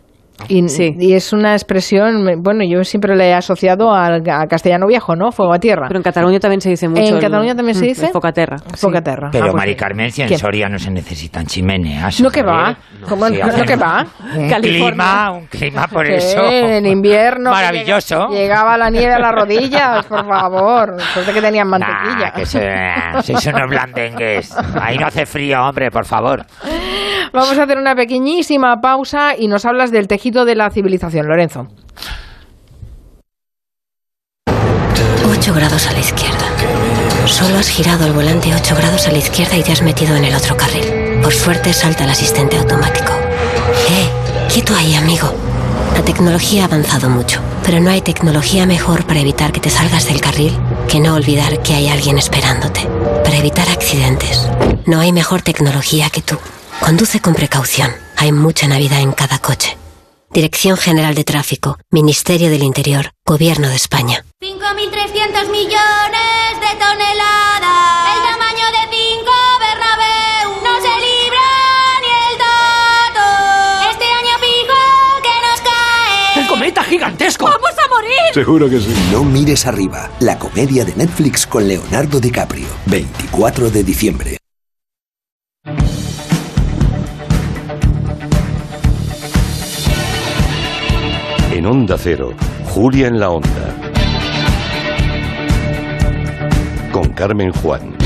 [0.49, 0.63] Y,
[0.99, 5.31] y es una expresión, bueno, yo siempre le he asociado al castellano viejo, ¿no?
[5.31, 5.87] Fuego a tierra.
[5.87, 7.01] Pero en Cataluña también se dice mucho.
[7.01, 8.07] ¿En el- Cataluña también se Mm, dice?
[8.09, 8.57] Focaterra.
[8.77, 9.29] Focaterra.
[9.31, 9.75] Pero, Ah, pues Mari sí.
[9.77, 10.39] Carmen, si en ¿Quién?
[10.39, 12.21] Soria no se necesitan chimeneas.
[12.21, 12.75] No que va.
[12.75, 12.77] joder.
[13.09, 14.05] ¿Cómo Sí, no que va?
[14.35, 16.43] Un clima, un clima por Sí, eso.
[16.49, 17.51] En invierno.
[17.51, 18.27] Maravilloso.
[18.29, 20.97] llega- Llegaba la nieve a las rodillas, por favor.
[21.13, 22.27] Suerte que tenían mantequilla.
[22.27, 22.69] Nah, que se,
[23.23, 24.55] sois unos blandengues.
[24.81, 26.45] Ahí no hace frío, hombre, por favor.
[27.33, 31.67] Vamos a hacer una pequeñísima pausa y nos hablas del tejido de la civilización, Lorenzo.
[35.29, 36.45] 8 grados a la izquierda.
[37.25, 40.25] Solo has girado el volante 8 grados a la izquierda y te has metido en
[40.25, 41.21] el otro carril.
[41.21, 43.11] Por suerte salta el asistente automático.
[43.89, 44.09] ¡Eh!
[44.51, 45.33] Quieto ahí, amigo.
[45.93, 50.07] La tecnología ha avanzado mucho, pero no hay tecnología mejor para evitar que te salgas
[50.07, 52.87] del carril que no olvidar que hay alguien esperándote.
[53.23, 54.49] Para evitar accidentes,
[54.85, 56.37] no hay mejor tecnología que tú.
[56.81, 57.91] Conduce con precaución.
[58.15, 59.77] Hay mucha Navidad en cada coche.
[60.31, 64.23] Dirección General de Tráfico, Ministerio del Interior, Gobierno de España.
[64.41, 68.07] 5.300 millones de toneladas.
[68.15, 70.49] El tamaño de cinco Bernabéu.
[70.63, 71.47] No se libra
[72.01, 73.89] ni el dato.
[73.91, 76.41] Este año fijo que nos cae.
[76.41, 77.45] ¡El cometa gigantesco!
[77.45, 78.11] ¡Vamos a morir!
[78.33, 78.93] Seguro que sí.
[79.11, 84.37] No mires arriba, la comedia de Netflix con Leonardo DiCaprio, 24 de diciembre.
[91.57, 92.33] En Onda Cero,
[92.65, 93.49] Julia en la Onda.
[96.91, 97.97] Con Carmen Juan.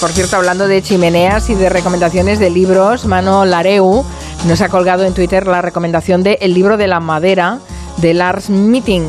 [0.00, 4.04] Por cierto, hablando de chimeneas y de recomendaciones de libros, Mano Lareu
[4.46, 7.58] nos ha colgado en Twitter la recomendación de El libro de la madera
[8.00, 9.04] de Lars Meeting,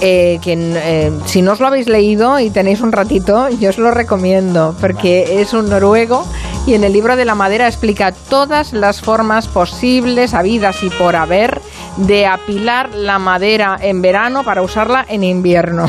[0.00, 3.78] eh, que eh, si no os lo habéis leído y tenéis un ratito, yo os
[3.78, 6.24] lo recomiendo, porque es un noruego
[6.66, 11.16] y en el libro de la madera explica todas las formas posibles, habidas y por
[11.16, 11.60] haber,
[11.96, 15.88] de apilar la madera en verano para usarla en invierno.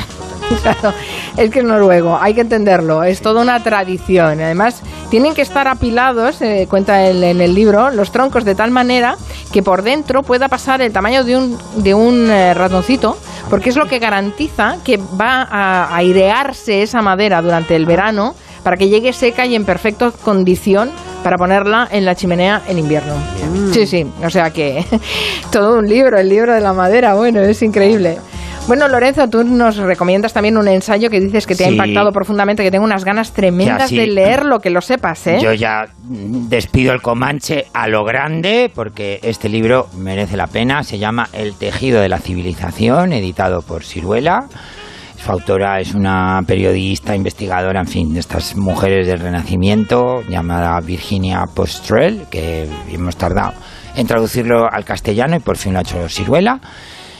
[0.62, 0.94] Claro,
[1.38, 4.42] es que es noruego, hay que entenderlo, es toda una tradición.
[4.42, 8.72] Además, tienen que estar apilados, eh, cuenta él en el libro, los troncos de tal
[8.72, 9.18] manera
[9.52, 13.18] que por dentro pueda pasar el tamaño de un, de un eh, ratoncito,
[13.50, 18.78] porque es lo que garantiza que va a airearse esa madera durante el verano para
[18.78, 20.92] que llegue seca y en perfecta condición
[21.24, 23.14] para ponerla en la chimenea en invierno.
[23.72, 24.86] Sí, sí, o sea que
[25.52, 28.20] todo un libro, el libro de la madera, bueno, es increíble.
[28.68, 32.64] Bueno, Lorenzo, tú nos recomiendas también un ensayo que dices que te ha impactado profundamente,
[32.64, 33.96] que tengo unas ganas tremendas Ya, sí.
[33.98, 35.38] de leerlo, que lo sepas, ¿eh?
[35.40, 40.82] Yo ya despido el Comanche a lo grande porque este libro merece la pena.
[40.82, 44.48] Se llama El tejido de la civilización, editado por Ciruela.
[45.24, 51.44] Su autora es una periodista, investigadora, en fin, de estas mujeres del Renacimiento, llamada Virginia
[51.54, 53.54] Postrel, que hemos tardado
[53.96, 56.60] en traducirlo al castellano y por fin lo ha hecho Ciruela.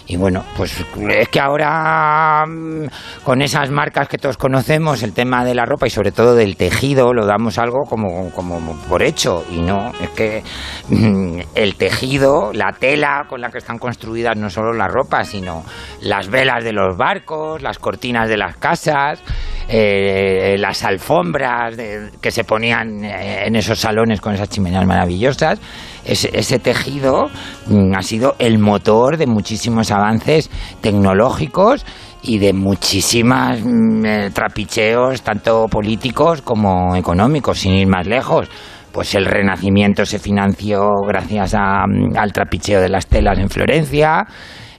[0.08, 2.86] Y bueno, pues es que ahora mm,
[3.24, 6.58] con esas marcas que todos conocemos, el tema de la ropa y sobre todo del
[6.58, 9.44] tejido, lo damos algo como, como por hecho.
[9.50, 10.44] Y no, es que
[10.90, 15.64] mm, el tejido, la tela con la que están construidas no solo la ropa, sino
[16.02, 19.24] las velas de los barcos, las cortinas de las casas,
[19.68, 25.60] eh, las alfombras de- que se ponían eh, en esos salones con esas chimeneas maravillosas.
[26.06, 27.30] Ese, ese tejido
[27.68, 30.50] mm, ha sido el motor de muchísimos avances
[30.82, 31.86] tecnológicos
[32.22, 38.50] y de muchísimas mm, eh, trapicheos, tanto políticos como económicos, sin ir más lejos.
[38.92, 44.26] Pues el Renacimiento se financió gracias a, mm, al trapicheo de las telas en Florencia,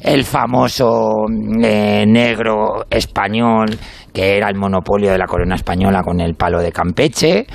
[0.00, 3.66] el famoso mm, eh, negro español
[4.12, 7.46] que era el monopolio de la corona española con el palo de Campeche,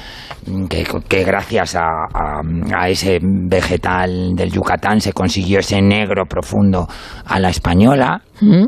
[0.46, 2.42] mm, que, que gracias a, a-
[2.76, 6.88] a ese vegetal del Yucatán se consiguió ese negro profundo
[7.26, 8.22] a la española,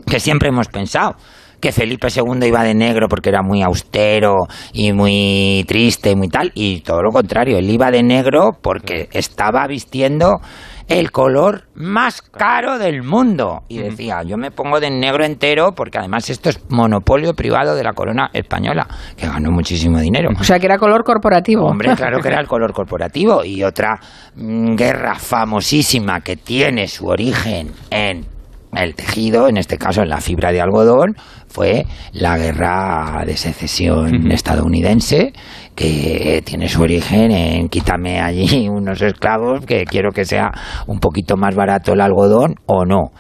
[0.08, 1.16] que siempre hemos pensado
[1.60, 6.28] que Felipe II iba de negro porque era muy austero y muy triste y muy
[6.30, 10.40] tal, y todo lo contrario, él iba de negro porque estaba vistiendo
[10.88, 13.64] el color más caro del mundo.
[13.68, 17.84] Y decía, yo me pongo de negro entero porque además esto es monopolio privado de
[17.84, 20.30] la corona española, que ganó muchísimo dinero.
[20.40, 21.66] O sea, que era color corporativo.
[21.66, 23.44] Hombre, claro que era el color corporativo.
[23.44, 24.00] Y otra
[24.36, 28.34] mm, guerra famosísima que tiene su origen en
[28.76, 31.16] el tejido, en este caso en la fibra de algodón,
[31.48, 35.34] fue la guerra de secesión estadounidense,
[35.76, 40.52] que tiene su origen en quítame allí unos esclavos, que quiero que sea
[40.88, 43.12] un poquito más barato el algodón o no.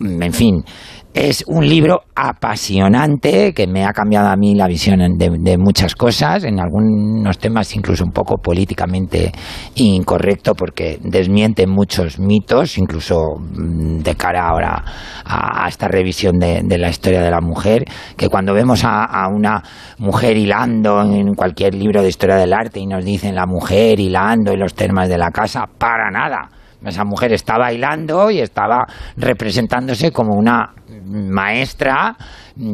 [0.00, 0.64] En fin,
[1.12, 6.44] es un libro apasionante que me ha cambiado a mí la visión de, muchas cosas,
[6.44, 9.32] en algunos temas incluso un poco políticamente
[9.74, 14.84] incorrecto porque desmiente muchos mitos, incluso mm, de cara ahora
[15.24, 17.84] a, esta revisión de, la historia de la mujer,
[18.16, 19.62] que cuando vemos a, a una
[19.98, 24.52] mujer hilando en cualquier libro de historia del arte y nos dicen la mujer hilando
[24.52, 26.50] en los temas de la casa, para nada.
[26.84, 30.72] Esa mujer estaba bailando y estaba representándose como una
[31.10, 32.16] maestra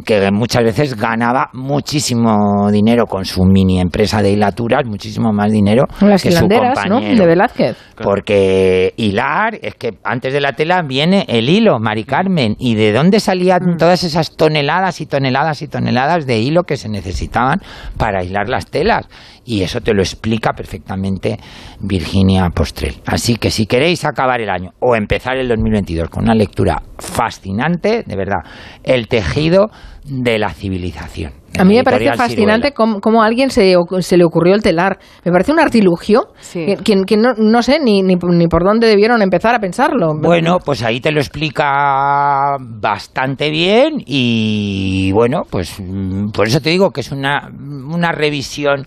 [0.05, 5.85] que muchas veces ganaba muchísimo dinero con su mini empresa de hilaturas, muchísimo más dinero
[6.01, 6.95] Las que su hilanderas, ¿no?
[6.95, 7.23] compañero.
[7.23, 7.77] De Velázquez.
[7.95, 12.55] Porque hilar, es que antes de la tela viene el hilo, Mari Carmen.
[12.59, 16.89] ¿Y de dónde salían todas esas toneladas y toneladas y toneladas de hilo que se
[16.89, 17.61] necesitaban
[17.97, 19.07] para hilar las telas?
[19.47, 21.39] Y eso te lo explica perfectamente
[21.79, 22.95] Virginia Postrel.
[23.05, 28.03] Así que si queréis acabar el año o empezar el 2022 con una lectura fascinante,
[28.05, 28.43] de verdad,
[28.83, 29.71] el tejido
[30.09, 31.33] de la civilización.
[31.59, 34.99] A mí me parece fascinante cómo, cómo a alguien se, se le ocurrió el telar.
[35.25, 36.27] Me parece un artilugio
[36.65, 40.13] que, que- que no, no sé ni, ni, ni por dónde debieron empezar a pensarlo.
[40.21, 46.69] Bueno, pues ahí te lo explica bastante bien y bueno, pues mm, por eso te
[46.69, 48.85] digo que es una, una revisión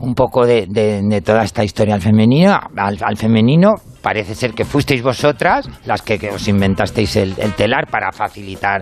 [0.00, 2.58] un poco de, de- de toda esta historia al femenino.
[2.76, 3.74] Al, al femenino
[4.08, 8.80] parece ser que fuisteis vosotras las que, que os inventasteis el, el telar para facilitar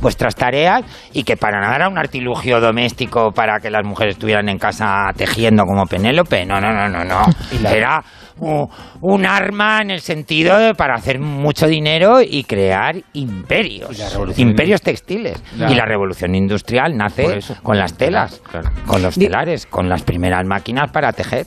[0.00, 4.48] vuestras tareas y que para nada era un artilugio doméstico para que las mujeres estuvieran
[4.48, 6.46] en casa tejiendo como Penélope.
[6.46, 7.22] No, no, no, no, no.
[7.68, 8.04] Era
[8.40, 13.90] un arma en el sentido de para hacer mucho dinero y crear imperios,
[14.36, 15.42] imperios textiles.
[15.56, 15.70] Ya.
[15.70, 18.70] Y la revolución industrial nace con las telas, Claro.
[18.86, 21.46] con los telares, con las primeras máquinas para tejer.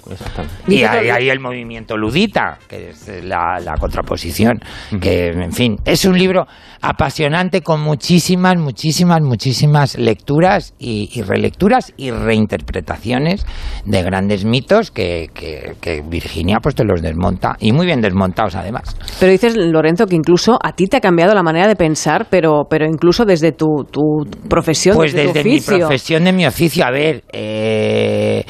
[0.67, 4.59] Y ahí, ahí el movimiento ludita, que es la, la contraposición,
[5.01, 6.47] que en fin, es un libro
[6.81, 13.45] apasionante con muchísimas, muchísimas, muchísimas lecturas y, y relecturas y reinterpretaciones
[13.85, 17.55] de grandes mitos que, que- que Virginia pues te los desmonta.
[17.59, 18.95] Y muy bien desmontados además.
[19.19, 22.63] Pero dices, Lorenzo, que incluso a ti te ha cambiado la manera de pensar, pero,
[22.69, 24.01] pero incluso desde tu, tu
[24.49, 28.45] profesión, Pues desde, desde tu mi profesión, de mi oficio, a ver, eh,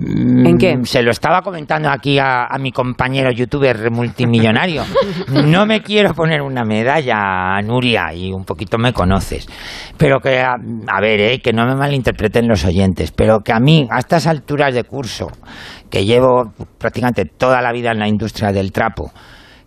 [0.00, 0.78] ¿En qué?
[0.84, 4.84] Se lo estaba comentando aquí a, a mi compañero youtuber multimillonario.
[5.28, 9.46] No me quiero poner una medalla, Nuria, y un poquito me conoces.
[9.96, 10.54] Pero que, a,
[10.86, 14.26] a ver, eh, que no me malinterpreten los oyentes, pero que a mí, a estas
[14.26, 15.28] alturas de curso,
[15.90, 19.12] que llevo prácticamente toda la vida en la industria del trapo,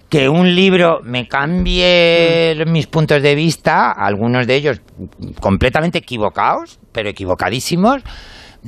[0.09, 4.81] que un libro me cambie mis puntos de vista, algunos de ellos
[5.39, 8.03] completamente equivocados, pero equivocadísimos,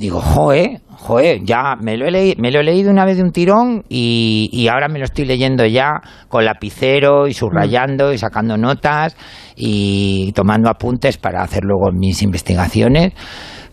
[0.00, 3.22] digo, joe, joe, ya me lo he, leí- me lo he leído una vez de
[3.22, 8.16] un tirón y, y ahora me lo estoy leyendo ya con lapicero y subrayando y
[8.18, 9.14] sacando notas
[9.56, 13.12] y tomando apuntes para hacer luego mis investigaciones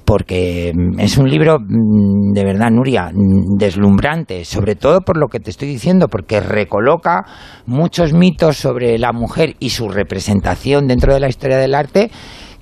[0.04, 5.28] porque mm, es un libro mm, de verdad, Nuria, mm, deslumbrante, sobre todo por lo
[5.28, 7.26] que te estoy diciendo, porque recoloca
[7.66, 12.10] muchos mitos sobre la mujer y su representación dentro de la historia del arte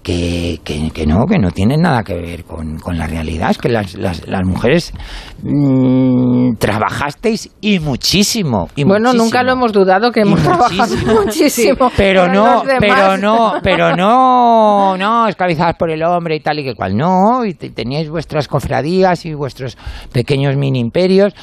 [0.06, 3.50] que, que, que no, que no tienen nada que ver con, con la realidad.
[3.50, 4.94] Es que las, las, las mujeres
[5.42, 8.70] mm, trabajasteis y muchísimo.
[8.76, 9.24] Y bueno, muchísimo.
[9.24, 11.90] nunca lo hemos dudado que hemos trabajado muchísimo.
[11.98, 16.76] Pero no, pero no, pero no, no, esclavizadas por el hombre y tal y que
[16.76, 16.96] cual.
[16.96, 19.76] No, y te- teníais vuestras cofradías y vuestros
[20.12, 21.34] pequeños mini imperios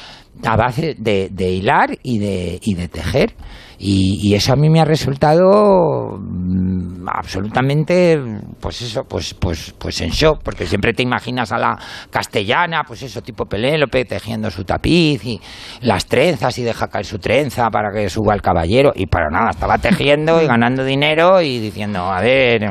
[0.45, 3.33] a base de, de hilar y de, y de tejer.
[3.77, 8.19] Y, y eso a mí me ha resultado mm, absolutamente,
[8.59, 11.77] pues eso, pues, pues, pues en shock, porque siempre te imaginas a la
[12.09, 15.39] castellana, pues eso, tipo Penélope, tejiendo su tapiz y
[15.81, 19.51] las trenzas y deja caer su trenza para que suba el caballero, y para nada,
[19.51, 22.61] estaba tejiendo y ganando dinero y diciendo, a ver,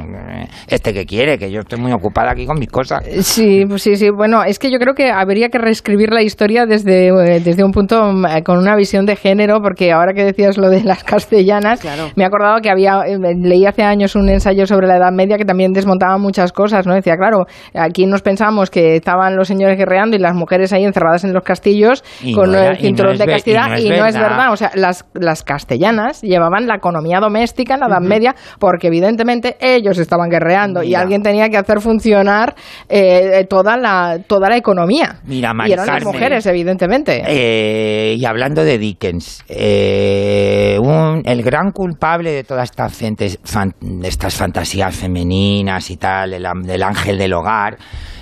[0.69, 3.03] este que quiere, que yo estoy muy ocupada aquí con mis cosas.
[3.23, 4.11] Sí, pues sí, sí.
[4.11, 7.73] Bueno, es que yo creo que habría que reescribir la historia desde, eh, desde un
[7.73, 11.81] punto mm, con una visión de género, porque ahora que decías lo de las castellanas,
[12.17, 15.37] me he acordado que había eh, leí hace años un ensayo sobre la Edad Media
[15.39, 16.95] que también desmontaba muchas cosas, ¿no?
[16.95, 21.25] Decía, claro, aquí nos pensamos que estaban los señores guerreando y las mujeres ahí encerradas
[21.25, 23.85] en los castillos Y con no era- el no cinturón de y castidad no es
[23.85, 24.53] y no es verdad.
[24.53, 29.57] O sea, las, las castellanas llevaban la economía doméstica en la Edad Media porque evidentemente
[29.61, 32.55] ellos estaban guerreando y alguien tenía que hacer funcionar
[32.89, 35.17] eh, toda, la, toda la economía.
[35.25, 37.23] Mira, y eran las mujeres, evidentemente.
[37.27, 44.95] Eh, y hablando de Dickens, eh, un- el gran culpable de todas estas, estas fantasías
[44.95, 47.77] femeninas y tal, el, ángel del hogar,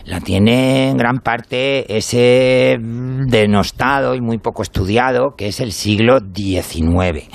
[0.05, 6.19] la tiene en gran parte ese denostado y muy poco estudiado que es el siglo
[6.21, 7.29] XIX.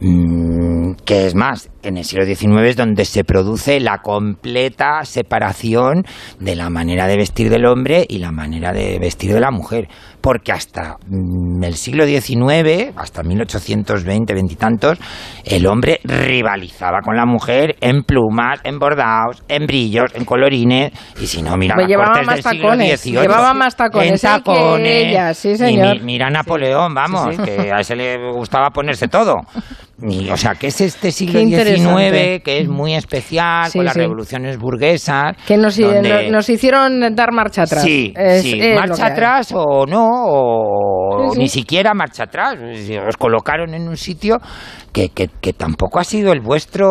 [0.00, 6.04] Mm, que es más, en el siglo XIX es donde se produce la completa separación
[6.40, 9.88] de la manera de vestir del hombre y la manera de vestir de la mujer.
[10.24, 14.98] Porque hasta mm, el siglo XIX, hasta 1820, veintitantos,
[15.44, 21.26] el hombre rivalizaba con la mujer en plumas, en bordados, en brillos, en colorines, y
[21.26, 23.20] si no, mira Pues llevaba más tacones, XVIII.
[23.20, 24.86] llevaba más tacones, En que tacones.
[25.08, 25.96] ella, sí, Y señor.
[25.98, 27.42] mi- mira a Napoleón, vamos, Sí, sí.
[27.44, 29.36] que a ese le gustaba ponerse todo.
[30.08, 31.38] Y, o sea, que es este siglo.
[31.38, 35.36] XIX, que es muy especial, con las revoluciones burguesas.
[35.46, 37.84] Que nos, donde- no- nos hicieron dar marcha atrás.
[37.84, 41.38] Sí, Es- marcha atrás o no, o Sí, sí.
[41.40, 42.54] ni siquiera marcha atrás.
[43.08, 44.38] Os colocaron en un sitio
[44.92, 46.86] que, que- que tampoco ha sido el vuestro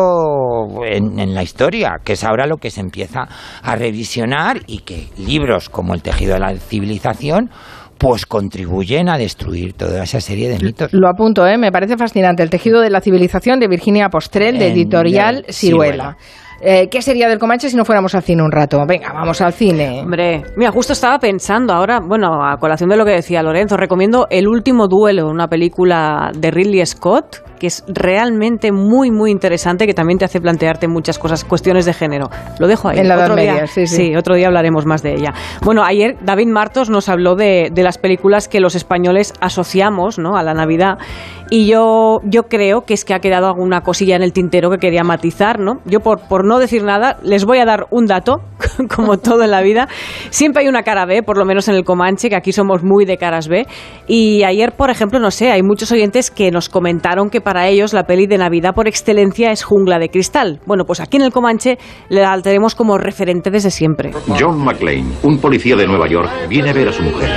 [0.84, 3.28] en, en la historia, que es ahora lo que se empieza
[3.62, 7.50] a revisionar y que libros como El tejido de la civilización
[7.98, 10.92] pues contribuyen a destruir toda esa serie de mitos.
[10.92, 11.56] Lo apunto, ¿eh?
[11.56, 12.42] me parece fascinante.
[12.42, 16.16] El tejido de la civilización de Virginia Postrel, de En- editorial de Ciruela.
[16.66, 18.82] Eh, ¿Qué sería del Comanche si no fuéramos al cine un rato?
[18.86, 20.00] Venga, vamos al cine.
[20.00, 24.26] Hombre, mira, justo estaba pensando ahora, bueno, a colación de lo que decía Lorenzo, recomiendo
[24.30, 29.94] El último duelo, una película de Ridley Scott que es realmente muy, muy interesante, que
[29.94, 32.30] también te hace plantearte muchas cosas, cuestiones de género.
[32.58, 32.98] Lo dejo ahí.
[32.98, 34.14] En la Otro día- Media, sí, sí.
[34.16, 35.32] otro día hablaremos más de ella.
[35.62, 40.36] Bueno, ayer David Martos nos habló de, de las películas que los españoles asociamos ¿no?
[40.36, 40.98] a la Navidad
[41.50, 44.78] y yo, yo creo que es que ha quedado alguna cosilla en el tintero que
[44.78, 45.80] quería matizar, ¿no?
[45.84, 48.40] Yo por, por no decir nada, les voy a dar un dato,
[48.96, 49.86] como todo en la vida.
[50.30, 53.04] Siempre hay una cara B, por lo menos en el Comanche, que aquí somos muy
[53.04, 53.66] de caras B.
[54.08, 57.92] Y ayer, por ejemplo, no sé, hay muchos oyentes que nos comentaron que para ellos
[57.92, 60.60] la peli de Navidad por excelencia es Jungla de Cristal.
[60.66, 64.10] Bueno, pues aquí en el Comanche la tenemos como referente desde siempre.
[64.38, 67.30] John McClane, un policía de Nueva York, viene a ver a su mujer.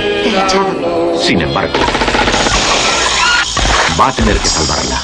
[1.16, 1.78] Sin embargo,
[4.00, 4.98] va a tener que salvarla.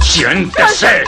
[0.00, 1.04] ¡Siéntese!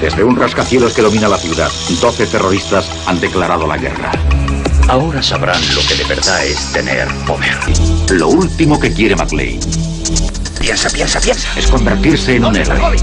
[0.00, 1.70] Desde un rascacielos que domina la ciudad,
[2.00, 4.10] 12 terroristas han declarado la guerra.
[4.88, 7.56] Ahora sabrán lo que de verdad es tener poder.
[8.10, 9.60] Lo último que quiere McClane.
[10.62, 11.48] Piensa, piensa, piensa.
[11.58, 12.96] Es convertirse en un héroe.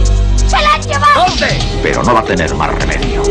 [0.50, 1.26] ¡Se la han llevado!
[1.84, 3.22] Pero no va a tener más remedio.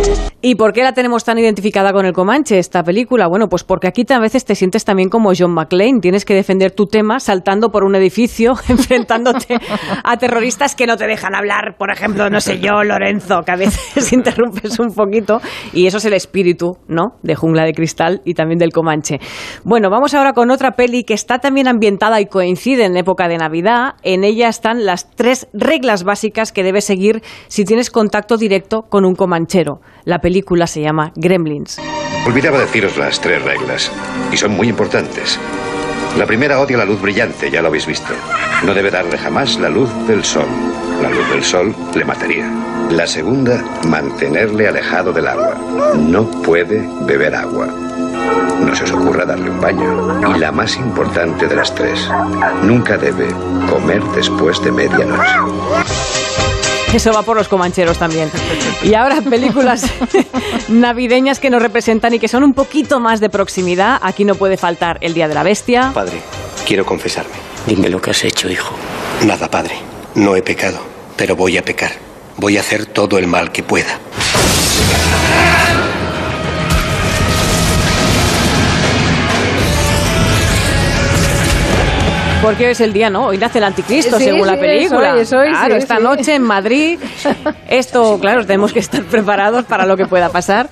[0.41, 3.27] ¿Y por qué la tenemos tan identificada con el Comanche, esta película?
[3.27, 5.99] Bueno, pues porque aquí a veces te sientes también como John McClane.
[6.01, 9.59] Tienes que defender tu tema saltando por un edificio, enfrentándote
[10.05, 11.75] a terroristas que no te dejan hablar.
[11.77, 15.41] Por ejemplo, no sé yo, Lorenzo, que a veces interrumpes un poquito.
[15.73, 17.17] Y eso es el espíritu, ¿no?
[17.25, 19.19] De Jungla de Cristal y también del Comanche.
[19.65, 23.39] Bueno, vamos ahora con otra peli que está también ambientada y coincide en época de
[23.39, 23.95] Navidad.
[24.05, 27.08] En ella están las tres reglas básicas que debes seguir
[27.49, 29.81] si tienes contacto directo con un comanchero.
[30.05, 31.79] La película se llama Gremlins.
[32.27, 33.91] Olvidaba deciros las tres reglas,
[34.33, 35.39] y son muy importantes.
[36.17, 38.13] La primera odia la luz brillante, ya lo habéis visto.
[38.65, 40.47] No debe darle jamás la luz del sol.
[41.03, 42.51] La luz del sol le mataría.
[42.91, 45.55] La segunda, mantenerle alejado del agua.
[45.97, 47.67] No puede beber agua.
[47.67, 50.35] No se os ocurra darle un baño.
[50.35, 52.11] Y la más importante de las tres,
[52.63, 53.29] nunca debe
[53.71, 56.18] comer después de medianoche.
[56.93, 58.31] Eso va por los comancheros también.
[58.83, 59.85] Y ahora películas
[60.69, 63.99] navideñas que nos representan y que son un poquito más de proximidad.
[64.03, 65.91] Aquí no puede faltar El Día de la Bestia.
[65.95, 66.21] Padre,
[66.67, 67.35] quiero confesarme.
[67.67, 68.75] Dime lo que has hecho, hijo.
[69.25, 69.75] Nada, padre.
[70.15, 70.79] No he pecado,
[71.17, 71.93] pero voy a pecar.
[72.39, 73.99] Voy a hacer todo el mal que pueda.
[82.43, 83.27] Porque hoy es el día, ¿no?
[83.27, 85.17] Hoy nace el anticristo, Sí, según la sí, película.
[85.17, 86.03] eso es, eso es, claro, sí, esta sí.
[86.05, 86.99] noche en Madrid.
[87.69, 90.71] Esto, claro, tenemos que estar preparados para lo que pueda pasar.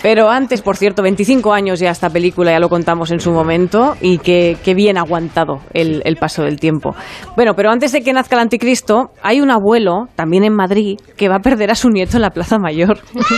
[0.00, 3.96] Pero antes, por cierto, 25 años ya esta película, ya lo contamos en su momento,
[4.00, 6.94] y que, que bien aguantado el, el paso del tiempo.
[7.34, 11.28] Bueno, pero antes de que nazca el anticristo, hay un abuelo, también en Madrid, que
[11.28, 13.00] va a perder a su nieto en la Plaza Mayor.
[13.12, 13.28] ¿Dónde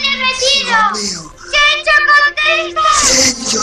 [0.00, 1.30] te has metido?
[3.46, 3.60] ¡Chencho,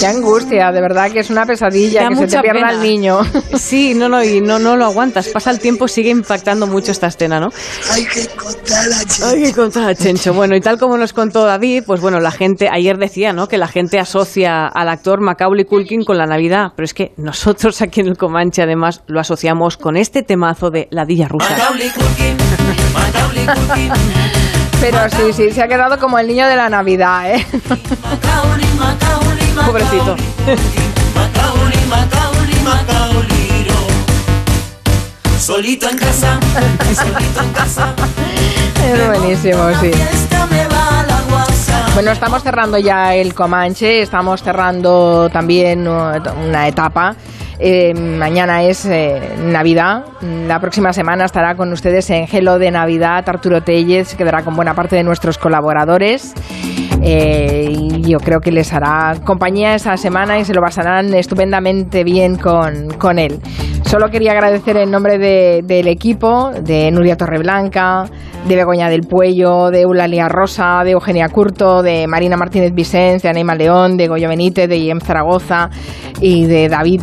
[0.00, 2.72] Qué angustia, de verdad que es una pesadilla Da que se te pierda pena.
[2.72, 3.20] el niño.
[3.58, 5.28] Sí, no, no, y no, no lo aguantas.
[5.28, 7.50] Pasa el tiempo, sigue impactando mucho esta escena, ¿no?
[7.92, 9.26] Hay que contar a Chencho.
[9.26, 10.32] Hay que contar a Chencho.
[10.34, 13.46] Bueno, y tal como nos contó David, pues bueno, la gente, ayer decía, ¿no?
[13.48, 17.80] Que la gente asocia al actor Macaulay Culkin con la Navidad, pero es que nosotros
[17.82, 21.56] aquí en el Comanche además lo asociamos con este temazo de La Dilla Rusa.
[24.90, 27.46] Pero sí, sí, se ha quedado como el niño de la Navidad, ¿eh?
[29.64, 30.14] Pobrecito.
[35.38, 36.38] Solito en casa,
[36.94, 37.94] solito en casa.
[38.84, 39.90] Es buenísimo, sí.
[41.94, 47.16] Bueno, estamos cerrando ya el Comanche, estamos cerrando también una etapa.
[47.66, 50.04] Eh, mañana es eh, Navidad.
[50.46, 53.26] La próxima semana estará con ustedes en Gelo de Navidad.
[53.26, 56.34] Arturo Tellez quedará con buena parte de nuestros colaboradores.
[57.02, 62.36] Eh, yo creo que les hará compañía esa semana y se lo pasarán estupendamente bien
[62.36, 63.40] con, con él.
[63.84, 68.04] Solo quería agradecer en nombre de- del equipo, de Nuria Torreblanca,
[68.48, 73.28] de Begoña del Puello, de Eulalia Rosa, de Eugenia Curto, de Marina Martínez Vicens, de
[73.28, 75.68] Aneima León, de Goyo Benítez, de Iem Zaragoza
[76.20, 77.02] y de David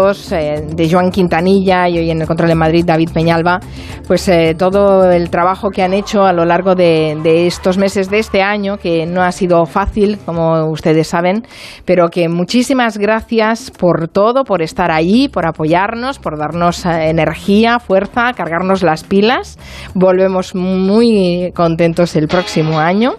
[0.00, 3.60] Eh, de Joan Quintanilla y hoy en el control de Madrid David Peñalba,
[4.06, 8.08] pues eh, todo el trabajo que han hecho a lo largo de, de estos meses
[8.08, 11.42] de este año, que no ha sido fácil, como ustedes saben,
[11.84, 17.78] pero que muchísimas gracias por todo, por estar allí, por apoyarnos, por darnos eh, energía,
[17.78, 19.58] fuerza, cargarnos las pilas.
[19.94, 23.16] Volvemos muy contentos el próximo año.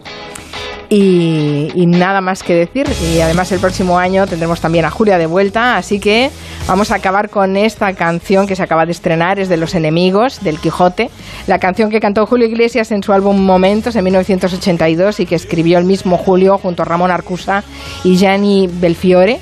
[0.94, 2.86] Y, nada más que decir.
[3.02, 5.78] Y además el próximo año tendremos también a Julia de vuelta.
[5.78, 6.30] Así que
[6.68, 9.40] vamos a acabar con esta canción que se acaba de estrenar.
[9.40, 11.10] Es de Los Enemigos, del Quijote.
[11.48, 15.78] La canción que cantó Julio Iglesias en su álbum Momentos en 1982 y que escribió
[15.78, 17.64] el mismo Julio junto a Ramón Arcusa
[18.04, 19.40] y Gianni Belfiore.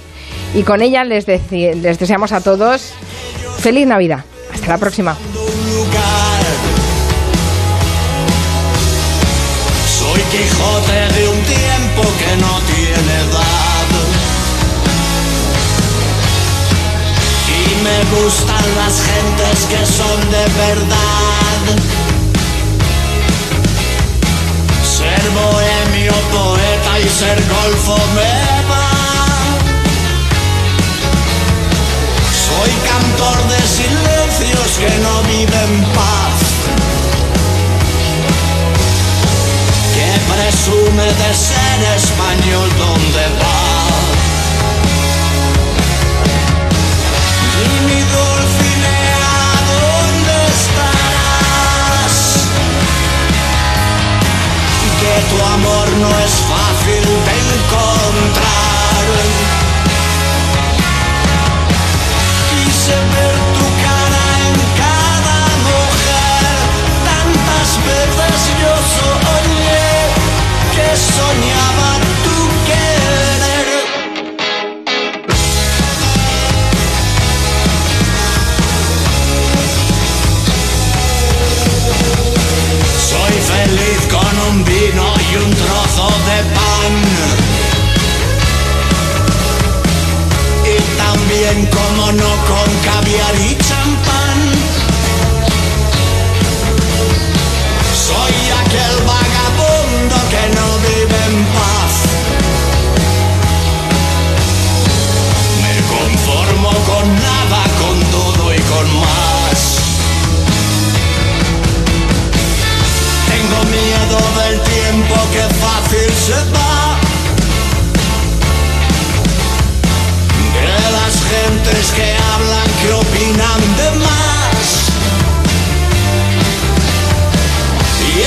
[0.53, 2.93] Y con ella les, les deseamos a todos
[3.57, 4.23] feliz Navidad.
[4.53, 5.17] Hasta la próxima.
[10.31, 13.89] Quijote de un tiempo que no tiene edad.
[17.47, 21.63] Y me gustan las gentes que son de verdad.
[24.83, 28.89] Ser bohemio, poeta y ser golfo me va.
[32.45, 36.28] Soy cantor de silencios que no viven paz.
[40.39, 41.33] Presume de
[41.95, 43.61] español donde va.
[47.63, 49.35] Y mi Dulcinea,
[49.73, 52.15] ¿dónde estarás?
[55.01, 58.59] Que tu amor no es fácil de encontrar.
[91.71, 94.28] Como no, con caviar y champán.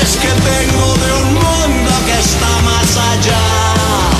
[0.02, 4.11] Es que vengo de un mundo que está más allá.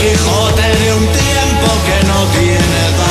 [0.00, 3.09] Quijote de un tiempo que no tiene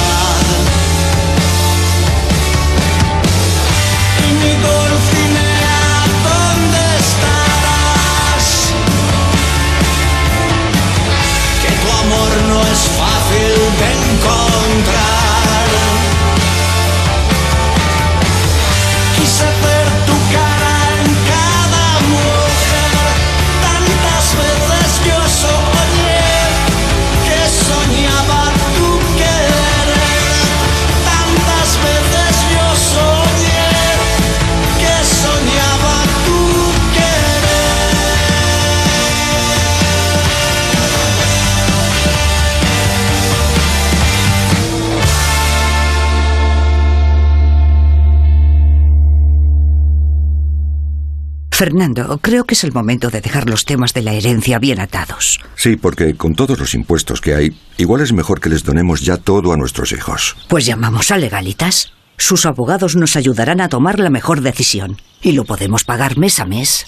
[51.60, 55.41] Fernando, creo que es el momento de dejar los temas de la herencia bien atados.
[55.57, 59.18] Sí, porque con todos los impuestos que hay, igual es mejor que les donemos ya
[59.18, 60.38] todo a nuestros hijos.
[60.48, 61.91] Pues llamamos a Legalitas.
[62.15, 65.02] Sus abogados nos ayudarán a tomar la mejor decisión.
[65.22, 66.86] Y lo podemos pagar mes a mes.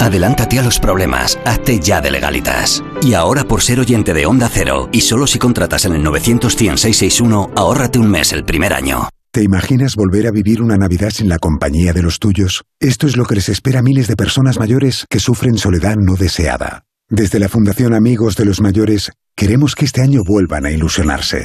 [0.00, 2.82] Adelántate a los problemas, hazte ya de legalitas.
[3.02, 7.52] Y ahora por ser oyente de Onda Cero, y solo si contratas en el 900-100-661,
[7.54, 9.10] ahórrate un mes el primer año.
[9.38, 12.64] ¿Te imaginas volver a vivir una Navidad sin la compañía de los tuyos?
[12.80, 16.16] Esto es lo que les espera a miles de personas mayores que sufren soledad no
[16.16, 16.82] deseada.
[17.08, 21.44] Desde la Fundación Amigos de los Mayores, queremos que este año vuelvan a ilusionarse.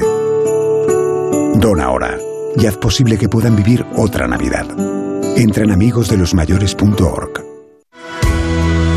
[1.54, 2.18] Dona ahora
[2.58, 4.66] y haz posible que puedan vivir otra Navidad.
[5.38, 7.43] Entra en amigosdelosmayores.org.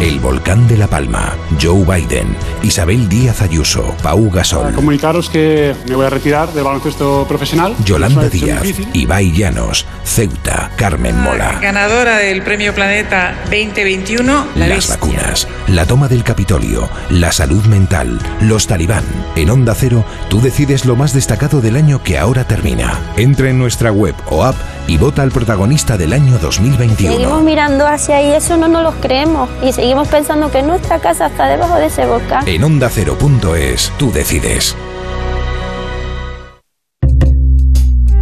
[0.07, 5.97] El volcán de La Palma, Joe Biden, Isabel Díaz Ayuso, Pau Gasol, Comunicaros que me
[5.97, 7.75] voy a retirar del baloncesto profesional.
[7.77, 8.63] Es Yolanda Díaz.
[8.93, 11.59] Ibai Llanos, Ceuta, Carmen Mola.
[11.61, 14.95] Ganadora del Premio Planeta 2021, la Las bestia.
[14.95, 19.03] vacunas, la toma del Capitolio, la salud mental, los talibán.
[19.35, 22.97] En Onda Cero, tú decides lo más destacado del año que ahora termina.
[23.17, 24.55] Entra en nuestra web o app
[24.87, 27.13] y vota al protagonista del año 2021.
[27.13, 29.51] Seguimos mirando hacia ahí, eso no nos lo creemos.
[29.65, 32.47] Y seguimos pensando que nuestra casa está debajo de ese volcán.
[32.47, 34.77] En ondacero.es, tú decides.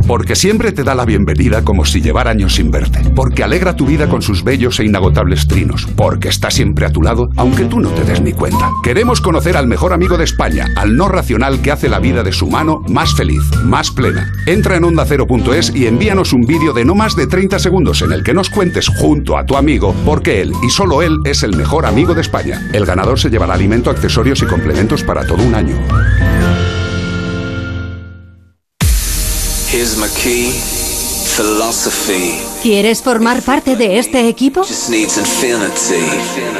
[0.07, 3.01] Porque siempre te da la bienvenida como si llevara años sin verte.
[3.15, 5.87] Porque alegra tu vida con sus bellos e inagotables trinos.
[5.97, 8.71] Porque está siempre a tu lado, aunque tú no te des ni cuenta.
[8.83, 12.33] Queremos conocer al mejor amigo de España, al no racional que hace la vida de
[12.33, 14.31] su mano más feliz, más plena.
[14.47, 18.23] Entra en ondacero.es y envíanos un vídeo de no más de 30 segundos en el
[18.23, 21.57] que nos cuentes junto a tu amigo por qué él y solo él es el
[21.57, 22.61] mejor amigo de España.
[22.73, 25.77] El ganador se llevará alimento, accesorios y complementos para todo un año.
[29.75, 30.53] Here's my key,
[31.35, 32.39] philosophy.
[32.63, 34.63] ¿Quieres formar parte de este equipo?
[34.63, 36.07] Just needs infinity.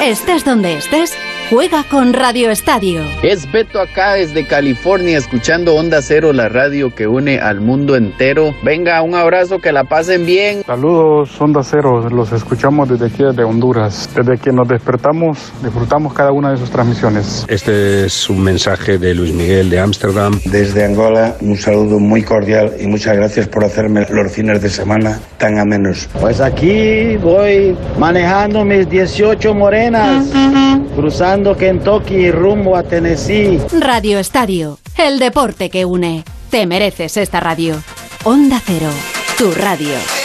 [0.03, 1.13] Estés donde estés,
[1.51, 3.03] juega con Radio Estadio.
[3.23, 8.55] Es Beto acá desde California escuchando Onda Cero, la radio que une al mundo entero.
[8.63, 10.63] Venga, un abrazo, que la pasen bien.
[10.65, 14.09] Saludos, Onda Cero, los escuchamos desde aquí, desde Honduras.
[14.15, 17.45] Desde que nos despertamos, disfrutamos cada una de sus transmisiones.
[17.49, 20.41] Este es un mensaje de Luis Miguel de Ámsterdam.
[20.45, 25.21] Desde Angola, un saludo muy cordial y muchas gracias por hacerme los fines de semana
[25.39, 26.09] tan amenos.
[26.21, 30.27] Pues aquí voy manejando mis 18 morenas,
[31.35, 33.59] cruzando Kentucky rumbo a Tennessee.
[33.81, 36.23] Radio Estadio, el deporte que une.
[36.49, 37.75] Te mereces esta radio.
[38.23, 38.91] Onda Cero,
[39.37, 40.24] tu radio.